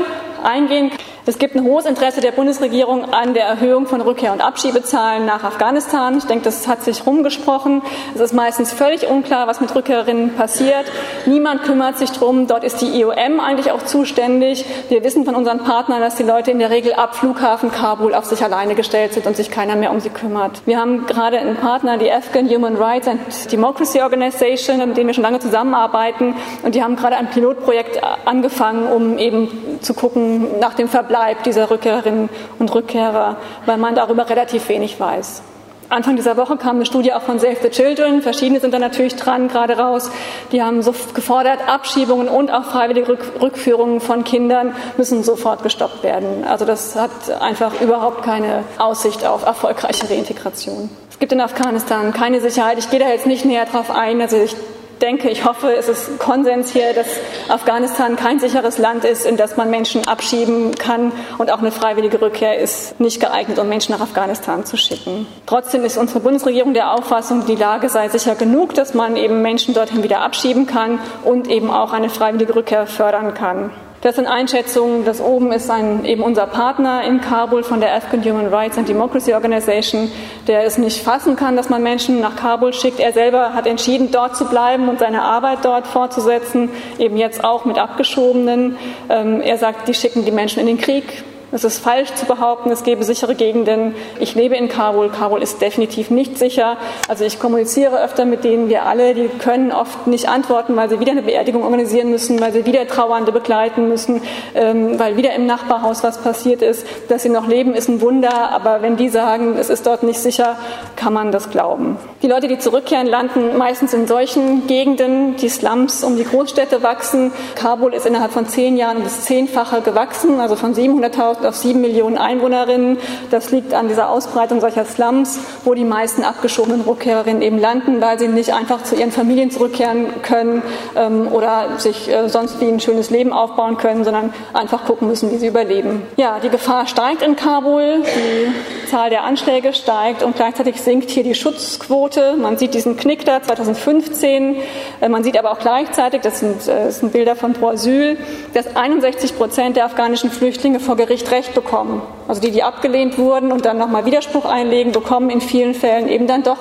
eingehen. 0.45 0.91
Es 1.27 1.39
gibt 1.39 1.57
ein 1.57 1.65
hohes 1.65 1.87
Interesse 1.87 2.21
der 2.21 2.33
Bundesregierung 2.33 3.15
an 3.15 3.33
der 3.33 3.47
Erhöhung 3.47 3.87
von 3.87 4.03
Rückkehr- 4.03 4.35
und 4.35 4.43
Abschiebezahlen 4.43 5.25
nach 5.25 5.43
Afghanistan. 5.43 6.19
Ich 6.19 6.25
denke, 6.25 6.45
das 6.45 6.69
hat 6.69 6.83
sich 6.83 7.07
rumgesprochen. 7.07 7.81
Es 8.15 8.21
ist 8.21 8.35
meistens 8.35 8.75
völlig 8.75 9.09
unklar, 9.09 9.47
was 9.47 9.63
mit 9.63 9.75
Rückkehrerinnen 9.75 10.35
passiert. 10.35 10.85
Niemand 11.25 11.63
kümmert 11.63 11.97
sich 11.97 12.13
drum. 12.13 12.47
Dort 12.47 12.63
ist 12.63 12.83
die 12.83 13.01
IOM 13.01 13.41
eigentlich 13.41 13.73
auch 13.73 13.83
zuständig. 13.85 14.67
Wir 14.91 15.03
wissen 15.03 15.25
von 15.25 15.35
unseren 15.35 15.61
Partnern, 15.61 16.03
dass 16.03 16.17
die 16.17 16.25
Leute 16.25 16.51
in 16.51 16.59
der 16.59 16.69
Regel 16.69 16.93
ab 16.93 17.17
Flughafen 17.17 17.73
Kabul 17.73 18.13
auf 18.13 18.27
sich 18.27 18.45
alleine 18.45 18.75
gestellt 18.75 19.15
sind 19.15 19.27
und 19.27 19.35
sich 19.35 19.51
keiner 19.51 19.77
mehr 19.77 19.93
um 19.93 20.01
sie 20.01 20.11
kümmert. 20.11 20.61
Wir 20.67 20.79
haben 20.79 21.07
gerade 21.07 21.39
einen 21.39 21.57
Partner, 21.57 21.97
die 21.97 22.13
Afghan 22.13 22.51
Human 22.51 22.77
Rights 22.77 23.09
and 23.09 23.21
Democracy 23.51 24.03
Organization, 24.03 24.77
mit 24.87 24.99
denen 24.99 25.07
wir 25.07 25.15
schon 25.15 25.25
lange 25.25 25.39
zusammenarbeiten. 25.39 26.35
Und 26.63 26.75
die 26.75 26.83
haben 26.83 26.97
gerade 26.97 27.17
ein 27.17 27.31
Pilotprojekt 27.31 27.99
angefangen, 28.27 28.93
um 28.93 29.17
eben 29.17 29.79
zu 29.81 29.95
gucken 29.95 30.34
nach 30.61 30.75
dem 30.75 30.88
Verbleib 30.88 31.42
dieser 31.44 31.70
Rückkehrerinnen 31.70 32.29
und 32.59 32.75
Rückkehrer, 32.75 33.37
weil 33.66 33.79
man 33.79 33.94
darüber 33.94 34.29
relativ 34.29 34.68
wenig 34.68 34.99
weiß. 34.99 35.42
Anfang 35.90 36.16
dieser 36.16 36.37
Woche 36.37 36.57
kam 36.57 36.77
eine 36.77 36.87
Studie 36.87 37.12
auch 37.12 37.23
von 37.23 37.38
Save 37.38 37.57
the 37.62 37.68
Children. 37.68 38.23
Verschiedene 38.23 38.59
sind 38.59 38.73
da 38.73 38.79
natürlich 38.79 39.16
dran, 39.16 39.49
gerade 39.49 39.77
raus. 39.79 40.11
Die 40.51 40.62
haben 40.62 40.83
so 40.83 40.94
gefordert, 41.14 41.61
Abschiebungen 41.68 42.29
und 42.29 42.51
auch 42.51 42.64
freiwillige 42.64 43.16
Rückführungen 43.40 44.01
von 44.01 44.25
Kindern 44.25 44.75
müssen 44.97 45.23
sofort 45.23 45.62
gestoppt 45.62 46.03
werden. 46.03 46.44
Also 46.49 46.64
das 46.64 46.97
hat 46.97 47.11
einfach 47.40 47.81
überhaupt 47.81 48.23
keine 48.25 48.64
Aussicht 48.79 49.25
auf 49.25 49.44
erfolgreiche 49.44 50.09
Reintegration. 50.09 50.88
Es 51.11 51.18
gibt 51.18 51.33
in 51.33 51.40
Afghanistan 51.40 52.12
keine 52.12 52.40
Sicherheit. 52.40 52.79
Ich 52.79 52.90
gehe 52.90 52.99
da 52.99 53.09
jetzt 53.09 53.27
nicht 53.27 53.44
näher 53.44 53.66
drauf 53.66 53.90
ein. 53.90 54.20
Also 54.20 54.37
ich 54.37 54.57
denke, 55.05 55.29
ich 55.29 55.45
hoffe, 55.45 55.75
es 55.77 55.88
ist 55.88 56.19
Konsens 56.19 56.71
hier, 56.71 56.95
dass 56.95 57.07
Afghanistan 57.49 58.17
kein 58.17 58.40
sicheres 58.40 58.79
Land 58.79 59.05
ist, 59.05 59.27
in 59.27 59.37
das 59.37 59.57
man 59.59 59.71
Menschen 59.71 60.09
abschieben 60.09 60.75
kann 60.77 61.12
und 61.37 61.51
auch 61.53 61.59
eine 61.59 61.71
freiwillige 61.71 62.23
Rückkehr 62.23 62.59
ist 62.59 62.99
nicht 62.99 63.21
geeignet, 63.21 63.59
um 63.59 63.69
Menschen 63.69 63.93
nach 63.93 64.01
Afghanistan 64.01 64.64
zu 64.64 64.79
schicken. 64.79 65.27
Trotzdem 65.45 65.85
ist 65.85 65.99
unsere 65.99 66.21
Bundesregierung 66.21 66.73
der 66.73 66.93
Auffassung, 66.93 67.45
die 67.45 67.55
Lage 67.55 67.90
sei 67.90 68.09
sicher 68.09 68.35
genug, 68.35 68.75
dass 68.75 68.95
man 68.95 69.17
eben 69.17 69.43
Menschen 69.43 69.75
dorthin 69.75 70.03
wieder 70.03 70.23
abschieben 70.23 70.67
kann 70.67 70.99
und 71.23 71.49
eben 71.49 71.71
auch 71.71 71.93
eine 71.93 72.09
freiwillige 72.09 72.57
Rückkehr 72.57 72.87
fördern 72.87 73.35
kann. 73.35 73.71
Das 74.05 74.17
sind 74.17 74.27
Einschätzungen. 74.27 75.07
Das 75.07 75.23
oben 75.23 75.51
ist 75.51 75.71
ein, 75.71 76.05
eben 76.05 76.23
unser 76.23 76.47
Partner 76.47 77.05
in 77.05 77.23
Kabul 77.23 77.62
von 77.62 77.81
der 77.81 77.95
Afghan 77.95 78.23
Human 78.23 78.53
Rights 78.53 78.77
and 78.77 78.87
Democracy 78.87 79.33
Organization, 79.33 80.12
der 80.47 80.64
es 80.64 80.77
nicht 80.77 81.03
fassen 81.03 81.37
kann, 81.37 81.57
dass 81.57 81.71
man 81.71 81.83
Menschen 81.83 82.21
nach 82.21 82.37
Kabul 82.37 82.75
schickt. 82.75 83.01
Er 83.01 83.14
selber 83.14 83.55
hat 83.55 83.67
entschieden, 83.67 84.11
dort 84.11 84.37
zu 84.37 84.45
bleiben 84.45 84.90
und 84.90 84.99
seine 84.99 85.23
Arbeit 85.23 85.61
dort 85.62 85.87
fortzusetzen, 85.87 86.69
eben 86.99 87.17
jetzt 87.17 87.43
auch 87.45 87.64
mit 87.64 87.79
Abgeschobenen. 87.79 88.77
Ähm, 89.09 89.40
er 89.40 89.57
sagt, 89.57 89.88
die 89.88 89.95
schicken 89.95 90.27
die 90.27 90.33
Menschen 90.33 90.61
in 90.61 90.67
den 90.67 90.77
Krieg. 90.77 91.25
Es 91.55 91.62
ist 91.62 91.79
falsch 91.79 92.12
zu 92.14 92.27
behaupten, 92.27 92.73
es 92.73 92.83
gäbe 92.83 93.05
sichere 93.05 93.37
Gegenden. 93.37 93.95
Ich 94.19 94.35
lebe 94.35 94.57
in 94.57 94.69
Kabul. 94.69 95.09
Kabul 95.09 95.40
ist 95.40 95.62
definitiv 95.62 96.11
nicht 96.11 96.37
sicher. 96.37 96.79
Also 97.07 97.25
ich 97.25 97.38
kommuniziere 97.38 98.03
öfter 98.03 98.25
mit 98.25 98.43
denen. 98.43 98.69
Wir 98.69 98.87
alle, 98.87 99.14
die 99.14 99.29
können 99.29 99.71
oft 99.71 100.09
nicht 100.09 100.29
antworten, 100.29 100.75
weil 100.75 100.90
sie 100.90 100.99
wieder 100.99 101.12
eine 101.12 101.23
Beerdigung 101.23 101.62
organisieren 101.62 102.11
müssen, 102.11 102.40
weil 102.40 102.53
sie 102.53 102.67
wieder 102.67 102.88
Trauernde 102.88 103.31
begleiten 103.31 103.88
müssen, 103.88 104.21
ähm, 104.57 104.99
weil 104.99 105.17
wieder 105.17 105.33
im 105.33 105.47
Nachbarhaus 105.47 106.03
was 106.03 106.19
passiert 106.19 106.61
ist. 106.61 106.85
Dass 107.07 107.23
sie 107.23 107.29
noch 107.29 107.47
leben, 107.47 107.77
ist 107.77 107.88
ein 107.88 108.01
Wunder. 108.01 108.51
Aber 108.51 108.83
wenn 108.83 108.97
die 108.97 109.09
sagen, 109.09 109.57
es 109.57 109.71
ist 109.71 109.87
dort 109.87 110.03
nicht 110.03 110.19
sicher, 110.19 110.57
kann 110.97 111.12
man 111.12 111.31
das 111.31 111.51
glauben. 111.51 111.99
Die 112.21 112.27
Leute, 112.27 112.49
die 112.49 112.59
zurückkehren, 112.59 113.07
landen 113.07 113.57
meistens 113.57 113.95
in 113.95 114.09
solchen 114.09 114.67
Gegenden, 114.67 115.37
die 115.37 115.49
Slums 115.49 116.03
um 116.03 116.17
die 116.17 116.25
Großstädte 116.25 116.83
wachsen. 116.83 117.31
Kabul 117.55 117.95
ist 117.95 118.07
innerhalb 118.07 118.33
von 118.33 118.49
zehn 118.49 118.77
Jahren 118.77 119.05
das 119.05 119.23
Zehnfache 119.23 119.83
gewachsen, 119.83 120.40
also 120.40 120.57
von 120.57 120.75
700.000 120.75 121.44
auf 121.47 121.57
sieben 121.57 121.81
Millionen 121.81 122.19
Einwohnerinnen. 122.19 122.99
Das 123.31 123.51
liegt 123.51 123.75
an 123.75 123.89
dieser 123.89 124.09
Ausbreitung 124.09 124.61
solcher 124.61 124.85
Slums, 124.85 125.39
wo 125.65 125.75
die 125.75 125.85
meisten 125.85 126.25
abgeschobenen 126.25 126.83
Rückkehrerinnen 126.83 127.43
eben 127.43 127.59
landen, 127.59 128.01
weil 128.01 128.19
sie 128.19 128.29
nicht 128.29 128.53
einfach 128.53 128.83
zu 128.83 128.95
ihren 128.95 129.13
Familien 129.13 129.51
zurückkehren 129.51 130.07
können 130.23 130.63
ähm, 130.97 131.29
oder 131.31 131.79
sich 131.79 132.11
äh, 132.11 132.29
sonst 132.29 132.61
wie 132.61 132.67
ein 132.67 132.81
schönes 132.81 133.11
Leben 133.11 133.33
aufbauen 133.33 133.77
können, 133.77 134.05
sondern 134.05 134.33
einfach 134.53 134.85
gucken 134.85 135.09
müssen, 135.09 135.31
wie 135.31 135.37
sie 135.37 135.47
überleben. 135.47 136.03
Ja, 136.17 136.39
die 136.43 136.49
Gefahr 136.49 136.87
steigt 136.87 137.23
in 137.23 137.37
Kabul, 137.37 138.03
die 138.03 138.89
Zahl 138.91 139.11
der 139.11 139.25
Anschläge 139.25 139.73
steigt 139.73 140.23
und 140.23 140.37
gleichzeitig 140.37 140.81
sinkt 140.81 141.11
hier 141.11 141.25
die 141.25 141.35
Schutzquote. 141.35 142.37
Man 142.37 142.59
sieht 142.59 142.75
diesen 142.75 142.97
Knick 142.97 143.25
da 143.25 143.43
2015. 143.43 144.57
Äh, 145.01 145.09
man 145.09 145.25
sieht 145.25 145.39
aber 145.39 145.53
auch 145.53 145.59
gleichzeitig, 145.59 146.21
das 146.23 146.41
sind, 146.41 146.69
äh, 146.69 146.85
das 146.87 147.01
sind 147.01 147.13
Bilder 147.13 147.37
von 147.37 147.53
Pro 147.53 147.69
Asyl, 147.69 148.17
dass 148.53 148.77
61 148.77 149.37
Prozent 149.37 149.77
der 149.77 149.87
afghanischen 149.87 150.31
Flüchtlinge 150.31 150.81
vor 150.81 150.97
Gericht 150.97 151.31
Recht 151.35 151.55
bekommen. 151.55 152.01
Also 152.29 152.40
die, 152.40 152.51
die 152.51 152.62
abgelehnt 152.62 153.18
wurden 153.18 153.53
und 153.53 153.64
dann 153.64 153.77
nochmal 153.77 154.07
Widerspruch 154.07 154.44
einlegen, 154.44 154.92
bekommen 154.92 155.31
in 155.31 155.40
vielen 155.40 155.75
Fällen 155.75 156.09
eben 156.09 156.27
dann 156.27 156.42
doch 156.42 156.59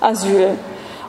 Asyl. 0.00 0.56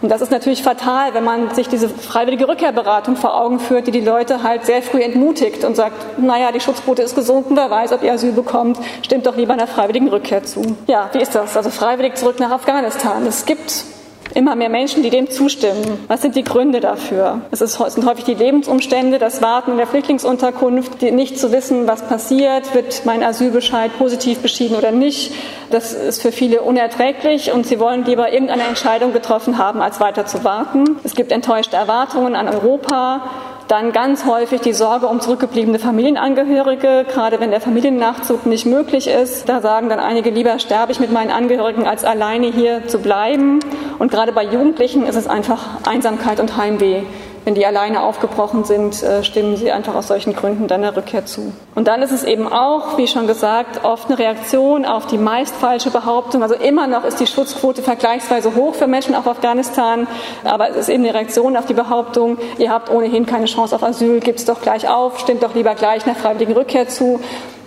Und 0.02 0.10
das 0.10 0.22
ist 0.22 0.32
natürlich 0.32 0.62
fatal, 0.62 1.14
wenn 1.14 1.24
man 1.24 1.56
sich 1.56 1.68
diese 1.68 1.90
freiwillige 1.90 2.48
Rückkehrberatung 2.48 3.16
vor 3.16 3.40
Augen 3.42 3.60
führt, 3.60 3.88
die 3.88 3.92
die 3.92 4.02
Leute 4.02 4.44
halt 4.44 4.66
sehr 4.66 4.82
früh 4.82 5.02
entmutigt 5.02 5.64
und 5.64 5.76
sagt, 5.76 6.20
naja, 6.20 6.52
die 6.52 6.60
Schutzquote 6.60 7.02
ist 7.02 7.16
gesunken, 7.16 7.56
wer 7.56 7.72
weiß, 7.72 7.94
ob 7.94 8.04
ihr 8.04 8.14
Asyl 8.14 8.34
bekommt, 8.34 8.78
stimmt 9.02 9.26
doch 9.26 9.36
lieber 9.36 9.54
einer 9.54 9.68
freiwilligen 9.68 10.10
Rückkehr 10.10 10.44
zu. 10.44 10.76
Ja, 10.86 11.10
wie 11.14 11.22
ist 11.22 11.34
das? 11.34 11.58
Also 11.58 11.72
freiwillig 11.72 12.16
zurück 12.16 12.40
nach 12.40 12.52
Afghanistan. 12.52 13.26
Es 13.26 13.46
gibt 13.46 13.86
immer 14.34 14.56
mehr 14.56 14.70
Menschen, 14.70 15.04
die 15.04 15.10
dem 15.10 15.30
zustimmen. 15.30 16.00
Was 16.08 16.22
sind 16.22 16.36
die 16.36 16.44
Gründe 16.44 16.80
dafür? 16.80 17.42
Es 17.52 17.60
sind 17.60 18.06
häufig 18.06 18.26
die 18.26 18.34
Lebensumstände, 18.34 19.20
das 19.20 19.42
Warten 19.42 19.72
in 19.72 19.78
der 19.78 19.88
Flüchtlingsunterkunft, 19.88 21.02
nicht 21.02 21.40
zu 21.40 21.52
wissen, 21.52 21.88
was 21.88 22.02
passiert, 22.08 22.74
wird 22.74 23.04
mein 23.06 23.24
Asylbescheid 23.24 23.98
positiv 23.98 24.40
beschieden 24.40 24.76
oder 24.76 24.92
nicht. 24.92 25.34
Das 25.72 25.94
ist 25.94 26.22
für 26.22 26.32
viele 26.32 26.62
unerträglich 26.62 27.52
und 27.52 27.66
sie 27.66 27.80
wollen 27.80 28.06
lieber 28.06 28.32
irgendeine 28.32 28.64
Entscheidung 28.64 29.14
getroffen 29.14 29.58
haben, 29.58 29.82
als 29.82 30.00
weiter 30.00 30.26
zu 30.26 30.44
warten. 30.44 30.98
Es 31.04 31.16
gibt 31.16 31.32
enttäuschte 31.32 31.76
Erwartungen 31.76 32.36
an 32.36 32.48
Europa 32.48 33.22
dann 33.68 33.92
ganz 33.92 34.26
häufig 34.26 34.62
die 34.62 34.74
Sorge 34.74 35.08
um 35.08 35.20
zurückgebliebene 35.20 35.80
Familienangehörige, 35.80 37.06
gerade 37.12 37.40
wenn 37.40 37.52
der 37.52 37.62
Familiennachzug 37.62 38.46
nicht 38.46 38.66
möglich 38.66 39.08
ist. 39.08 39.50
Da 39.50 39.62
sagen 39.62 39.90
dann 39.90 40.00
einige, 40.00 40.30
lieber 40.30 40.60
sterbe 40.60 40.92
ich 40.92 41.00
mit 41.00 41.12
meinen 41.12 41.32
Angehörigen, 41.32 41.88
als 41.88 42.04
alleine 42.04 42.48
hier 42.48 42.88
zu 42.88 43.00
bleiben. 43.00 43.60
Und 43.98 44.12
gerade 44.12 44.32
bei 44.32 44.44
Jugendlichen 44.44 45.06
ist 45.06 45.16
es 45.16 45.28
einfach 45.28 45.86
Einsamkeit 45.88 46.40
und 46.40 46.58
Heimweh 46.58 47.04
wenn 47.46 47.56
die 47.56 47.66
alleine 47.66 48.02
aufgebrochen 48.02 48.66
sind, 48.66 49.02
äh, 49.04 49.24
stimmen 49.24 49.56
sie 49.56 49.72
einfach 49.72 49.96
aus 49.96 50.08
solchen 50.08 50.36
Gründen 50.36 50.68
dann 50.68 50.82
der 50.82 50.98
Rückkehr 50.98 51.26
zu. 51.26 51.54
Und 51.76 51.88
dann 51.88 52.02
ist 52.02 52.12
es 52.12 52.24
eben 52.24 52.52
auch, 52.52 52.98
wie 52.98 53.08
schon 53.08 53.28
gesagt, 53.28 53.86
oft 53.86 54.08
eine 54.08 54.18
Reaktion 54.18 54.84
auf 54.86 55.06
die 55.06 55.20
meist 55.20 55.56
falsche 55.56 55.92
Behauptung. 55.92 56.42
Also 56.42 56.56
immer 56.56 56.88
noch 56.88 57.06
ist 57.06 57.20
die 57.20 57.28
Schutzquote 57.28 57.84
vergleichsweise 57.84 58.56
hoch 58.56 58.74
für 58.74 58.88
Menschen 58.88 59.16
auf 59.16 59.28
Afghanistan, 59.28 60.08
aber 60.44 60.72
es 60.72 60.78
ist 60.78 60.90
eben 60.90 61.04
eine 61.04 61.14
Reaktion 61.14 61.56
auf 61.56 61.68
die 61.68 61.76
Behauptung, 61.76 62.38
ihr 62.58 62.72
habt 62.72 62.90
ohnehin 62.90 63.26
keine 63.28 63.46
Chance 63.46 63.76
auf 63.76 63.84
Asyl, 63.84 64.20
gibt 64.20 64.40
es 64.40 64.46
doch 64.46 64.62
gleich 64.62 64.90
auf, 64.90 65.20
stimmt 65.20 65.44
doch 65.44 65.54
lieber 65.54 65.76
gleich 65.76 66.06
einer 66.06 66.16
freiwilligen 66.16 66.54
Rückkehr 66.54 66.88
zu. 66.88 67.20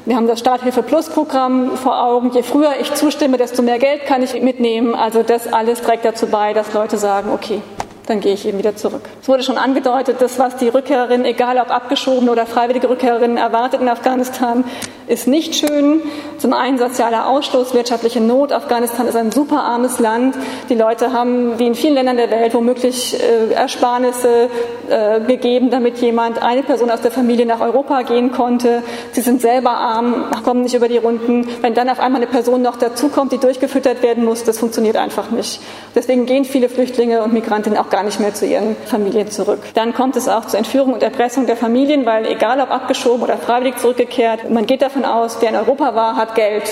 Wir 0.07 0.17
haben 0.17 0.27
das 0.27 0.41
Starthilfe 0.41 0.83
Plus 0.83 1.11
Programm 1.11 1.77
vor 1.77 2.03
Augen. 2.03 2.31
Je 2.33 2.43
früher 2.43 2.73
ich 2.81 2.95
zustimme, 2.95 3.37
desto 3.37 3.63
mehr 3.63 3.79
Geld 3.79 4.07
kann 4.07 4.23
ich 4.23 4.41
mitnehmen. 4.41 4.95
Also 4.95 5.23
das 5.23 5.53
alles 5.53 5.83
trägt 5.83 6.07
dazu 6.07 6.29
bei, 6.29 6.55
dass 6.55 6.73
Leute 6.73 6.97
sagen, 6.97 7.31
okay, 7.31 7.61
dann 8.09 8.21
gehe 8.21 8.33
ich 8.33 8.47
eben 8.47 8.57
wieder 8.57 8.75
zurück. 8.75 9.03
Es 9.21 9.29
wurde 9.29 9.43
schon 9.43 9.59
angedeutet, 9.59 10.17
das, 10.21 10.39
was 10.39 10.57
die 10.57 10.69
Rückkehrerin, 10.69 11.27
egal 11.27 11.59
ob 11.59 11.71
abgeschobene 11.71 12.33
oder 12.33 12.47
freiwillige 12.47 12.89
Rückkehrerinnen 12.89 13.37
erwartet 13.37 13.83
in 13.83 13.89
Afghanistan, 13.89 14.65
ist 15.09 15.29
nicht 15.29 15.55
schön. 15.55 16.01
Zum 16.39 16.55
einen 16.55 16.79
sozialer 16.79 17.29
Ausstoß, 17.29 17.75
wirtschaftliche 17.75 18.21
Not. 18.21 18.53
Afghanistan 18.53 19.07
ist 19.07 19.17
ein 19.17 19.31
super 19.31 19.63
armes 19.63 19.99
Land. 19.99 20.37
Die 20.71 20.75
Leute 20.75 21.13
haben, 21.13 21.59
wie 21.59 21.67
in 21.67 21.75
vielen 21.75 21.95
Ländern 21.95 22.17
der 22.17 22.31
Welt, 22.31 22.55
womöglich 22.55 23.19
äh, 23.21 23.53
Ersparnisse 23.53 24.49
äh, 24.89 25.21
gegeben, 25.21 25.71
damit 25.71 25.99
jemand, 25.99 26.43
eine 26.43 26.63
Person 26.63 26.91
aus 26.91 27.03
der 27.03 27.11
Familie 27.11 27.45
nach 27.45 27.61
Europa 27.61 28.03
gehen 28.03 28.33
konnte. 28.33 28.83
Sie 29.13 29.21
sind 29.21 29.43
selber 29.43 29.71
arm, 29.71 30.31
kommen 30.45 30.63
nicht 30.63 30.75
über 30.75 30.89
die 30.89 30.99
Runden. 30.99 31.47
Wenn 31.61 31.75
dann 31.75 31.91
auf 31.91 32.01
einmal 32.01 32.23
eine 32.23 32.31
Person 32.31 32.63
noch 32.63 32.77
dazukommt, 32.77 33.33
die 33.33 33.39
durchgefüttert 33.39 34.03
werden 34.03 34.25
muss, 34.25 34.45
das 34.45 34.59
funktioniert 34.59 34.97
einfach 34.97 35.31
nicht. 35.31 35.61
Deswegen 35.95 36.25
gehen 36.25 36.47
viele 36.47 36.71
Flüchtlinge 36.71 37.23
und 37.23 37.33
Migrantinnen 37.35 37.79
auch 37.79 37.91
gar 37.91 37.98
nicht 38.03 38.21
mehr 38.21 38.35
zu 38.35 38.47
ihren 38.47 38.77
Familien 38.87 39.31
zurück. 39.31 39.61
Dann 39.75 39.95
kommt 39.95 40.17
es 40.17 40.29
auch 40.29 40.47
zur 40.47 40.59
Entführung 40.59 40.93
und 40.93 41.03
Erpressung 41.03 41.47
der 41.47 41.57
Familien, 41.57 42.07
weil 42.07 42.27
egal 42.27 42.61
ob 42.61 42.71
abgeschoben 42.71 43.23
oder 43.23 43.37
freiwillig 43.37 43.77
zurückgekehrt, 43.77 44.51
man 44.51 44.67
geht 44.67 44.83
davon 44.83 45.05
aus, 45.05 45.39
wer 45.41 45.51
in 45.51 45.57
Europa 45.57 45.95
war, 45.95 46.17
hat 46.17 46.35
Geld 46.35 46.65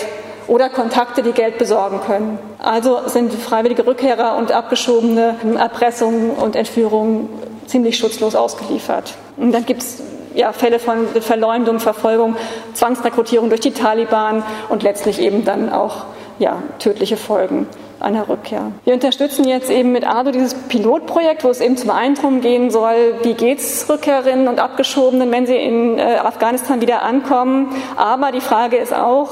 oder 0.48 0.68
Kontakte, 0.68 1.22
die 1.22 1.32
Geld 1.32 1.58
besorgen 1.58 2.00
können. 2.06 2.38
Also 2.58 3.00
sind 3.06 3.32
freiwillige 3.32 3.86
Rückkehrer 3.86 4.36
und 4.36 4.52
abgeschobene 4.52 5.34
Erpressungen 5.58 6.30
und 6.30 6.56
Entführungen 6.56 7.28
ziemlich 7.66 7.98
schutzlos 7.98 8.34
ausgeliefert. 8.34 9.14
Und 9.36 9.52
dann 9.52 9.66
gibt 9.66 9.82
es 9.82 10.02
ja, 10.34 10.52
Fälle 10.52 10.78
von 10.78 11.08
Verleumdung, 11.20 11.80
Verfolgung, 11.80 12.36
Zwangsrekrutierung 12.74 13.48
durch 13.48 13.60
die 13.60 13.72
Taliban 13.72 14.42
und 14.68 14.82
letztlich 14.82 15.20
eben 15.20 15.44
dann 15.44 15.72
auch 15.72 16.04
ja, 16.38 16.62
tödliche 16.78 17.16
Folgen. 17.16 17.66
Einer 18.00 18.28
Rückkehr. 18.28 18.72
Wir 18.85 18.94
unterstützen 18.94 19.46
jetzt 19.46 19.70
eben 19.70 19.92
mit 19.92 20.06
ADO 20.06 20.30
dieses 20.30 20.54
Pilotprojekt, 20.54 21.44
wo 21.44 21.48
es 21.48 21.61
eben 21.61 21.76
zum 21.76 21.90
einen 21.90 22.14
darum 22.14 22.40
gehen 22.40 22.70
soll, 22.70 23.14
wie 23.22 23.35
geht 23.35 23.59
es 23.59 23.88
Rückkehrerinnen 23.88 24.48
und 24.48 24.61
Abgeschobenen, 24.61 25.30
wenn 25.32 25.46
sie 25.46 25.56
in 25.56 25.98
äh, 25.98 26.16
Afghanistan 26.16 26.80
wieder 26.80 27.02
ankommen. 27.02 27.74
Aber 27.96 28.32
die 28.32 28.40
Frage 28.40 28.76
ist 28.76 28.94
auch, 28.94 29.30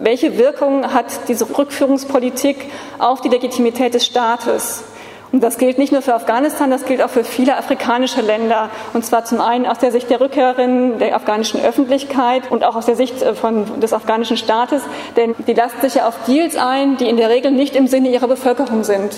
welche 0.00 0.38
Wirkung 0.38 0.92
hat 0.92 1.28
diese 1.28 1.46
Rückführungspolitik 1.56 2.70
auf 2.98 3.20
die 3.20 3.28
Legitimität 3.28 3.94
des 3.94 4.04
Staates? 4.04 4.84
Und 5.34 5.40
das 5.40 5.58
gilt 5.58 5.78
nicht 5.78 5.90
nur 5.90 6.00
für 6.00 6.14
Afghanistan, 6.14 6.70
das 6.70 6.84
gilt 6.84 7.02
auch 7.02 7.10
für 7.10 7.24
viele 7.24 7.56
afrikanische 7.56 8.20
Länder. 8.20 8.70
Und 8.92 9.04
zwar 9.04 9.24
zum 9.24 9.40
einen 9.40 9.66
aus 9.66 9.78
der 9.78 9.90
Sicht 9.90 10.08
der 10.08 10.20
Rückkehrerinnen, 10.20 11.00
der 11.00 11.16
afghanischen 11.16 11.60
Öffentlichkeit 11.60 12.52
und 12.52 12.62
auch 12.62 12.76
aus 12.76 12.86
der 12.86 12.94
Sicht 12.94 13.20
äh, 13.20 13.34
von, 13.34 13.80
des 13.80 13.92
afghanischen 13.92 14.36
Staates. 14.36 14.82
Denn 15.16 15.34
die 15.48 15.54
lassen 15.54 15.80
sich 15.80 15.96
ja 15.96 16.06
auf 16.06 16.14
Deals 16.28 16.54
ein, 16.54 16.98
die 16.98 17.08
in 17.08 17.16
der 17.16 17.30
Regel 17.30 17.50
nicht 17.50 17.74
im 17.74 17.88
Sinne 17.88 18.10
ihrer 18.10 18.28
Bevölkerung 18.28 18.84
sind. 18.84 19.16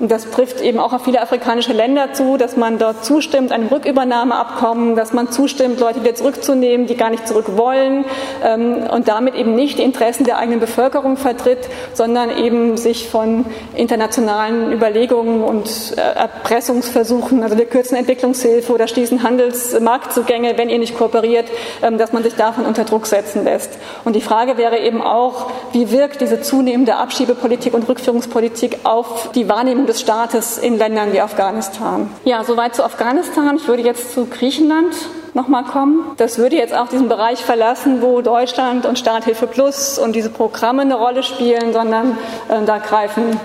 Das 0.00 0.28
trifft 0.28 0.60
eben 0.60 0.80
auch 0.80 0.92
auf 0.92 1.04
viele 1.04 1.20
afrikanische 1.20 1.72
Länder 1.72 2.12
zu, 2.12 2.36
dass 2.36 2.56
man 2.56 2.78
dort 2.78 3.04
zustimmt, 3.04 3.52
einem 3.52 3.68
Rückübernahmeabkommen, 3.68 4.96
dass 4.96 5.12
man 5.12 5.30
zustimmt, 5.30 5.78
Leute 5.78 6.02
wieder 6.02 6.16
zurückzunehmen, 6.16 6.86
die 6.86 6.96
gar 6.96 7.10
nicht 7.10 7.28
zurück 7.28 7.56
wollen 7.56 8.04
ähm, 8.44 8.88
und 8.90 9.06
damit 9.06 9.36
eben 9.36 9.54
nicht 9.54 9.78
die 9.78 9.82
Interessen 9.82 10.24
der 10.24 10.38
eigenen 10.38 10.58
Bevölkerung 10.58 11.16
vertritt, 11.16 11.68
sondern 11.92 12.36
eben 12.36 12.76
sich 12.76 13.08
von 13.08 13.46
internationalen 13.76 14.72
Überlegungen 14.72 15.44
und 15.44 15.94
äh, 15.96 16.00
Erpressungsversuchen, 16.00 17.44
also 17.44 17.56
wir 17.56 17.66
kürzen 17.66 17.96
Entwicklungshilfe 17.96 18.72
oder 18.72 18.88
schließen 18.88 19.22
Handelsmarktzugänge, 19.22 20.58
wenn 20.58 20.70
ihr 20.70 20.80
nicht 20.80 20.98
kooperiert, 20.98 21.46
ähm, 21.82 21.98
dass 21.98 22.12
man 22.12 22.24
sich 22.24 22.34
davon 22.34 22.66
unter 22.66 22.82
Druck 22.82 23.06
setzen 23.06 23.44
lässt. 23.44 23.70
Und 24.04 24.16
die 24.16 24.20
Frage 24.20 24.58
wäre 24.58 24.78
eben 24.78 25.02
auch, 25.02 25.50
wie 25.72 25.92
wirkt 25.92 26.20
diese 26.20 26.40
zunehmende 26.40 26.96
Abschiebepolitik 26.96 27.74
und 27.74 27.88
Rückführungspolitik 27.88 28.78
auf 28.82 29.30
die 29.36 29.48
Wahrnehmung 29.48 29.83
des 29.86 30.00
Staates 30.00 30.58
in 30.58 30.78
Ländern 30.78 31.12
wie 31.12 31.20
Afghanistan. 31.20 32.10
Ja, 32.24 32.44
soweit 32.44 32.74
zu 32.74 32.84
Afghanistan. 32.84 33.56
Ich 33.56 33.68
würde 33.68 33.82
jetzt 33.82 34.12
zu 34.12 34.26
Griechenland 34.26 34.94
nochmal 35.34 35.64
kommen. 35.64 36.12
Das 36.16 36.38
würde 36.38 36.56
jetzt 36.56 36.74
auch 36.74 36.88
diesen 36.88 37.08
Bereich 37.08 37.44
verlassen, 37.44 38.00
wo 38.00 38.20
Deutschland 38.20 38.86
und 38.86 38.98
Starthilfe 38.98 39.46
Plus 39.46 39.98
und 39.98 40.14
diese 40.14 40.30
Programme 40.30 40.82
eine 40.82 40.94
Rolle 40.94 41.22
spielen, 41.22 41.72
sondern 41.72 42.16
äh, 42.48 42.64
da 42.64 42.78
greifen 42.78 43.38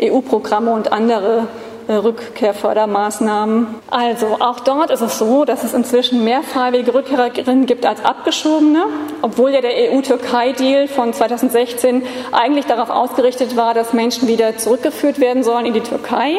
EU-Programme 0.00 0.72
und 0.72 0.92
andere 0.92 1.46
Rückkehrfördermaßnahmen. 1.88 3.66
Also 3.90 4.36
auch 4.40 4.60
dort 4.60 4.90
ist 4.90 5.00
es 5.00 5.18
so, 5.18 5.44
dass 5.44 5.64
es 5.64 5.74
inzwischen 5.74 6.24
mehr 6.24 6.42
freiwillige 6.42 6.94
Rückkehrerinnen 6.94 7.66
gibt 7.66 7.86
als 7.86 8.04
Abgeschobene, 8.04 8.84
obwohl 9.22 9.50
ja 9.52 9.60
der 9.60 9.92
EU-Türkei-Deal 9.92 10.88
von 10.88 11.12
2016 11.12 12.02
eigentlich 12.32 12.66
darauf 12.66 12.90
ausgerichtet 12.90 13.56
war, 13.56 13.74
dass 13.74 13.92
Menschen 13.92 14.28
wieder 14.28 14.56
zurückgeführt 14.56 15.20
werden 15.20 15.42
sollen 15.42 15.66
in 15.66 15.74
die 15.74 15.80
Türkei 15.80 16.38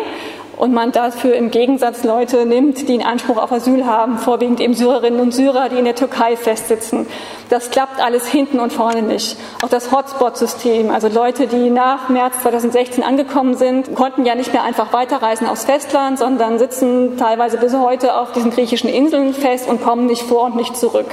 und 0.57 0.73
man 0.73 0.91
dafür 0.91 1.35
im 1.35 1.51
Gegensatz 1.51 2.03
Leute 2.03 2.45
nimmt, 2.45 2.87
die 2.87 2.93
einen 2.93 3.03
Anspruch 3.03 3.37
auf 3.37 3.51
Asyl 3.51 3.85
haben, 3.85 4.17
vorwiegend 4.17 4.59
eben 4.59 4.73
Syrerinnen 4.73 5.19
und 5.19 5.33
Syrer, 5.33 5.69
die 5.69 5.77
in 5.77 5.85
der 5.85 5.95
Türkei 5.95 6.35
festsitzen. 6.35 7.07
Das 7.49 7.71
klappt 7.71 8.01
alles 8.01 8.27
hinten 8.27 8.59
und 8.59 8.73
vorne 8.73 9.01
nicht. 9.01 9.37
Auch 9.63 9.69
das 9.69 9.91
Hotspot-System, 9.91 10.89
also 10.89 11.07
Leute, 11.07 11.47
die 11.47 11.69
nach 11.69 12.09
März 12.09 12.41
2016 12.41 13.03
angekommen 13.03 13.55
sind, 13.55 13.93
konnten 13.95 14.25
ja 14.25 14.35
nicht 14.35 14.53
mehr 14.53 14.63
einfach 14.63 14.93
weiterreisen 14.93 15.47
aufs 15.47 15.65
Festland, 15.65 16.17
sondern 16.17 16.57
sitzen 16.59 17.17
teilweise 17.17 17.57
bis 17.57 17.75
heute 17.75 18.15
auf 18.17 18.31
diesen 18.31 18.51
griechischen 18.51 18.89
Inseln 18.89 19.33
fest 19.33 19.67
und 19.69 19.83
kommen 19.83 20.05
nicht 20.05 20.23
vor 20.23 20.45
und 20.45 20.55
nicht 20.55 20.75
zurück. 20.77 21.09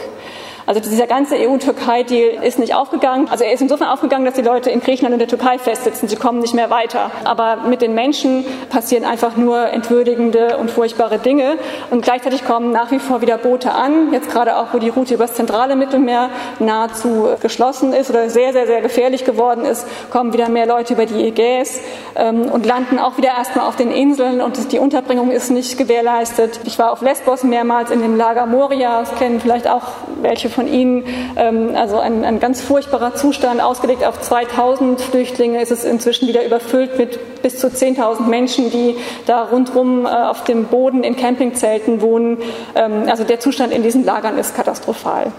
Also 0.67 0.81
dieser 0.81 1.07
ganze 1.07 1.37
EU-Türkei-Deal 1.37 2.43
ist 2.43 2.59
nicht 2.59 2.75
aufgegangen. 2.75 3.29
Also 3.31 3.45
er 3.45 3.53
ist 3.53 3.61
insofern 3.61 3.89
aufgegangen, 3.89 4.25
dass 4.25 4.35
die 4.35 4.43
Leute 4.43 4.71
in 4.71 4.81
Griechenland 4.81 5.15
und 5.15 5.19
der 5.19 5.29
Türkei 5.29 5.59
festsitzen. 5.59 6.09
Sie 6.09 6.17
kommen 6.17 6.39
nicht 6.41 6.55
mehr 6.55 6.71
weiter. 6.71 7.11
Aber 7.25 7.57
mit 7.69 7.83
den 7.83 7.95
Menschen 7.95 8.45
passieren 8.71 9.05
einfach 9.05 9.37
nur 9.37 9.69
entwürdigende 9.69 10.57
und 10.59 10.71
furchtbare 10.71 11.19
Dinge. 11.19 11.59
Und 11.91 12.03
gleichzeitig 12.03 12.45
kommen 12.45 12.71
nach 12.71 12.91
wie 12.91 12.99
vor 12.99 13.21
wieder 13.21 13.39
Boote 13.39 13.73
an. 13.73 14.13
Jetzt 14.13 14.31
gerade 14.31 14.57
auch, 14.57 14.69
wo 14.73 14.79
die 14.79 14.89
Route 14.89 15.15
übers 15.15 15.35
zentrale 15.35 15.77
Mittelmeer 15.77 16.31
nahezu 16.59 17.29
geschlossen 17.41 17.93
ist 17.93 18.11
oder 18.11 18.31
sehr, 18.31 18.53
sehr, 18.53 18.67
sehr 18.67 18.83
gefährlich 18.83 19.25
geworden 19.25 19.65
ist, 19.65 19.87
kommen 20.11 20.33
wieder 20.33 20.49
mehr 20.49 20.67
Leute 20.67 20.95
über 20.95 21.07
die 21.07 21.27
Ägäis 21.27 21.81
ähm, 22.15 22.43
und 22.43 22.67
landen 22.67 22.99
auch 22.99 23.17
wieder 23.17 23.31
erstmal 23.31 23.67
auf 23.67 23.77
den 23.77 23.91
Inseln 23.91 24.41
und 24.41 24.73
die 24.73 24.79
Unterbringung 24.79 25.31
ist 25.31 25.51
nicht 25.51 25.79
gewährleistet. 25.79 26.61
Ich 26.65 26.79
war 26.79 26.93
auf 26.93 27.03
Lesbos 27.03 27.43
mehrmals 27.43 27.91
in 27.91 28.01
dem 28.03 28.17
Lager 28.17 28.47
Moria. 28.47 29.01
Das 29.01 29.15
kennen 29.17 29.41
vielleicht 29.41 29.69
auch 29.69 29.83
welche 30.21 30.49
von 30.53 30.69
Ihnen. 30.69 31.05
Ähm, 31.37 31.73
also 31.75 31.99
ein, 31.99 32.25
ein 32.25 32.41
ganz 32.41 32.61
furchtbarer 32.61 33.15
Zustand, 33.15 33.61
ausgelegt 33.61 34.05
auf 34.05 34.21
2000 34.21 35.01
Flüchtlinge, 35.01 35.61
ist 35.61 35.73
es 35.73 35.85
inzwischen 35.85 36.29
wieder 36.29 36.45
überfüllt 36.45 36.99
mit 36.99 37.43
bis 37.43 37.59
zu 37.59 37.69
10.000 37.69 38.29
Menschen, 38.29 38.71
die 38.71 38.97
da 39.27 39.43
rundherum 39.45 40.07
äh, 40.07 40.09
auf 40.09 40.45
dem 40.45 40.67
Boden 40.67 41.03
in 41.03 41.17
Campingzelten 41.17 42.01
wohnen. 42.01 42.39
Ähm, 42.75 43.05
also 43.09 43.25
der 43.25 43.41
Zustand 43.41 43.73
in 43.73 43.83
diesen 43.83 44.05
Lagern 44.05 44.39
ist 44.39 44.55
katastrophal. 44.55 45.33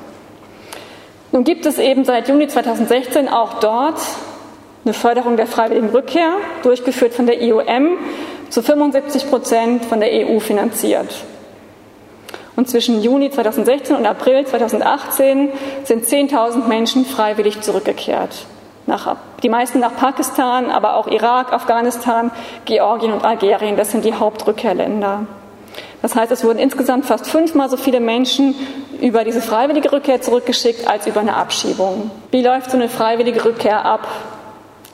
Nun 1.32 1.44
gibt 1.44 1.66
es 1.66 1.80
eben 1.80 2.06
seit 2.06 2.30
Juni 2.30 2.48
2016 2.48 3.28
auch 3.28 3.56
dort 3.56 4.00
eine 4.86 4.94
Förderung 4.94 5.38
der 5.38 5.48
freiwilligen 5.48 5.90
Rückkehr, 5.90 6.34
durchgeführt 6.62 7.14
von 7.14 7.26
der 7.26 7.42
IOM, 7.42 7.98
zu 8.50 8.62
75 8.62 9.30
Prozent 9.30 9.86
von 9.86 10.00
der 10.00 10.28
EU 10.28 10.40
finanziert. 10.40 11.24
Und 12.56 12.70
zwischen 12.70 13.02
Juni 13.02 13.32
2016 13.32 13.96
und 13.96 14.06
April 14.06 14.46
2018 14.46 15.50
sind 15.84 16.06
10.000 16.06 16.68
Menschen 16.68 17.06
freiwillig 17.06 17.62
zurückgekehrt. 17.62 18.46
Nach, 18.86 19.16
die 19.42 19.50
meisten 19.50 19.80
nach 19.80 19.96
Pakistan, 19.96 20.70
aber 20.70 20.96
auch 20.98 21.08
Irak, 21.08 21.54
Afghanistan, 21.54 22.32
Georgien 22.66 23.14
und 23.14 23.24
Algerien. 23.24 23.78
Das 23.78 23.92
sind 23.92 24.06
die 24.06 24.14
Hauptrückkehrländer. 24.14 25.26
Das 26.02 26.16
heißt, 26.16 26.32
es 26.34 26.44
wurden 26.44 26.60
insgesamt 26.60 27.06
fast 27.06 27.28
fünfmal 27.28 27.70
so 27.70 27.78
viele 27.78 28.02
Menschen 28.02 28.56
über 29.00 29.24
diese 29.24 29.42
freiwillige 29.42 29.92
Rückkehr 29.92 30.22
zurückgeschickt 30.22 30.88
als 30.88 31.08
über 31.08 31.22
eine 31.22 31.36
Abschiebung. 31.36 32.12
Wie 32.30 32.42
läuft 32.42 32.72
so 32.72 32.78
eine 32.78 32.90
freiwillige 32.90 33.44
Rückkehr 33.46 33.86
ab? 33.86 34.06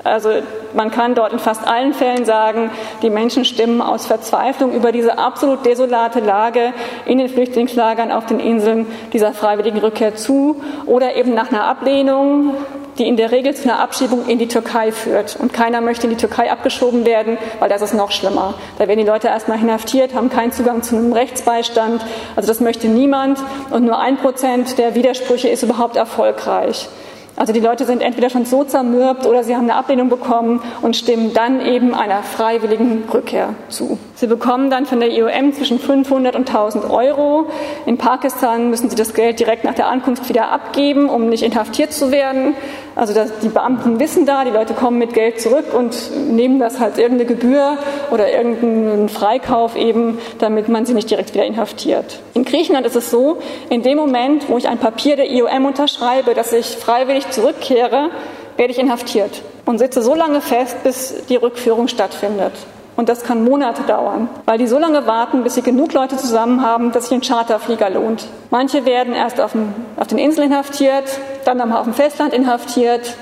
Also 0.03 0.29
man 0.73 0.91
kann 0.91 1.13
dort 1.13 1.33
in 1.33 1.39
fast 1.39 1.67
allen 1.67 1.93
Fällen 1.93 2.23
sagen, 2.23 2.71
die 3.01 3.09
Menschen 3.09 3.43
stimmen 3.43 3.81
aus 3.81 4.05
Verzweiflung 4.05 4.71
über 4.71 4.91
diese 4.91 5.17
absolut 5.17 5.65
desolate 5.65 6.21
Lage 6.21 6.73
in 7.05 7.17
den 7.17 7.27
Flüchtlingslagern 7.27 8.11
auf 8.11 8.25
den 8.25 8.39
Inseln 8.39 8.87
dieser 9.11 9.33
freiwilligen 9.33 9.79
Rückkehr 9.79 10.15
zu 10.15 10.61
oder 10.85 11.15
eben 11.15 11.33
nach 11.33 11.49
einer 11.49 11.65
Ablehnung, 11.65 12.53
die 12.97 13.07
in 13.07 13.17
der 13.17 13.31
Regel 13.31 13.55
zu 13.55 13.63
einer 13.63 13.79
Abschiebung 13.79 14.27
in 14.27 14.39
die 14.39 14.47
Türkei 14.47 14.91
führt. 14.91 15.37
Und 15.37 15.53
keiner 15.53 15.81
möchte 15.81 16.05
in 16.05 16.11
die 16.11 16.17
Türkei 16.17 16.51
abgeschoben 16.51 17.05
werden, 17.05 17.37
weil 17.59 17.69
das 17.69 17.81
ist 17.81 17.93
noch 17.93 18.11
schlimmer. 18.11 18.53
Da 18.77 18.87
werden 18.87 18.99
die 18.99 19.05
Leute 19.05 19.27
erstmal 19.27 19.59
inhaftiert, 19.59 20.13
haben 20.13 20.29
keinen 20.29 20.53
Zugang 20.53 20.81
zu 20.81 20.95
einem 20.95 21.11
Rechtsbeistand. 21.11 22.05
Also 22.35 22.47
das 22.47 22.61
möchte 22.61 22.87
niemand 22.87 23.39
und 23.71 23.85
nur 23.85 23.99
ein 23.99 24.17
Prozent 24.17 24.77
der 24.77 24.95
Widersprüche 24.95 25.49
ist 25.49 25.63
überhaupt 25.63 25.97
erfolgreich. 25.97 26.89
Also 27.35 27.53
die 27.53 27.59
Leute 27.59 27.85
sind 27.85 28.01
entweder 28.01 28.29
schon 28.29 28.45
so 28.45 28.63
zermürbt 28.63 29.25
oder 29.25 29.43
sie 29.43 29.55
haben 29.55 29.63
eine 29.63 29.75
Ablehnung 29.75 30.09
bekommen 30.09 30.61
und 30.81 30.95
stimmen 30.95 31.33
dann 31.33 31.65
eben 31.65 31.93
einer 31.93 32.21
freiwilligen 32.21 33.03
Rückkehr 33.13 33.53
zu. 33.69 33.97
Sie 34.15 34.27
bekommen 34.27 34.69
dann 34.69 34.85
von 34.85 34.99
der 34.99 35.09
IOM 35.11 35.53
zwischen 35.53 35.79
500 35.79 36.35
und 36.35 36.49
1000 36.49 36.89
Euro. 36.89 37.45
In 37.85 37.97
Pakistan 37.97 38.69
müssen 38.69 38.89
sie 38.89 38.97
das 38.97 39.13
Geld 39.13 39.39
direkt 39.39 39.63
nach 39.63 39.75
der 39.75 39.87
Ankunft 39.87 40.27
wieder 40.27 40.51
abgeben, 40.51 41.09
um 41.09 41.29
nicht 41.29 41.43
inhaftiert 41.43 41.93
zu 41.93 42.11
werden. 42.11 42.55
Also 42.95 43.13
die 43.41 43.47
Beamten 43.47 43.97
wissen 44.01 44.25
da, 44.25 44.43
die 44.43 44.51
Leute 44.51 44.73
kommen 44.73 44.97
mit 44.97 45.13
Geld 45.13 45.39
zurück 45.39 45.73
und 45.73 45.95
nehmen 46.29 46.59
das 46.59 46.81
halt 46.81 46.97
irgendeine 46.97 47.29
Gebühr 47.29 47.77
oder 48.11 48.29
irgendeinen 48.29 49.07
Freikauf 49.07 49.77
eben, 49.77 50.17
damit 50.39 50.67
man 50.67 50.85
sie 50.85 50.93
nicht 50.93 51.09
direkt 51.09 51.33
wieder 51.33 51.45
inhaftiert. 51.45 52.19
In 52.33 52.43
Griechenland 52.43 52.85
ist 52.85 52.97
es 52.97 53.09
so, 53.09 53.37
in 53.69 53.83
dem 53.83 53.97
Moment, 53.97 54.49
wo 54.49 54.57
ich 54.57 54.67
ein 54.67 54.79
Papier 54.79 55.15
der 55.15 55.31
IOM 55.31 55.65
unterschreibe, 55.65 56.33
dass 56.33 56.51
ich 56.51 56.65
freiwillig 56.65 57.28
zurückkehre, 57.31 58.09
werde 58.57 58.71
ich 58.73 58.79
inhaftiert 58.79 59.41
und 59.65 59.77
sitze 59.77 60.01
so 60.01 60.15
lange 60.15 60.41
fest, 60.41 60.83
bis 60.83 61.25
die 61.29 61.35
Rückführung 61.35 61.87
stattfindet. 61.87 62.53
Und 62.95 63.07
das 63.07 63.23
kann 63.23 63.45
Monate 63.45 63.83
dauern, 63.83 64.27
weil 64.45 64.57
die 64.57 64.67
so 64.67 64.77
lange 64.77 65.07
warten, 65.07 65.43
bis 65.43 65.55
sie 65.55 65.61
genug 65.61 65.93
Leute 65.93 66.17
zusammen 66.17 66.61
haben, 66.61 66.91
dass 66.91 67.07
sich 67.07 67.13
ein 67.13 67.21
Charterflieger 67.21 67.89
lohnt. 67.89 68.27
Manche 68.49 68.83
werden 68.85 69.13
erst 69.13 69.39
auf, 69.39 69.53
dem, 69.53 69.73
auf 69.95 70.07
den 70.07 70.17
Inseln 70.17 70.51
inhaftiert, 70.51 71.05
dann 71.45 71.61
auf 71.71 71.85
dem 71.85 71.93
Festland 71.93 72.33
inhaftiert, 72.33 73.15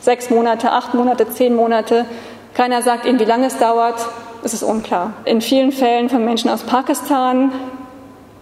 sechs 0.00 0.30
Monate, 0.30 0.72
acht 0.72 0.94
Monate, 0.94 1.30
zehn 1.30 1.54
Monate. 1.54 2.06
Keiner 2.54 2.82
sagt 2.82 3.06
ihnen, 3.06 3.20
wie 3.20 3.24
lange 3.24 3.46
es 3.46 3.56
dauert. 3.58 3.94
Es 4.42 4.52
ist 4.52 4.64
unklar. 4.64 5.12
In 5.26 5.40
vielen 5.40 5.70
Fällen 5.70 6.08
von 6.08 6.24
Menschen 6.24 6.50
aus 6.50 6.62
Pakistan 6.62 7.52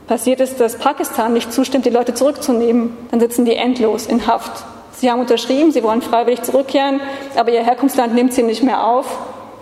passiert 0.07 0.41
es, 0.41 0.57
dass 0.57 0.77
Pakistan 0.77 1.35
nicht 1.35 1.53
zustimmt, 1.53 1.85
die 1.85 1.91
Leute 1.91 2.15
zurückzunehmen. 2.15 2.97
Dann 3.11 3.21
sitzen 3.21 3.45
die 3.45 3.57
endlos 3.57 4.07
in 4.07 4.27
Haft. 4.27 4.65
Sie 4.99 5.11
haben 5.11 5.21
unterschrieben, 5.21 5.71
sie 5.71 5.83
wollen 5.85 6.03
freiwillig 6.03 6.43
zurückkehren, 6.43 7.01
aber 7.37 7.53
ihr 7.53 7.63
Herkunftsland 7.63 8.15
nimmt 8.15 8.33
sie 8.33 8.43
nicht 8.43 8.63
mehr 8.63 8.85
auf 8.85 9.07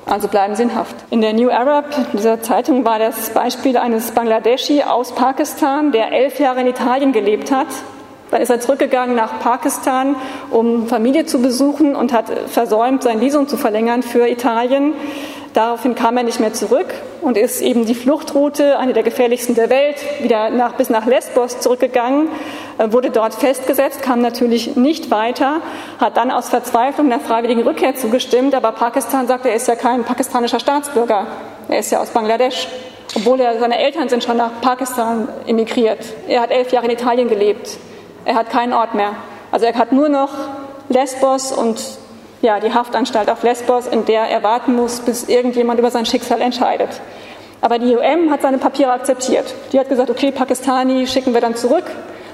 also 0.06 0.28
bleiben 0.28 0.54
sie 0.54 0.62
in 0.62 0.74
Haft. 0.76 0.94
In 1.10 1.20
der 1.20 1.32
New 1.32 1.50
Arab, 1.50 1.86
dieser 2.12 2.40
Zeitung, 2.40 2.84
war 2.84 3.00
das 3.00 3.30
Beispiel 3.30 3.76
eines 3.76 4.12
Bangladeschi 4.12 4.84
aus 4.84 5.12
Pakistan, 5.12 5.90
der 5.90 6.12
elf 6.12 6.38
Jahre 6.38 6.60
in 6.60 6.68
Italien 6.68 7.12
gelebt 7.12 7.50
hat 7.50 7.66
Dann 8.30 8.42
ist 8.42 8.50
er 8.50 8.60
zurückgegangen 8.60 9.14
nach 9.14 9.40
Pakistan, 9.40 10.16
um 10.50 10.88
Familie 10.88 11.26
zu 11.26 11.40
besuchen 11.40 11.94
und 11.94 12.12
hat 12.12 12.26
versäumt, 12.48 13.02
sein 13.02 13.20
Visum 13.20 13.48
zu 13.48 13.56
verlängern 13.56 14.02
für 14.02 14.28
Italien. 14.28 14.94
Daraufhin 15.56 15.94
kam 15.94 16.18
er 16.18 16.22
nicht 16.22 16.38
mehr 16.38 16.52
zurück 16.52 16.92
und 17.22 17.38
ist 17.38 17.62
eben 17.62 17.86
die 17.86 17.94
Fluchtroute, 17.94 18.78
eine 18.78 18.92
der 18.92 19.02
gefährlichsten 19.02 19.54
der 19.54 19.70
Welt, 19.70 19.96
wieder 20.20 20.50
nach, 20.50 20.74
bis 20.74 20.90
nach 20.90 21.06
Lesbos 21.06 21.60
zurückgegangen, 21.60 22.28
äh, 22.76 22.92
wurde 22.92 23.08
dort 23.08 23.32
festgesetzt, 23.32 24.02
kam 24.02 24.20
natürlich 24.20 24.76
nicht 24.76 25.10
weiter, 25.10 25.62
hat 25.98 26.18
dann 26.18 26.30
aus 26.30 26.50
Verzweiflung 26.50 27.08
der 27.08 27.20
freiwilligen 27.20 27.62
Rückkehr 27.62 27.94
zugestimmt, 27.94 28.54
aber 28.54 28.72
Pakistan 28.72 29.26
sagt, 29.28 29.46
er 29.46 29.54
ist 29.54 29.66
ja 29.66 29.76
kein 29.76 30.04
pakistanischer 30.04 30.60
Staatsbürger, 30.60 31.26
er 31.68 31.78
ist 31.78 31.90
ja 31.90 32.02
aus 32.02 32.10
Bangladesch, 32.10 32.68
obwohl 33.14 33.40
er, 33.40 33.58
seine 33.58 33.78
Eltern 33.78 34.10
sind 34.10 34.24
schon 34.24 34.36
nach 34.36 34.60
Pakistan 34.60 35.26
emigriert. 35.46 36.00
Er 36.28 36.42
hat 36.42 36.50
elf 36.50 36.70
Jahre 36.70 36.84
in 36.84 36.92
Italien 36.92 37.28
gelebt. 37.28 37.78
Er 38.26 38.34
hat 38.34 38.50
keinen 38.50 38.72
Ort 38.72 38.94
mehr. 38.94 39.12
Also 39.52 39.66
er 39.66 39.74
hat 39.74 39.92
nur 39.92 40.08
noch 40.08 40.30
Lesbos 40.88 41.52
und 41.52 41.80
ja, 42.42 42.58
die 42.58 42.74
Haftanstalt 42.74 43.30
auf 43.30 43.44
Lesbos, 43.44 43.86
in 43.86 44.04
der 44.04 44.22
er 44.22 44.42
warten 44.42 44.74
muss, 44.74 44.98
bis 44.98 45.28
irgendjemand 45.28 45.78
über 45.78 45.92
sein 45.92 46.06
Schicksal 46.06 46.40
entscheidet. 46.40 47.00
Aber 47.60 47.78
die 47.78 47.96
UM 47.96 48.30
hat 48.30 48.42
seine 48.42 48.58
Papiere 48.58 48.90
akzeptiert. 48.90 49.54
Die 49.72 49.78
hat 49.78 49.88
gesagt, 49.88 50.10
okay, 50.10 50.32
Pakistani 50.32 51.06
schicken 51.06 51.34
wir 51.34 51.40
dann 51.40 51.54
zurück. 51.54 51.84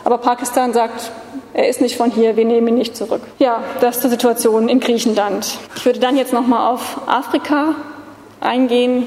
Aber 0.04 0.16
Pakistan 0.16 0.72
sagt, 0.72 1.12
er 1.52 1.68
ist 1.68 1.82
nicht 1.82 1.96
von 1.98 2.10
hier, 2.10 2.36
wir 2.36 2.46
nehmen 2.46 2.68
ihn 2.68 2.74
nicht 2.74 2.96
zurück. 2.96 3.20
Ja, 3.38 3.62
das 3.82 4.00
die 4.00 4.08
Situation 4.08 4.70
in 4.70 4.80
Griechenland. 4.80 5.58
Ich 5.76 5.84
würde 5.84 6.00
dann 6.00 6.16
jetzt 6.16 6.32
nochmal 6.32 6.72
auf 6.72 7.02
Afrika 7.06 7.74
eingehen. 8.40 9.06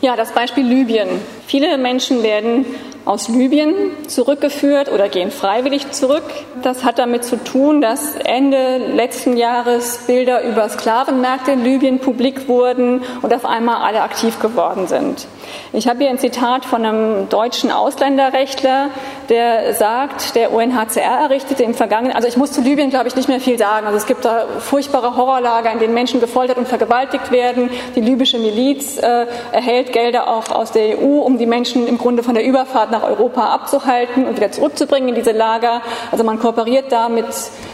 Ja, 0.00 0.14
das 0.14 0.30
Beispiel 0.30 0.64
Libyen. 0.64 1.08
Viele 1.50 1.78
Menschen 1.78 2.22
werden 2.22 2.64
aus 3.04 3.28
Libyen 3.28 3.74
zurückgeführt 4.06 4.88
oder 4.92 5.08
gehen 5.08 5.32
freiwillig 5.32 5.90
zurück. 5.90 6.22
Das 6.62 6.84
hat 6.84 7.00
damit 7.00 7.24
zu 7.24 7.42
tun, 7.42 7.80
dass 7.80 8.14
Ende 8.14 8.76
letzten 8.76 9.36
Jahres 9.36 10.04
Bilder 10.06 10.44
über 10.44 10.68
Sklavenmärkte 10.68 11.50
in 11.50 11.64
Libyen 11.64 11.98
publik 11.98 12.46
wurden 12.46 13.02
und 13.22 13.34
auf 13.34 13.44
einmal 13.44 13.82
alle 13.82 14.02
aktiv 14.02 14.38
geworden 14.38 14.86
sind. 14.86 15.26
Ich 15.72 15.88
habe 15.88 16.00
hier 16.00 16.10
ein 16.10 16.18
Zitat 16.18 16.64
von 16.64 16.84
einem 16.84 17.28
deutschen 17.28 17.72
Ausländerrechtler, 17.72 18.90
der 19.28 19.74
sagt, 19.74 20.36
der 20.36 20.52
UNHCR 20.52 21.22
errichtete 21.22 21.64
im 21.64 21.74
Vergangenen, 21.74 22.14
also 22.14 22.28
ich 22.28 22.36
muss 22.36 22.52
zu 22.52 22.60
Libyen, 22.60 22.90
glaube 22.90 23.08
ich, 23.08 23.16
nicht 23.16 23.28
mehr 23.28 23.40
viel 23.40 23.58
sagen. 23.58 23.86
Also 23.86 23.96
es 23.96 24.06
gibt 24.06 24.24
da 24.24 24.46
furchtbare 24.60 25.16
Horrorlager, 25.16 25.72
in 25.72 25.78
denen 25.78 25.94
Menschen 25.94 26.20
gefoltert 26.20 26.58
und 26.58 26.68
vergewaltigt 26.68 27.32
werden. 27.32 27.70
Die 27.96 28.00
libysche 28.00 28.38
Miliz 28.38 28.98
äh, 28.98 29.26
erhält 29.52 29.92
Gelder 29.92 30.28
auch 30.28 30.50
aus 30.50 30.70
der 30.70 30.98
EU, 30.98 31.20
um 31.20 31.38
die 31.40 31.46
Menschen 31.46 31.88
im 31.88 31.98
Grunde 31.98 32.22
von 32.22 32.34
der 32.34 32.44
Überfahrt 32.44 32.90
nach 32.90 33.02
Europa 33.02 33.52
abzuhalten 33.52 34.26
und 34.26 34.36
wieder 34.36 34.52
zurückzubringen 34.52 35.08
in 35.08 35.14
diese 35.16 35.32
Lager. 35.32 35.82
Also 36.12 36.22
man 36.22 36.38
kooperiert 36.38 36.92
da 36.92 37.08
mit 37.08 37.26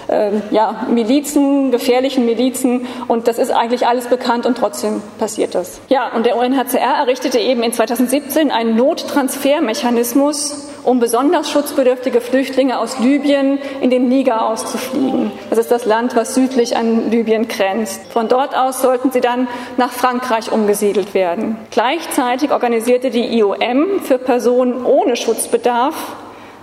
äh, 0.08 0.30
ja, 0.50 0.86
Milizen, 0.88 1.70
gefährlichen 1.70 2.24
Milizen 2.24 2.86
und 3.08 3.28
das 3.28 3.38
ist 3.38 3.50
eigentlich 3.50 3.86
alles 3.86 4.06
bekannt 4.06 4.46
und 4.46 4.56
trotzdem 4.56 5.02
passiert 5.18 5.54
das. 5.54 5.80
Ja, 5.88 6.12
und 6.14 6.24
der 6.24 6.36
UNHCR 6.36 6.98
errichtete 7.00 7.38
eben 7.38 7.62
in 7.62 7.72
2017 7.72 8.50
einen 8.50 8.76
Nottransfermechanismus, 8.76 10.68
um 10.86 11.00
besonders 11.00 11.50
schutzbedürftige 11.50 12.20
Flüchtlinge 12.20 12.78
aus 12.78 13.00
Libyen 13.00 13.58
in 13.80 13.90
den 13.90 14.08
Niger 14.08 14.46
auszufliegen. 14.46 15.32
Das 15.50 15.58
ist 15.58 15.72
das 15.72 15.84
Land, 15.84 16.14
was 16.14 16.34
südlich 16.34 16.76
an 16.76 17.10
Libyen 17.10 17.48
grenzt. 17.48 18.00
Von 18.12 18.28
dort 18.28 18.56
aus 18.56 18.82
sollten 18.82 19.10
sie 19.10 19.20
dann 19.20 19.48
nach 19.76 19.90
Frankreich 19.90 20.52
umgesiedelt 20.52 21.12
werden. 21.12 21.56
Gleichzeitig 21.72 22.52
organisierte 22.52 23.10
die 23.10 23.36
IOM 23.36 24.00
für 24.04 24.18
Personen 24.18 24.86
ohne 24.86 25.16
Schutzbedarf 25.16 25.94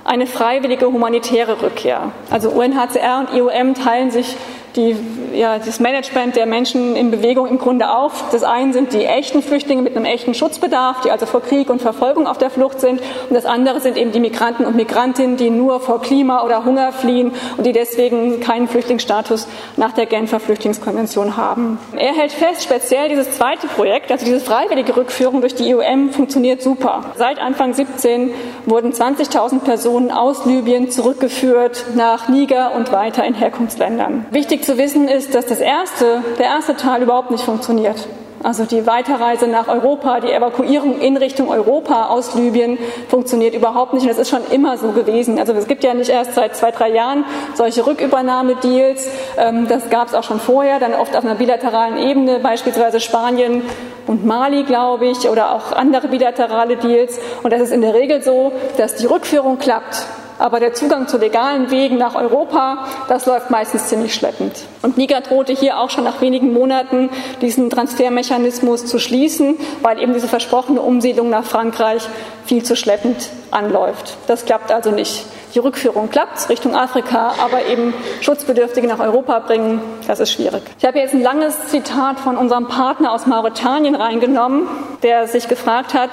eine 0.06 0.26
freiwillige 0.26 0.86
humanitäre 0.88 1.62
Rückkehr. 1.62 2.14
Also 2.30 2.50
UNHCR 2.50 3.28
und 3.28 3.38
IOM 3.38 3.74
teilen 3.74 4.12
sich 4.12 4.38
die, 4.76 4.96
ja, 5.34 5.60
das 5.60 5.80
Management 5.80 6.36
der 6.36 6.46
Menschen 6.46 6.96
in 6.96 7.12
Bewegung 7.12 7.48
im 7.48 7.60
Grunde 7.60 7.92
auf. 7.92 8.26
Das 8.32 8.44
eine 8.44 8.74
sind 8.74 8.94
die 8.94 9.06
echten 9.06 9.42
Flüchtlinge 9.42 9.82
mit 9.82 9.96
einem 9.96 10.06
echten 10.06 10.34
Schutzbedarf, 10.34 11.02
die 11.02 11.12
also 11.12 11.26
vor 11.26 11.42
Krieg 11.42 11.70
und 11.70 11.82
Verfolgung 11.82 12.28
auf 12.28 12.38
der 12.38 12.50
Flucht 12.50 12.80
sind. 12.80 13.02
Und 13.30 13.36
das 13.36 13.46
andere 13.46 13.80
sind 13.80 13.98
eben 13.98 14.12
die 14.12 14.20
Migranten 14.20 14.66
und 14.66 14.76
Migrantinnen, 14.76 15.38
die 15.38 15.50
nur 15.50 15.80
vor 15.80 16.02
Klima 16.02 16.44
oder 16.44 16.66
Hunger 16.66 16.92
fliehen 16.92 17.32
und 17.58 17.66
die 17.66 17.72
deswegen 17.72 18.40
keinen 18.40 18.68
Flüchtlingsstatus 18.68 19.48
nach 19.78 19.94
der 19.94 20.06
Genfer 20.06 20.40
Flüchtlingskonvention 20.40 21.38
haben. 21.38 21.78
Er 21.96 22.14
hält 22.14 22.32
fest, 22.32 22.64
speziell 22.64 23.10
dieses 23.10 23.32
zweite 23.32 23.68
Projekt, 23.68 24.12
also 24.12 24.26
diese 24.26 24.40
freiwillige 24.40 24.96
Rückführung 24.96 25.42
durch 25.42 25.56
die 25.56 25.70
IOM, 25.70 26.12
funktioniert 26.12 26.62
super. 26.62 27.14
Seit 27.16 27.40
Anfang 27.40 27.74
17 27.74 28.32
wurden 28.66 28.92
20.000 28.92 29.60
Personen 29.60 30.12
aus 30.12 30.46
Libyen 30.46 30.90
zurückgeführt 30.90 31.86
nach 31.96 32.28
Niger 32.28 32.76
und 32.76 32.92
weiter 32.92 33.24
in 33.24 33.34
Herkunftsländern. 33.34 34.26
Wichtig 34.32 34.63
zu 34.64 34.78
wissen 34.78 35.08
ist, 35.08 35.36
dass 35.36 35.46
das 35.46 35.60
erste, 35.60 36.24
der 36.40 36.46
erste 36.46 36.76
Teil 36.76 37.02
überhaupt 37.02 37.32
nicht 37.32 37.44
funktioniert. 37.44 38.08
Also 38.44 38.66
die 38.66 38.86
Weiterreise 38.86 39.48
nach 39.48 39.70
Europa, 39.70 40.20
die 40.20 40.32
Evakuierung 40.32 41.00
in 41.00 41.16
Richtung 41.16 41.50
Europa 41.50 42.08
aus 42.08 42.36
Libyen 42.36 42.78
funktioniert 43.08 43.56
überhaupt 43.56 43.94
nicht. 43.94 44.04
Und 44.04 44.10
das 44.10 44.18
ist 44.18 44.30
schon 44.30 44.42
immer 44.52 44.78
so 44.78 44.90
gewesen. 44.92 45.40
Also 45.40 45.54
es 45.54 45.66
gibt 45.66 45.82
ja 45.86 45.94
nicht 45.94 46.10
erst 46.10 46.36
seit 46.36 46.54
zwei, 46.58 46.72
drei 46.72 46.90
Jahren 46.90 47.24
solche 47.56 47.86
Rückübernahmedeals. 47.86 49.08
Ähm, 49.38 49.68
das 49.70 49.90
gab 49.90 50.10
es 50.10 50.14
auch 50.14 50.24
schon 50.24 50.42
vorher, 50.42 50.80
dann 50.80 50.94
oft 50.94 51.16
auf 51.16 51.24
einer 51.24 51.36
bilateralen 51.36 51.98
Ebene, 51.98 52.40
beispielsweise 52.40 53.00
Spanien 53.00 53.62
und 54.08 54.26
Mali, 54.26 54.64
glaube 54.64 55.06
ich, 55.06 55.30
oder 55.30 55.56
auch 55.56 55.72
andere 55.72 56.10
bilaterale 56.10 56.76
Deals. 56.76 57.20
Und 57.44 57.54
das 57.54 57.62
ist 57.62 57.72
in 57.72 57.82
der 57.82 57.94
Regel 57.94 58.22
so, 58.22 58.52
dass 58.76 58.96
die 58.96 59.06
Rückführung 59.06 59.58
klappt. 59.58 60.06
Aber 60.44 60.60
der 60.60 60.74
Zugang 60.74 61.08
zu 61.08 61.18
legalen 61.18 61.72
Wegen 61.72 61.98
nach 61.98 62.16
Europa, 62.16 62.86
das 63.08 63.26
läuft 63.26 63.50
meistens 63.50 63.88
ziemlich 63.88 64.14
schleppend. 64.14 64.52
Und 64.82 64.98
Niger 64.98 65.22
drohte 65.22 65.54
hier 65.54 65.80
auch 65.80 65.90
schon 65.90 66.04
nach 66.04 66.20
wenigen 66.20 66.52
Monaten 66.52 67.10
diesen 67.40 67.70
Transfermechanismus 67.70 68.86
zu 68.86 69.00
schließen, 69.00 69.56
weil 69.82 70.02
eben 70.02 70.14
diese 70.14 70.28
versprochene 70.28 70.82
Umsiedlung 70.82 71.30
nach 71.30 71.46
Frankreich 71.46 72.10
viel 72.46 72.62
zu 72.62 72.76
schleppend 72.76 73.30
anläuft. 73.52 74.18
Das 74.28 74.44
klappt 74.44 74.70
also 74.74 74.92
nicht. 74.92 75.24
Die 75.54 75.60
Rückführung 75.60 76.10
klappt 76.10 76.50
Richtung 76.50 76.76
Afrika, 76.76 77.34
aber 77.44 77.66
eben 77.68 77.94
Schutzbedürftige 78.22 78.88
nach 78.88 79.00
Europa 79.00 79.40
bringen, 79.40 79.82
das 80.08 80.20
ist 80.20 80.32
schwierig. 80.32 80.64
Ich 80.80 80.86
habe 80.86 80.98
jetzt 80.98 81.14
ein 81.14 81.22
langes 81.22 81.68
Zitat 81.68 82.20
von 82.20 82.38
unserem 82.38 82.68
Partner 82.68 83.12
aus 83.12 83.28
Mauretanien 83.28 83.94
reingenommen, 83.94 84.68
der 85.04 85.28
sich 85.28 85.48
gefragt 85.48 85.94
hat, 85.94 86.10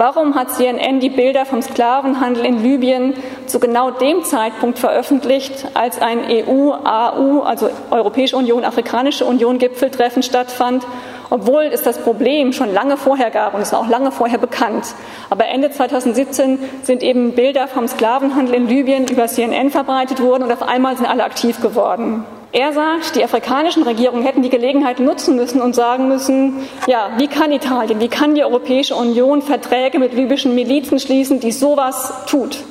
Warum 0.00 0.34
hat 0.34 0.50
CNN 0.50 0.98
die 1.00 1.10
Bilder 1.10 1.44
vom 1.44 1.60
Sklavenhandel 1.60 2.46
in 2.46 2.62
Libyen 2.62 3.12
zu 3.44 3.60
genau 3.60 3.90
dem 3.90 4.24
Zeitpunkt 4.24 4.78
veröffentlicht, 4.78 5.66
als 5.74 6.00
ein 6.00 6.20
EU-AU, 6.26 7.42
also 7.42 7.68
Europäische 7.90 8.38
Union, 8.38 8.64
Afrikanische 8.64 9.26
Union 9.26 9.58
Gipfeltreffen 9.58 10.22
stattfand, 10.22 10.86
obwohl 11.30 11.64
es 11.64 11.82
das 11.82 11.98
Problem 11.98 12.52
schon 12.52 12.72
lange 12.72 12.96
vorher 12.96 13.30
gab 13.30 13.54
und 13.54 13.62
es 13.62 13.72
auch 13.72 13.88
lange 13.88 14.12
vorher 14.12 14.38
bekannt. 14.38 14.94
Aber 15.30 15.46
Ende 15.46 15.70
2017 15.70 16.58
sind 16.82 17.02
eben 17.02 17.32
Bilder 17.32 17.68
vom 17.68 17.88
Sklavenhandel 17.88 18.54
in 18.54 18.68
Libyen 18.68 19.08
über 19.08 19.26
CNN 19.26 19.70
verbreitet 19.70 20.20
worden 20.20 20.42
und 20.42 20.52
auf 20.52 20.62
einmal 20.62 20.96
sind 20.96 21.06
alle 21.06 21.24
aktiv 21.24 21.60
geworden. 21.60 22.24
Er 22.52 22.72
sagt, 22.72 23.14
die 23.14 23.22
afrikanischen 23.22 23.84
Regierungen 23.84 24.24
hätten 24.24 24.42
die 24.42 24.50
Gelegenheit 24.50 24.98
nutzen 24.98 25.36
müssen 25.36 25.60
und 25.60 25.76
sagen 25.76 26.08
müssen, 26.08 26.66
ja, 26.88 27.10
wie 27.16 27.28
kann 27.28 27.52
Italien, 27.52 28.00
wie 28.00 28.08
kann 28.08 28.34
die 28.34 28.42
Europäische 28.42 28.96
Union 28.96 29.40
Verträge 29.40 30.00
mit 30.00 30.14
libyschen 30.14 30.56
Milizen 30.56 30.98
schließen, 30.98 31.38
die 31.38 31.52
sowas 31.52 32.12
tut? 32.26 32.64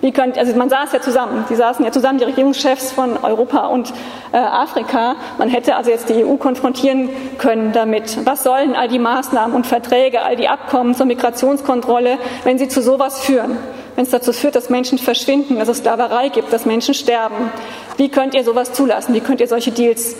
Wie 0.00 0.12
könnt, 0.12 0.38
also 0.38 0.54
man 0.54 0.70
saß 0.70 0.92
ja 0.92 1.00
zusammen, 1.00 1.44
die 1.50 1.56
saßen 1.56 1.84
ja 1.84 1.90
zusammen, 1.90 2.18
die 2.18 2.24
Regierungschefs 2.24 2.92
von 2.92 3.16
Europa 3.22 3.66
und 3.66 3.92
äh, 4.32 4.36
Afrika. 4.36 5.16
Man 5.38 5.48
hätte 5.48 5.74
also 5.74 5.90
jetzt 5.90 6.08
die 6.08 6.24
EU 6.24 6.36
konfrontieren 6.36 7.10
können 7.38 7.72
damit. 7.72 8.18
Was 8.24 8.44
sollen 8.44 8.76
all 8.76 8.88
die 8.88 8.98
Maßnahmen 8.98 9.56
und 9.56 9.66
Verträge, 9.66 10.22
all 10.22 10.36
die 10.36 10.48
Abkommen 10.48 10.94
zur 10.94 11.06
Migrationskontrolle, 11.06 12.18
wenn 12.44 12.58
sie 12.58 12.68
zu 12.68 12.80
sowas 12.80 13.20
führen? 13.20 13.56
Wenn 13.96 14.04
es 14.04 14.10
dazu 14.10 14.32
führt, 14.32 14.54
dass 14.54 14.70
Menschen 14.70 14.98
verschwinden, 14.98 15.58
dass 15.58 15.68
es 15.68 15.78
Sklaverei 15.78 16.28
gibt, 16.28 16.52
dass 16.52 16.64
Menschen 16.64 16.94
sterben. 16.94 17.50
Wie 17.96 18.08
könnt 18.08 18.34
ihr 18.34 18.44
sowas 18.44 18.72
zulassen? 18.72 19.14
Wie 19.14 19.20
könnt 19.20 19.40
ihr 19.40 19.48
solche 19.48 19.72
Deals 19.72 20.14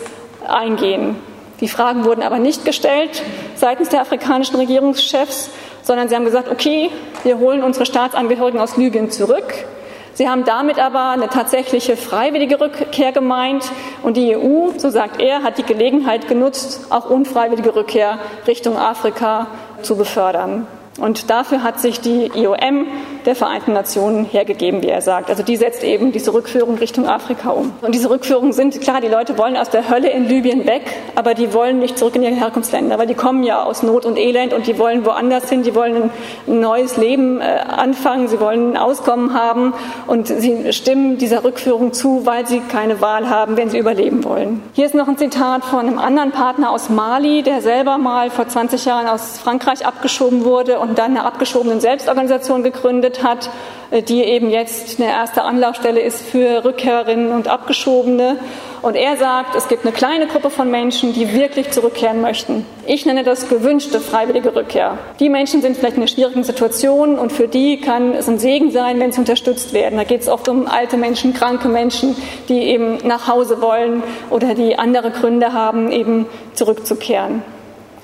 eingehen? 0.45 1.15
Die 1.61 1.67
Fragen 1.67 2.05
wurden 2.05 2.23
aber 2.23 2.39
nicht 2.39 2.65
gestellt 2.65 3.21
seitens 3.55 3.89
der 3.89 4.01
afrikanischen 4.01 4.55
Regierungschefs, 4.55 5.49
sondern 5.89 6.07
sie 6.07 6.13
haben 6.13 6.25
gesagt, 6.25 6.51
okay, 6.51 6.91
wir 7.23 7.39
holen 7.39 7.63
unsere 7.63 7.83
Staatsangehörigen 7.83 8.59
aus 8.59 8.77
Libyen 8.77 9.09
zurück. 9.09 9.65
Sie 10.13 10.29
haben 10.29 10.45
damit 10.45 10.77
aber 10.77 11.09
eine 11.09 11.29
tatsächliche 11.29 11.97
freiwillige 11.97 12.61
Rückkehr 12.61 13.11
gemeint 13.11 13.63
und 14.03 14.15
die 14.15 14.37
EU, 14.37 14.69
so 14.77 14.91
sagt 14.91 15.19
er, 15.19 15.41
hat 15.41 15.57
die 15.57 15.63
Gelegenheit 15.63 16.27
genutzt, 16.27 16.91
auch 16.91 17.09
unfreiwillige 17.09 17.75
Rückkehr 17.75 18.19
Richtung 18.45 18.77
Afrika 18.77 19.47
zu 19.81 19.95
befördern. 19.95 20.67
Und 20.99 21.31
dafür 21.31 21.63
hat 21.63 21.79
sich 21.79 21.99
die 22.01 22.27
IOM 22.35 22.85
der 23.25 23.35
Vereinten 23.35 23.73
Nationen 23.73 24.25
hergegeben, 24.25 24.81
wie 24.81 24.89
er 24.89 25.01
sagt. 25.01 25.29
Also 25.29 25.43
die 25.43 25.55
setzt 25.55 25.83
eben 25.83 26.11
diese 26.11 26.33
Rückführung 26.33 26.77
Richtung 26.77 27.07
Afrika 27.07 27.49
um. 27.49 27.73
Und 27.81 27.93
diese 27.93 28.09
Rückführungen 28.09 28.53
sind, 28.53 28.79
klar, 28.81 29.01
die 29.01 29.07
Leute 29.07 29.37
wollen 29.37 29.57
aus 29.57 29.69
der 29.69 29.89
Hölle 29.89 30.09
in 30.09 30.27
Libyen 30.27 30.65
weg, 30.65 30.83
aber 31.15 31.33
die 31.33 31.53
wollen 31.53 31.79
nicht 31.79 31.97
zurück 31.97 32.15
in 32.15 32.23
ihre 32.23 32.35
Herkunftsländer, 32.35 32.97
weil 32.97 33.07
die 33.07 33.13
kommen 33.13 33.43
ja 33.43 33.63
aus 33.63 33.83
Not 33.83 34.05
und 34.05 34.17
Elend 34.17 34.53
und 34.53 34.67
die 34.67 34.77
wollen 34.77 35.05
woanders 35.05 35.49
hin, 35.49 35.63
die 35.63 35.75
wollen 35.75 36.11
ein 36.47 36.59
neues 36.59 36.97
Leben 36.97 37.41
äh, 37.41 37.59
anfangen, 37.67 38.27
sie 38.27 38.39
wollen 38.39 38.71
ein 38.71 38.77
Auskommen 38.77 39.33
haben 39.33 39.73
und 40.07 40.27
sie 40.27 40.71
stimmen 40.73 41.17
dieser 41.17 41.43
Rückführung 41.43 41.93
zu, 41.93 42.25
weil 42.25 42.47
sie 42.47 42.61
keine 42.61 43.01
Wahl 43.01 43.29
haben, 43.29 43.57
wenn 43.57 43.69
sie 43.69 43.77
überleben 43.77 44.23
wollen. 44.23 44.61
Hier 44.73 44.85
ist 44.85 44.95
noch 44.95 45.07
ein 45.07 45.17
Zitat 45.17 45.65
von 45.65 45.81
einem 45.81 45.99
anderen 45.99 46.31
Partner 46.31 46.71
aus 46.71 46.89
Mali, 46.89 47.43
der 47.43 47.61
selber 47.61 47.97
mal 47.97 48.29
vor 48.29 48.47
20 48.47 48.85
Jahren 48.85 49.07
aus 49.07 49.39
Frankreich 49.39 49.85
abgeschoben 49.85 50.45
wurde 50.45 50.79
und 50.79 50.97
dann 50.97 51.11
eine 51.11 51.25
abgeschobenen 51.25 51.79
Selbstorganisation 51.79 52.63
gegründet 52.63 53.08
hat, 53.23 53.49
äh, 53.91 54.01
die 54.01 54.23
eben 54.23 54.49
jetzt 54.49 54.99
eine 54.99 55.09
erste 55.09 55.43
Anlaufstelle 55.43 55.99
ist 55.99 56.23
für 56.23 56.63
Rückkehrerinnen 56.63 57.31
und 57.31 57.47
Abgeschobene. 57.47 58.37
Und 58.81 58.95
er 58.95 59.17
sagt, 59.17 59.55
es 59.55 59.67
gibt 59.67 59.83
eine 59.83 59.91
kleine 59.91 60.27
Gruppe 60.27 60.49
von 60.49 60.71
Menschen, 60.71 61.13
die 61.13 61.33
wirklich 61.33 61.71
zurückkehren 61.71 62.21
möchten. 62.21 62.65
Ich 62.85 63.05
nenne 63.05 63.23
das 63.23 63.49
gewünschte 63.49 63.99
freiwillige 63.99 64.55
Rückkehr. 64.55 64.97
Die 65.19 65.27
Menschen 65.27 65.61
sind 65.61 65.75
vielleicht 65.75 65.97
in 65.97 66.03
einer 66.03 66.07
schwierigen 66.07 66.43
Situation 66.43 67.19
und 67.19 67.33
für 67.33 67.47
die 67.49 67.81
kann 67.81 68.13
es 68.13 68.29
ein 68.29 68.39
Segen 68.39 68.71
sein, 68.71 68.99
wenn 68.99 69.11
sie 69.11 69.19
unterstützt 69.19 69.73
werden. 69.73 69.97
Da 69.97 70.05
geht 70.05 70.21
es 70.21 70.29
oft 70.29 70.47
um 70.47 70.67
alte 70.67 70.95
Menschen, 70.95 71.33
kranke 71.33 71.67
Menschen, 71.67 72.15
die 72.47 72.61
eben 72.61 72.99
nach 73.05 73.27
Hause 73.27 73.61
wollen 73.61 74.01
oder 74.29 74.53
die 74.53 74.79
andere 74.79 75.11
Gründe 75.11 75.51
haben, 75.51 75.91
eben 75.91 76.25
zurückzukehren. 76.53 77.43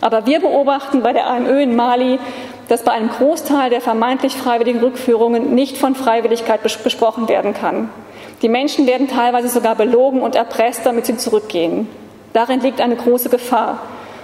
Aber 0.02 0.26
wir 0.26 0.40
beobachten 0.40 1.02
bei 1.02 1.14
der 1.14 1.28
AMÖ 1.28 1.64
in 1.64 1.76
Mali, 1.76 2.20
dass 2.68 2.84
bei 2.84 2.92
einem 2.92 3.10
Großteil 3.10 3.70
der 3.70 3.82
vermeintlich 3.82 4.36
freiwilligen 4.36 4.80
Rückführungen 4.80 5.54
nicht 5.54 5.78
von 5.78 5.96
Freiwilligkeit 5.96 6.62
besprochen 6.64 7.28
werden 7.30 7.54
kann. 7.54 7.90
Die 8.42 8.50
Menschen 8.50 8.88
werden 8.88 9.08
teilweise 9.08 9.50
sogar 9.50 9.76
belogen 9.76 10.22
und 10.22 10.36
erpresst, 10.36 10.86
damit 10.86 11.06
sie 11.06 11.18
zurückgehen. 11.18 11.88
Darin 12.34 12.60
liegt 12.60 12.82
eine 12.82 12.96
große 12.96 13.30
Gefahr. 13.30 13.80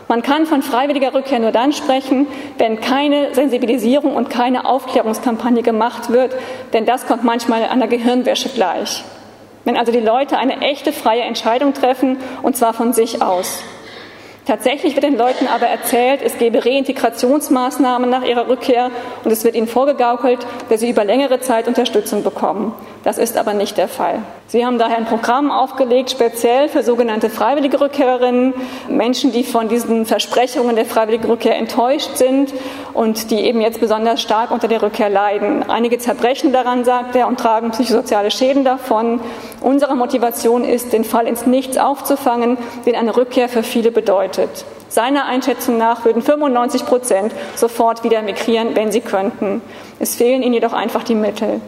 Man 0.07 0.21
kann 0.21 0.45
von 0.45 0.61
freiwilliger 0.61 1.13
Rückkehr 1.13 1.39
nur 1.39 1.51
dann 1.51 1.71
sprechen, 1.71 2.27
wenn 2.57 2.81
keine 2.81 3.33
Sensibilisierung 3.33 4.13
und 4.15 4.29
keine 4.29 4.65
Aufklärungskampagne 4.65 5.63
gemacht 5.63 6.11
wird, 6.11 6.35
denn 6.73 6.85
das 6.85 7.07
kommt 7.07 7.23
manchmal 7.23 7.63
einer 7.63 7.87
Gehirnwäsche 7.87 8.49
gleich. 8.49 9.05
Wenn 9.63 9.77
also 9.77 9.93
die 9.93 9.99
Leute 10.01 10.37
eine 10.37 10.59
echte 10.59 10.91
freie 10.91 11.21
Entscheidung 11.21 11.73
treffen, 11.73 12.17
und 12.41 12.57
zwar 12.57 12.73
von 12.73 12.91
sich 12.91 13.21
aus. 13.21 13.63
Tatsächlich 14.51 14.95
wird 14.95 15.05
den 15.05 15.17
Leuten 15.17 15.47
aber 15.47 15.67
erzählt, 15.67 16.19
es 16.21 16.37
gebe 16.37 16.65
Reintegrationsmaßnahmen 16.65 18.09
nach 18.09 18.25
ihrer 18.25 18.49
Rückkehr 18.49 18.91
und 19.23 19.31
es 19.31 19.45
wird 19.45 19.55
ihnen 19.55 19.69
vorgegaukelt, 19.69 20.45
dass 20.67 20.81
sie 20.81 20.89
über 20.89 21.05
längere 21.05 21.39
Zeit 21.39 21.69
Unterstützung 21.69 22.21
bekommen. 22.21 22.73
Das 23.03 23.17
ist 23.17 23.35
aber 23.35 23.53
nicht 23.53 23.77
der 23.77 23.87
Fall. 23.87 24.19
Sie 24.45 24.63
haben 24.63 24.77
daher 24.77 24.97
ein 24.97 25.05
Programm 25.05 25.49
aufgelegt, 25.49 26.11
speziell 26.11 26.69
für 26.69 26.83
sogenannte 26.83 27.31
freiwillige 27.31 27.81
Rückkehrerinnen, 27.81 28.53
Menschen, 28.89 29.31
die 29.31 29.43
von 29.43 29.69
diesen 29.69 30.05
Versprechungen 30.05 30.75
der 30.75 30.85
freiwilligen 30.85 31.25
Rückkehr 31.25 31.55
enttäuscht 31.55 32.17
sind 32.17 32.53
und 32.93 33.31
die 33.31 33.39
eben 33.39 33.59
jetzt 33.59 33.79
besonders 33.79 34.21
stark 34.21 34.51
unter 34.51 34.67
der 34.67 34.83
Rückkehr 34.83 35.09
leiden. 35.09 35.67
Einige 35.67 35.97
zerbrechen 35.97 36.53
daran, 36.53 36.83
sagt 36.83 37.15
er, 37.15 37.27
und 37.27 37.39
tragen 37.39 37.71
psychosoziale 37.71 38.29
Schäden 38.29 38.63
davon. 38.63 39.19
Unsere 39.61 39.95
Motivation 39.95 40.63
ist, 40.63 40.93
den 40.93 41.03
Fall 41.03 41.25
ins 41.25 41.47
Nichts 41.47 41.77
aufzufangen, 41.77 42.57
den 42.85 42.95
eine 42.95 43.17
Rückkehr 43.17 43.49
für 43.49 43.63
viele 43.63 43.91
bedeutet. 43.91 44.65
Seiner 44.89 45.25
Einschätzung 45.25 45.77
nach 45.77 46.05
würden 46.05 46.21
95 46.21 46.85
Prozent 46.85 47.33
sofort 47.55 48.03
wieder 48.03 48.21
migrieren, 48.21 48.75
wenn 48.75 48.91
sie 48.91 49.01
könnten. 49.01 49.61
Es 49.99 50.15
fehlen 50.15 50.43
ihnen 50.43 50.53
jedoch 50.53 50.73
einfach 50.73 51.03
die 51.03 51.15
Mittel. 51.15 51.61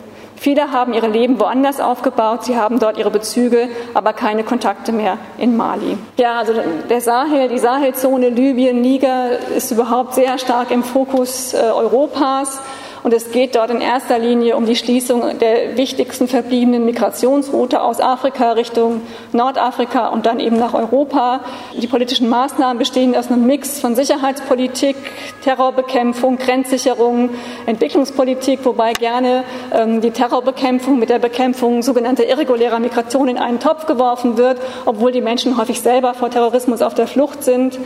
Viele 0.43 0.73
haben 0.73 0.93
ihre 0.93 1.07
Leben 1.07 1.39
woanders 1.39 1.79
aufgebaut, 1.79 2.43
sie 2.43 2.57
haben 2.57 2.77
dort 2.77 2.97
ihre 2.97 3.09
Bezüge, 3.09 3.69
aber 3.93 4.11
keine 4.11 4.43
Kontakte 4.43 4.91
mehr 4.91 5.17
in 5.37 5.55
Mali. 5.55 5.97
Ja, 6.17 6.39
also 6.39 6.51
der 6.89 6.99
Sahel, 6.99 7.47
die 7.47 7.59
Sahelzone, 7.59 8.27
Libyen, 8.27 8.81
Niger 8.81 9.39
ist 9.55 9.71
überhaupt 9.71 10.15
sehr 10.15 10.37
stark 10.37 10.69
im 10.71 10.83
Fokus 10.83 11.53
äh, 11.53 11.59
Europas. 11.59 12.59
Und 13.03 13.13
es 13.13 13.31
geht 13.31 13.55
dort 13.55 13.69
in 13.69 13.81
erster 13.81 14.17
Linie 14.17 14.55
um 14.55 14.65
die 14.65 14.77
Schließung 14.77 15.37
der 15.39 15.75
wichtigsten 15.75 16.29
verbliebenen 16.29 16.85
Migrationsroute 16.85 17.81
aus 17.81 17.99
Afrika 17.99 18.53
Richtung 18.53 19.01
Nordafrika 19.33 20.07
und 20.07 20.25
dann 20.25 20.39
eben 20.39 20.57
nach 20.57 20.73
Europa. 20.73 21.41
Die 21.73 21.87
politischen 21.87 22.29
Maßnahmen 22.29 22.77
bestehen 22.77 23.13
aus 23.13 23.29
einem 23.29 23.45
Mix 23.45 23.81
von 23.81 23.95
Sicherheitspolitik, 23.95 24.95
Terrorbekämpfung, 25.43 26.37
Grenzsicherung, 26.37 27.31
Entwicklungspolitik, 27.65 28.59
wobei 28.63 28.93
gerne 28.93 29.43
ähm, 29.73 29.99
die 29.99 30.11
Terrorbekämpfung 30.11 30.97
mit 30.97 31.09
der 31.09 31.19
Bekämpfung 31.19 31.81
sogenannter 31.81 32.25
irregulärer 32.25 32.79
Migration 32.79 33.27
in 33.27 33.37
einen 33.37 33.59
Topf 33.59 33.85
geworfen 33.85 34.37
wird, 34.37 34.61
obwohl 34.85 35.11
die 35.11 35.21
Menschen 35.21 35.57
häufig 35.57 35.81
selber 35.81 36.13
vor 36.13 36.29
Terrorismus 36.29 36.81
auf 36.81 36.93
der 36.93 37.07
Flucht 37.07 37.43
sind. 37.43 37.77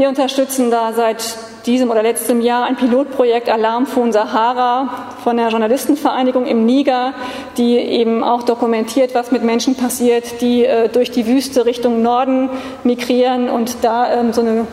Wir 0.00 0.08
unterstützen 0.08 0.70
da 0.70 0.94
seit 0.94 1.36
diesem 1.66 1.90
oder 1.90 2.02
letztem 2.02 2.40
Jahr 2.40 2.64
ein 2.64 2.76
Pilotprojekt 2.76 3.50
Alarmphone 3.50 4.12
Sahara 4.12 4.88
von 5.22 5.36
der 5.36 5.48
Journalistenvereinigung 5.48 6.46
im 6.46 6.64
Niger, 6.64 7.12
die 7.58 7.76
eben 7.76 8.24
auch 8.24 8.42
dokumentiert, 8.44 9.14
was 9.14 9.30
mit 9.30 9.42
Menschen 9.42 9.74
passiert, 9.74 10.40
die 10.40 10.64
äh, 10.64 10.88
durch 10.88 11.10
die 11.10 11.26
Wüste 11.26 11.66
Richtung 11.66 12.00
Norden 12.00 12.48
migrieren 12.82 13.50
und 13.50 13.84
da 13.84 14.10
ähm, 14.10 14.32
so 14.32 14.40
eine 14.40 14.66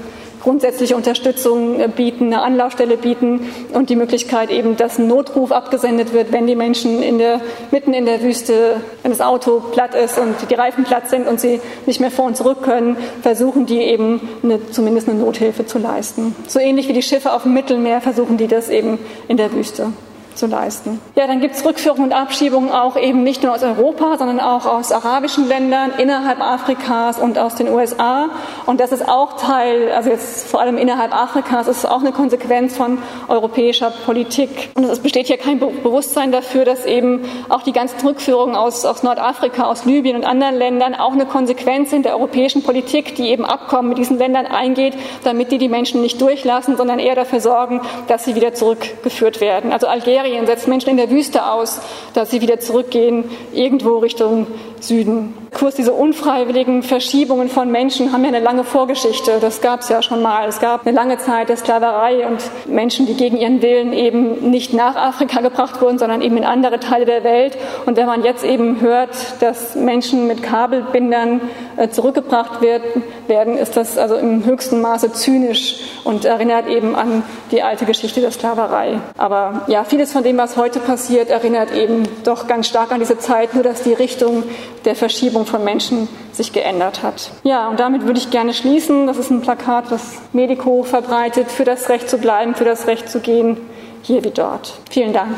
grundsätzliche 0.48 0.96
Unterstützung 0.96 1.78
äh, 1.78 1.90
bieten, 1.90 2.28
eine 2.28 2.42
Anlaufstelle 2.42 2.96
bieten 2.96 3.50
und 3.74 3.90
die 3.90 3.98
Möglichkeit 3.98 4.50
eben, 4.50 4.78
dass 4.78 4.98
ein 4.98 5.08
Notruf 5.08 5.52
abgesendet 5.52 6.14
wird, 6.14 6.32
wenn 6.32 6.48
die 6.48 6.56
Menschen 6.56 7.04
in 7.04 7.18
der, 7.18 7.42
mitten 7.72 7.94
in 7.94 8.06
der 8.06 8.22
Wüste, 8.22 8.78
wenn 9.04 9.12
das 9.12 9.20
Auto 9.20 9.60
platt 9.60 9.94
ist 9.94 10.18
und 10.18 10.36
die 10.50 10.54
Reifen 10.54 10.86
platt 10.86 11.10
sind 11.10 11.28
und 11.28 11.42
sie 11.42 11.60
nicht 11.86 12.00
mehr 12.00 12.12
vor 12.12 12.24
und 12.24 12.38
zurück 12.38 12.64
können, 12.64 12.96
versuchen 13.22 13.66
die 13.66 13.80
eben 13.80 14.22
eine, 14.42 14.72
zumindest 14.72 15.10
eine 15.10 15.20
Nothilfe 15.20 15.66
zu 15.66 15.80
leisten. 15.80 16.34
So 16.48 16.60
ähnlich 16.60 16.88
wie 16.88 16.94
die 16.94 17.02
Schiffe 17.02 17.34
auf 17.34 17.44
dem 17.44 17.54
Mittelmeer 17.54 18.00
versuchen 18.00 18.38
die 18.38 18.48
das 18.48 18.70
eben 18.70 19.00
in 19.28 19.36
der 19.36 19.52
Wüste 19.52 19.92
zu 20.38 20.48
leisten. 20.48 21.02
Ja, 21.16 21.28
dann 21.28 21.42
gibt 21.42 21.56
es 21.56 21.66
Rückführungen 21.66 22.06
und 22.06 22.14
Abschiebungen 22.14 22.72
auch 22.72 22.96
eben 22.96 23.24
nicht 23.24 23.44
nur 23.44 23.54
aus 23.54 23.64
Europa, 23.64 24.18
sondern 24.18 24.40
auch 24.40 24.66
aus 24.66 24.92
arabischen 24.92 25.48
Ländern, 25.48 25.92
innerhalb 25.98 26.40
Afrikas 26.40 27.20
und 27.20 27.38
aus 27.38 27.56
den 27.56 27.70
USA. 27.70 28.30
Und 28.66 28.80
das 28.80 28.92
ist 28.92 29.08
auch 29.08 29.38
Teil, 29.38 29.92
also 29.92 30.10
jetzt 30.10 30.48
vor 30.48 30.62
allem 30.62 30.78
innerhalb 30.78 31.14
Afrikas, 31.14 31.68
ist 31.68 31.86
auch 31.86 32.02
eine 32.02 32.12
Konsequenz 32.12 32.78
von 32.78 33.00
europäischer 33.28 33.92
Politik. 34.06 34.70
Und 34.76 34.86
es 34.86 35.00
besteht 35.00 35.28
hier 35.28 35.38
kein 35.38 35.60
Bewusstsein 35.60 36.32
dafür, 36.32 36.66
dass 36.66 36.86
eben 36.86 37.22
auch 37.50 37.64
die 37.64 37.74
ganzen 37.74 38.06
Rückführungen 38.06 38.56
aus, 38.56 38.86
aus 38.86 39.04
Nordafrika, 39.04 39.64
aus 39.64 39.86
Libyen 39.86 40.16
und 40.16 40.24
anderen 40.24 40.56
Ländern 40.56 40.96
auch 40.96 41.14
eine 41.14 41.26
Konsequenz 41.26 41.90
sind 41.90 42.06
der 42.06 42.14
europäischen 42.14 42.64
Politik, 42.64 43.16
die 43.16 43.30
eben 43.30 43.46
Abkommen 43.46 43.90
mit 43.90 43.98
diesen 43.98 44.18
Ländern 44.18 44.46
eingeht, 44.46 44.94
damit 45.24 45.52
die 45.52 45.58
die 45.58 45.70
Menschen 45.70 46.02
nicht 46.02 46.22
durchlassen, 46.22 46.78
sondern 46.78 47.00
eher 47.00 47.16
dafür 47.16 47.40
sorgen, 47.40 47.82
dass 48.08 48.26
sie 48.26 48.36
wieder 48.36 48.54
zurückgeführt 48.54 49.42
werden. 49.42 49.72
Also 49.72 49.88
Algerien 49.88 50.27
Algerien 50.28 50.46
setzt 50.46 50.68
Menschen 50.68 50.90
in 50.90 50.98
der 50.98 51.10
Wüste 51.10 51.46
aus, 51.46 51.80
dass 52.14 52.32
sie 52.32 52.42
wieder 52.42 52.60
zurückgehen, 52.60 53.24
irgendwo 53.54 54.00
Richtung 54.00 54.46
Süden. 54.84 55.34
Kurs 55.54 55.76
diese 55.76 55.94
unfreiwilligen 55.94 56.84
Verschiebungen 56.84 57.50
von 57.50 57.72
Menschen 57.72 58.12
haben 58.12 58.24
ja 58.24 58.28
eine 58.28 58.40
lange 58.40 58.64
Vorgeschichte. 58.64 59.40
Das 59.42 59.62
gab 59.62 59.82
es 59.82 59.90
ja 59.90 60.02
schon 60.02 60.22
mal. 60.22 60.48
Es 60.48 60.60
gab 60.60 60.86
eine 60.86 60.96
lange 60.96 61.18
Zeit 61.18 61.50
der 61.50 61.58
Sklaverei 61.58 62.28
und 62.28 62.40
Menschen, 62.68 63.06
die 63.06 63.16
gegen 63.16 63.38
ihren 63.38 63.62
Willen 63.62 63.94
eben 63.94 64.52
nicht 64.52 64.74
nach 64.74 64.96
Afrika 64.96 65.42
gebracht 65.42 65.82
wurden, 65.82 65.98
sondern 65.98 66.22
eben 66.22 66.38
in 66.38 66.44
andere 66.44 66.80
Teile 66.80 67.06
der 67.06 67.24
Welt. 67.24 67.58
Und 67.86 67.98
wenn 67.98 68.06
man 68.06 68.24
jetzt 68.24 68.44
eben 68.44 68.82
hört, 68.82 69.10
dass 69.40 69.76
Menschen 69.76 70.28
mit 70.28 70.44
Kabelbindern 70.44 71.42
äh, 71.78 71.90
zurückgebracht 71.90 72.62
werden, 72.62 73.58
ist 73.58 73.78
das 73.78 73.98
also 73.98 74.16
im 74.16 74.46
höchsten 74.46 74.82
Maße 74.82 75.12
zynisch 75.14 75.78
und 76.04 76.26
erinnert 76.26 76.68
eben 76.68 76.96
an 76.96 77.24
die 77.52 77.64
alte 77.64 77.86
Geschichte 77.86 78.22
der 78.22 78.32
Sklaverei. 78.32 79.00
Aber 79.18 79.66
ja, 79.68 79.84
vieles 79.84 80.14
von 80.14 80.24
dem, 80.24 80.38
was 80.38 80.58
heute 80.58 80.80
passiert, 80.80 81.30
erinnert 81.30 81.74
eben 81.74 82.04
doch 82.24 82.48
ganz 82.48 82.68
stark 82.68 82.92
an 82.92 83.00
diese 83.00 83.18
Zeit, 83.18 83.54
nur 83.54 83.64
dass 83.64 83.84
die 83.84 83.94
Richtung 83.94 84.44
der 84.88 84.96
Verschiebung 84.96 85.46
von 85.46 85.66
Menschen 85.66 86.08
sich 86.32 86.54
geändert 86.54 87.04
hat. 87.04 87.32
Ja, 87.44 87.68
und 87.68 87.80
damit 87.80 88.04
würde 88.04 88.20
ich 88.20 88.32
gerne 88.32 88.54
schließen. 88.54 89.06
Das 89.06 89.18
ist 89.18 89.30
ein 89.30 89.42
Plakat, 89.42 89.92
das 89.92 90.22
Medico 90.32 90.84
verbreitet, 90.84 91.52
für 91.52 91.66
das 91.66 91.90
Recht 91.90 92.10
zu 92.10 92.18
bleiben, 92.18 92.56
für 92.56 92.64
das 92.64 92.88
Recht 92.88 93.10
zu 93.10 93.20
gehen, 93.20 93.58
hier 94.02 94.24
wie 94.24 94.32
dort. 94.32 94.80
Vielen 94.90 95.12
Dank. 95.12 95.36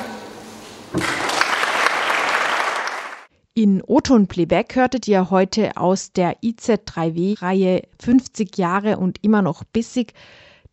In 3.55 3.83
Oton 3.85 4.27
Playback 4.27 4.75
hörtet 4.75 5.07
ihr 5.07 5.31
heute 5.31 5.75
aus 5.75 6.13
der 6.13 6.39
IZ3W-Reihe 6.41 7.81
50 7.99 8.55
Jahre 8.55 8.97
und 8.97 9.17
immer 9.23 9.41
noch 9.41 9.63
bissig 9.63 10.13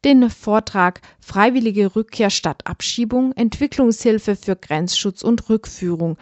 den 0.05 0.29
Vortrag 0.29 1.01
Freiwillige 1.18 1.97
Rückkehr 1.97 2.29
statt 2.29 2.61
Abschiebung, 2.64 3.33
Entwicklungshilfe 3.33 4.37
für 4.37 4.55
Grenzschutz 4.55 5.22
und 5.22 5.49
Rückführung 5.49 6.18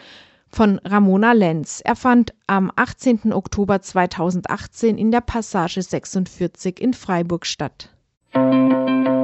von 0.55 0.79
Ramona 0.85 1.33
Lenz. 1.33 1.81
Er 1.85 1.97
fand 1.97 2.33
am 2.47 2.71
18. 2.75 3.33
Oktober 3.33 3.83
2018 3.83 4.97
in 4.97 5.11
der 5.11 5.21
Passage 5.21 5.83
46 5.83 6.81
in 6.81 6.95
Freiburg 6.95 7.45
statt. 7.45 7.91
Musik 8.35 9.24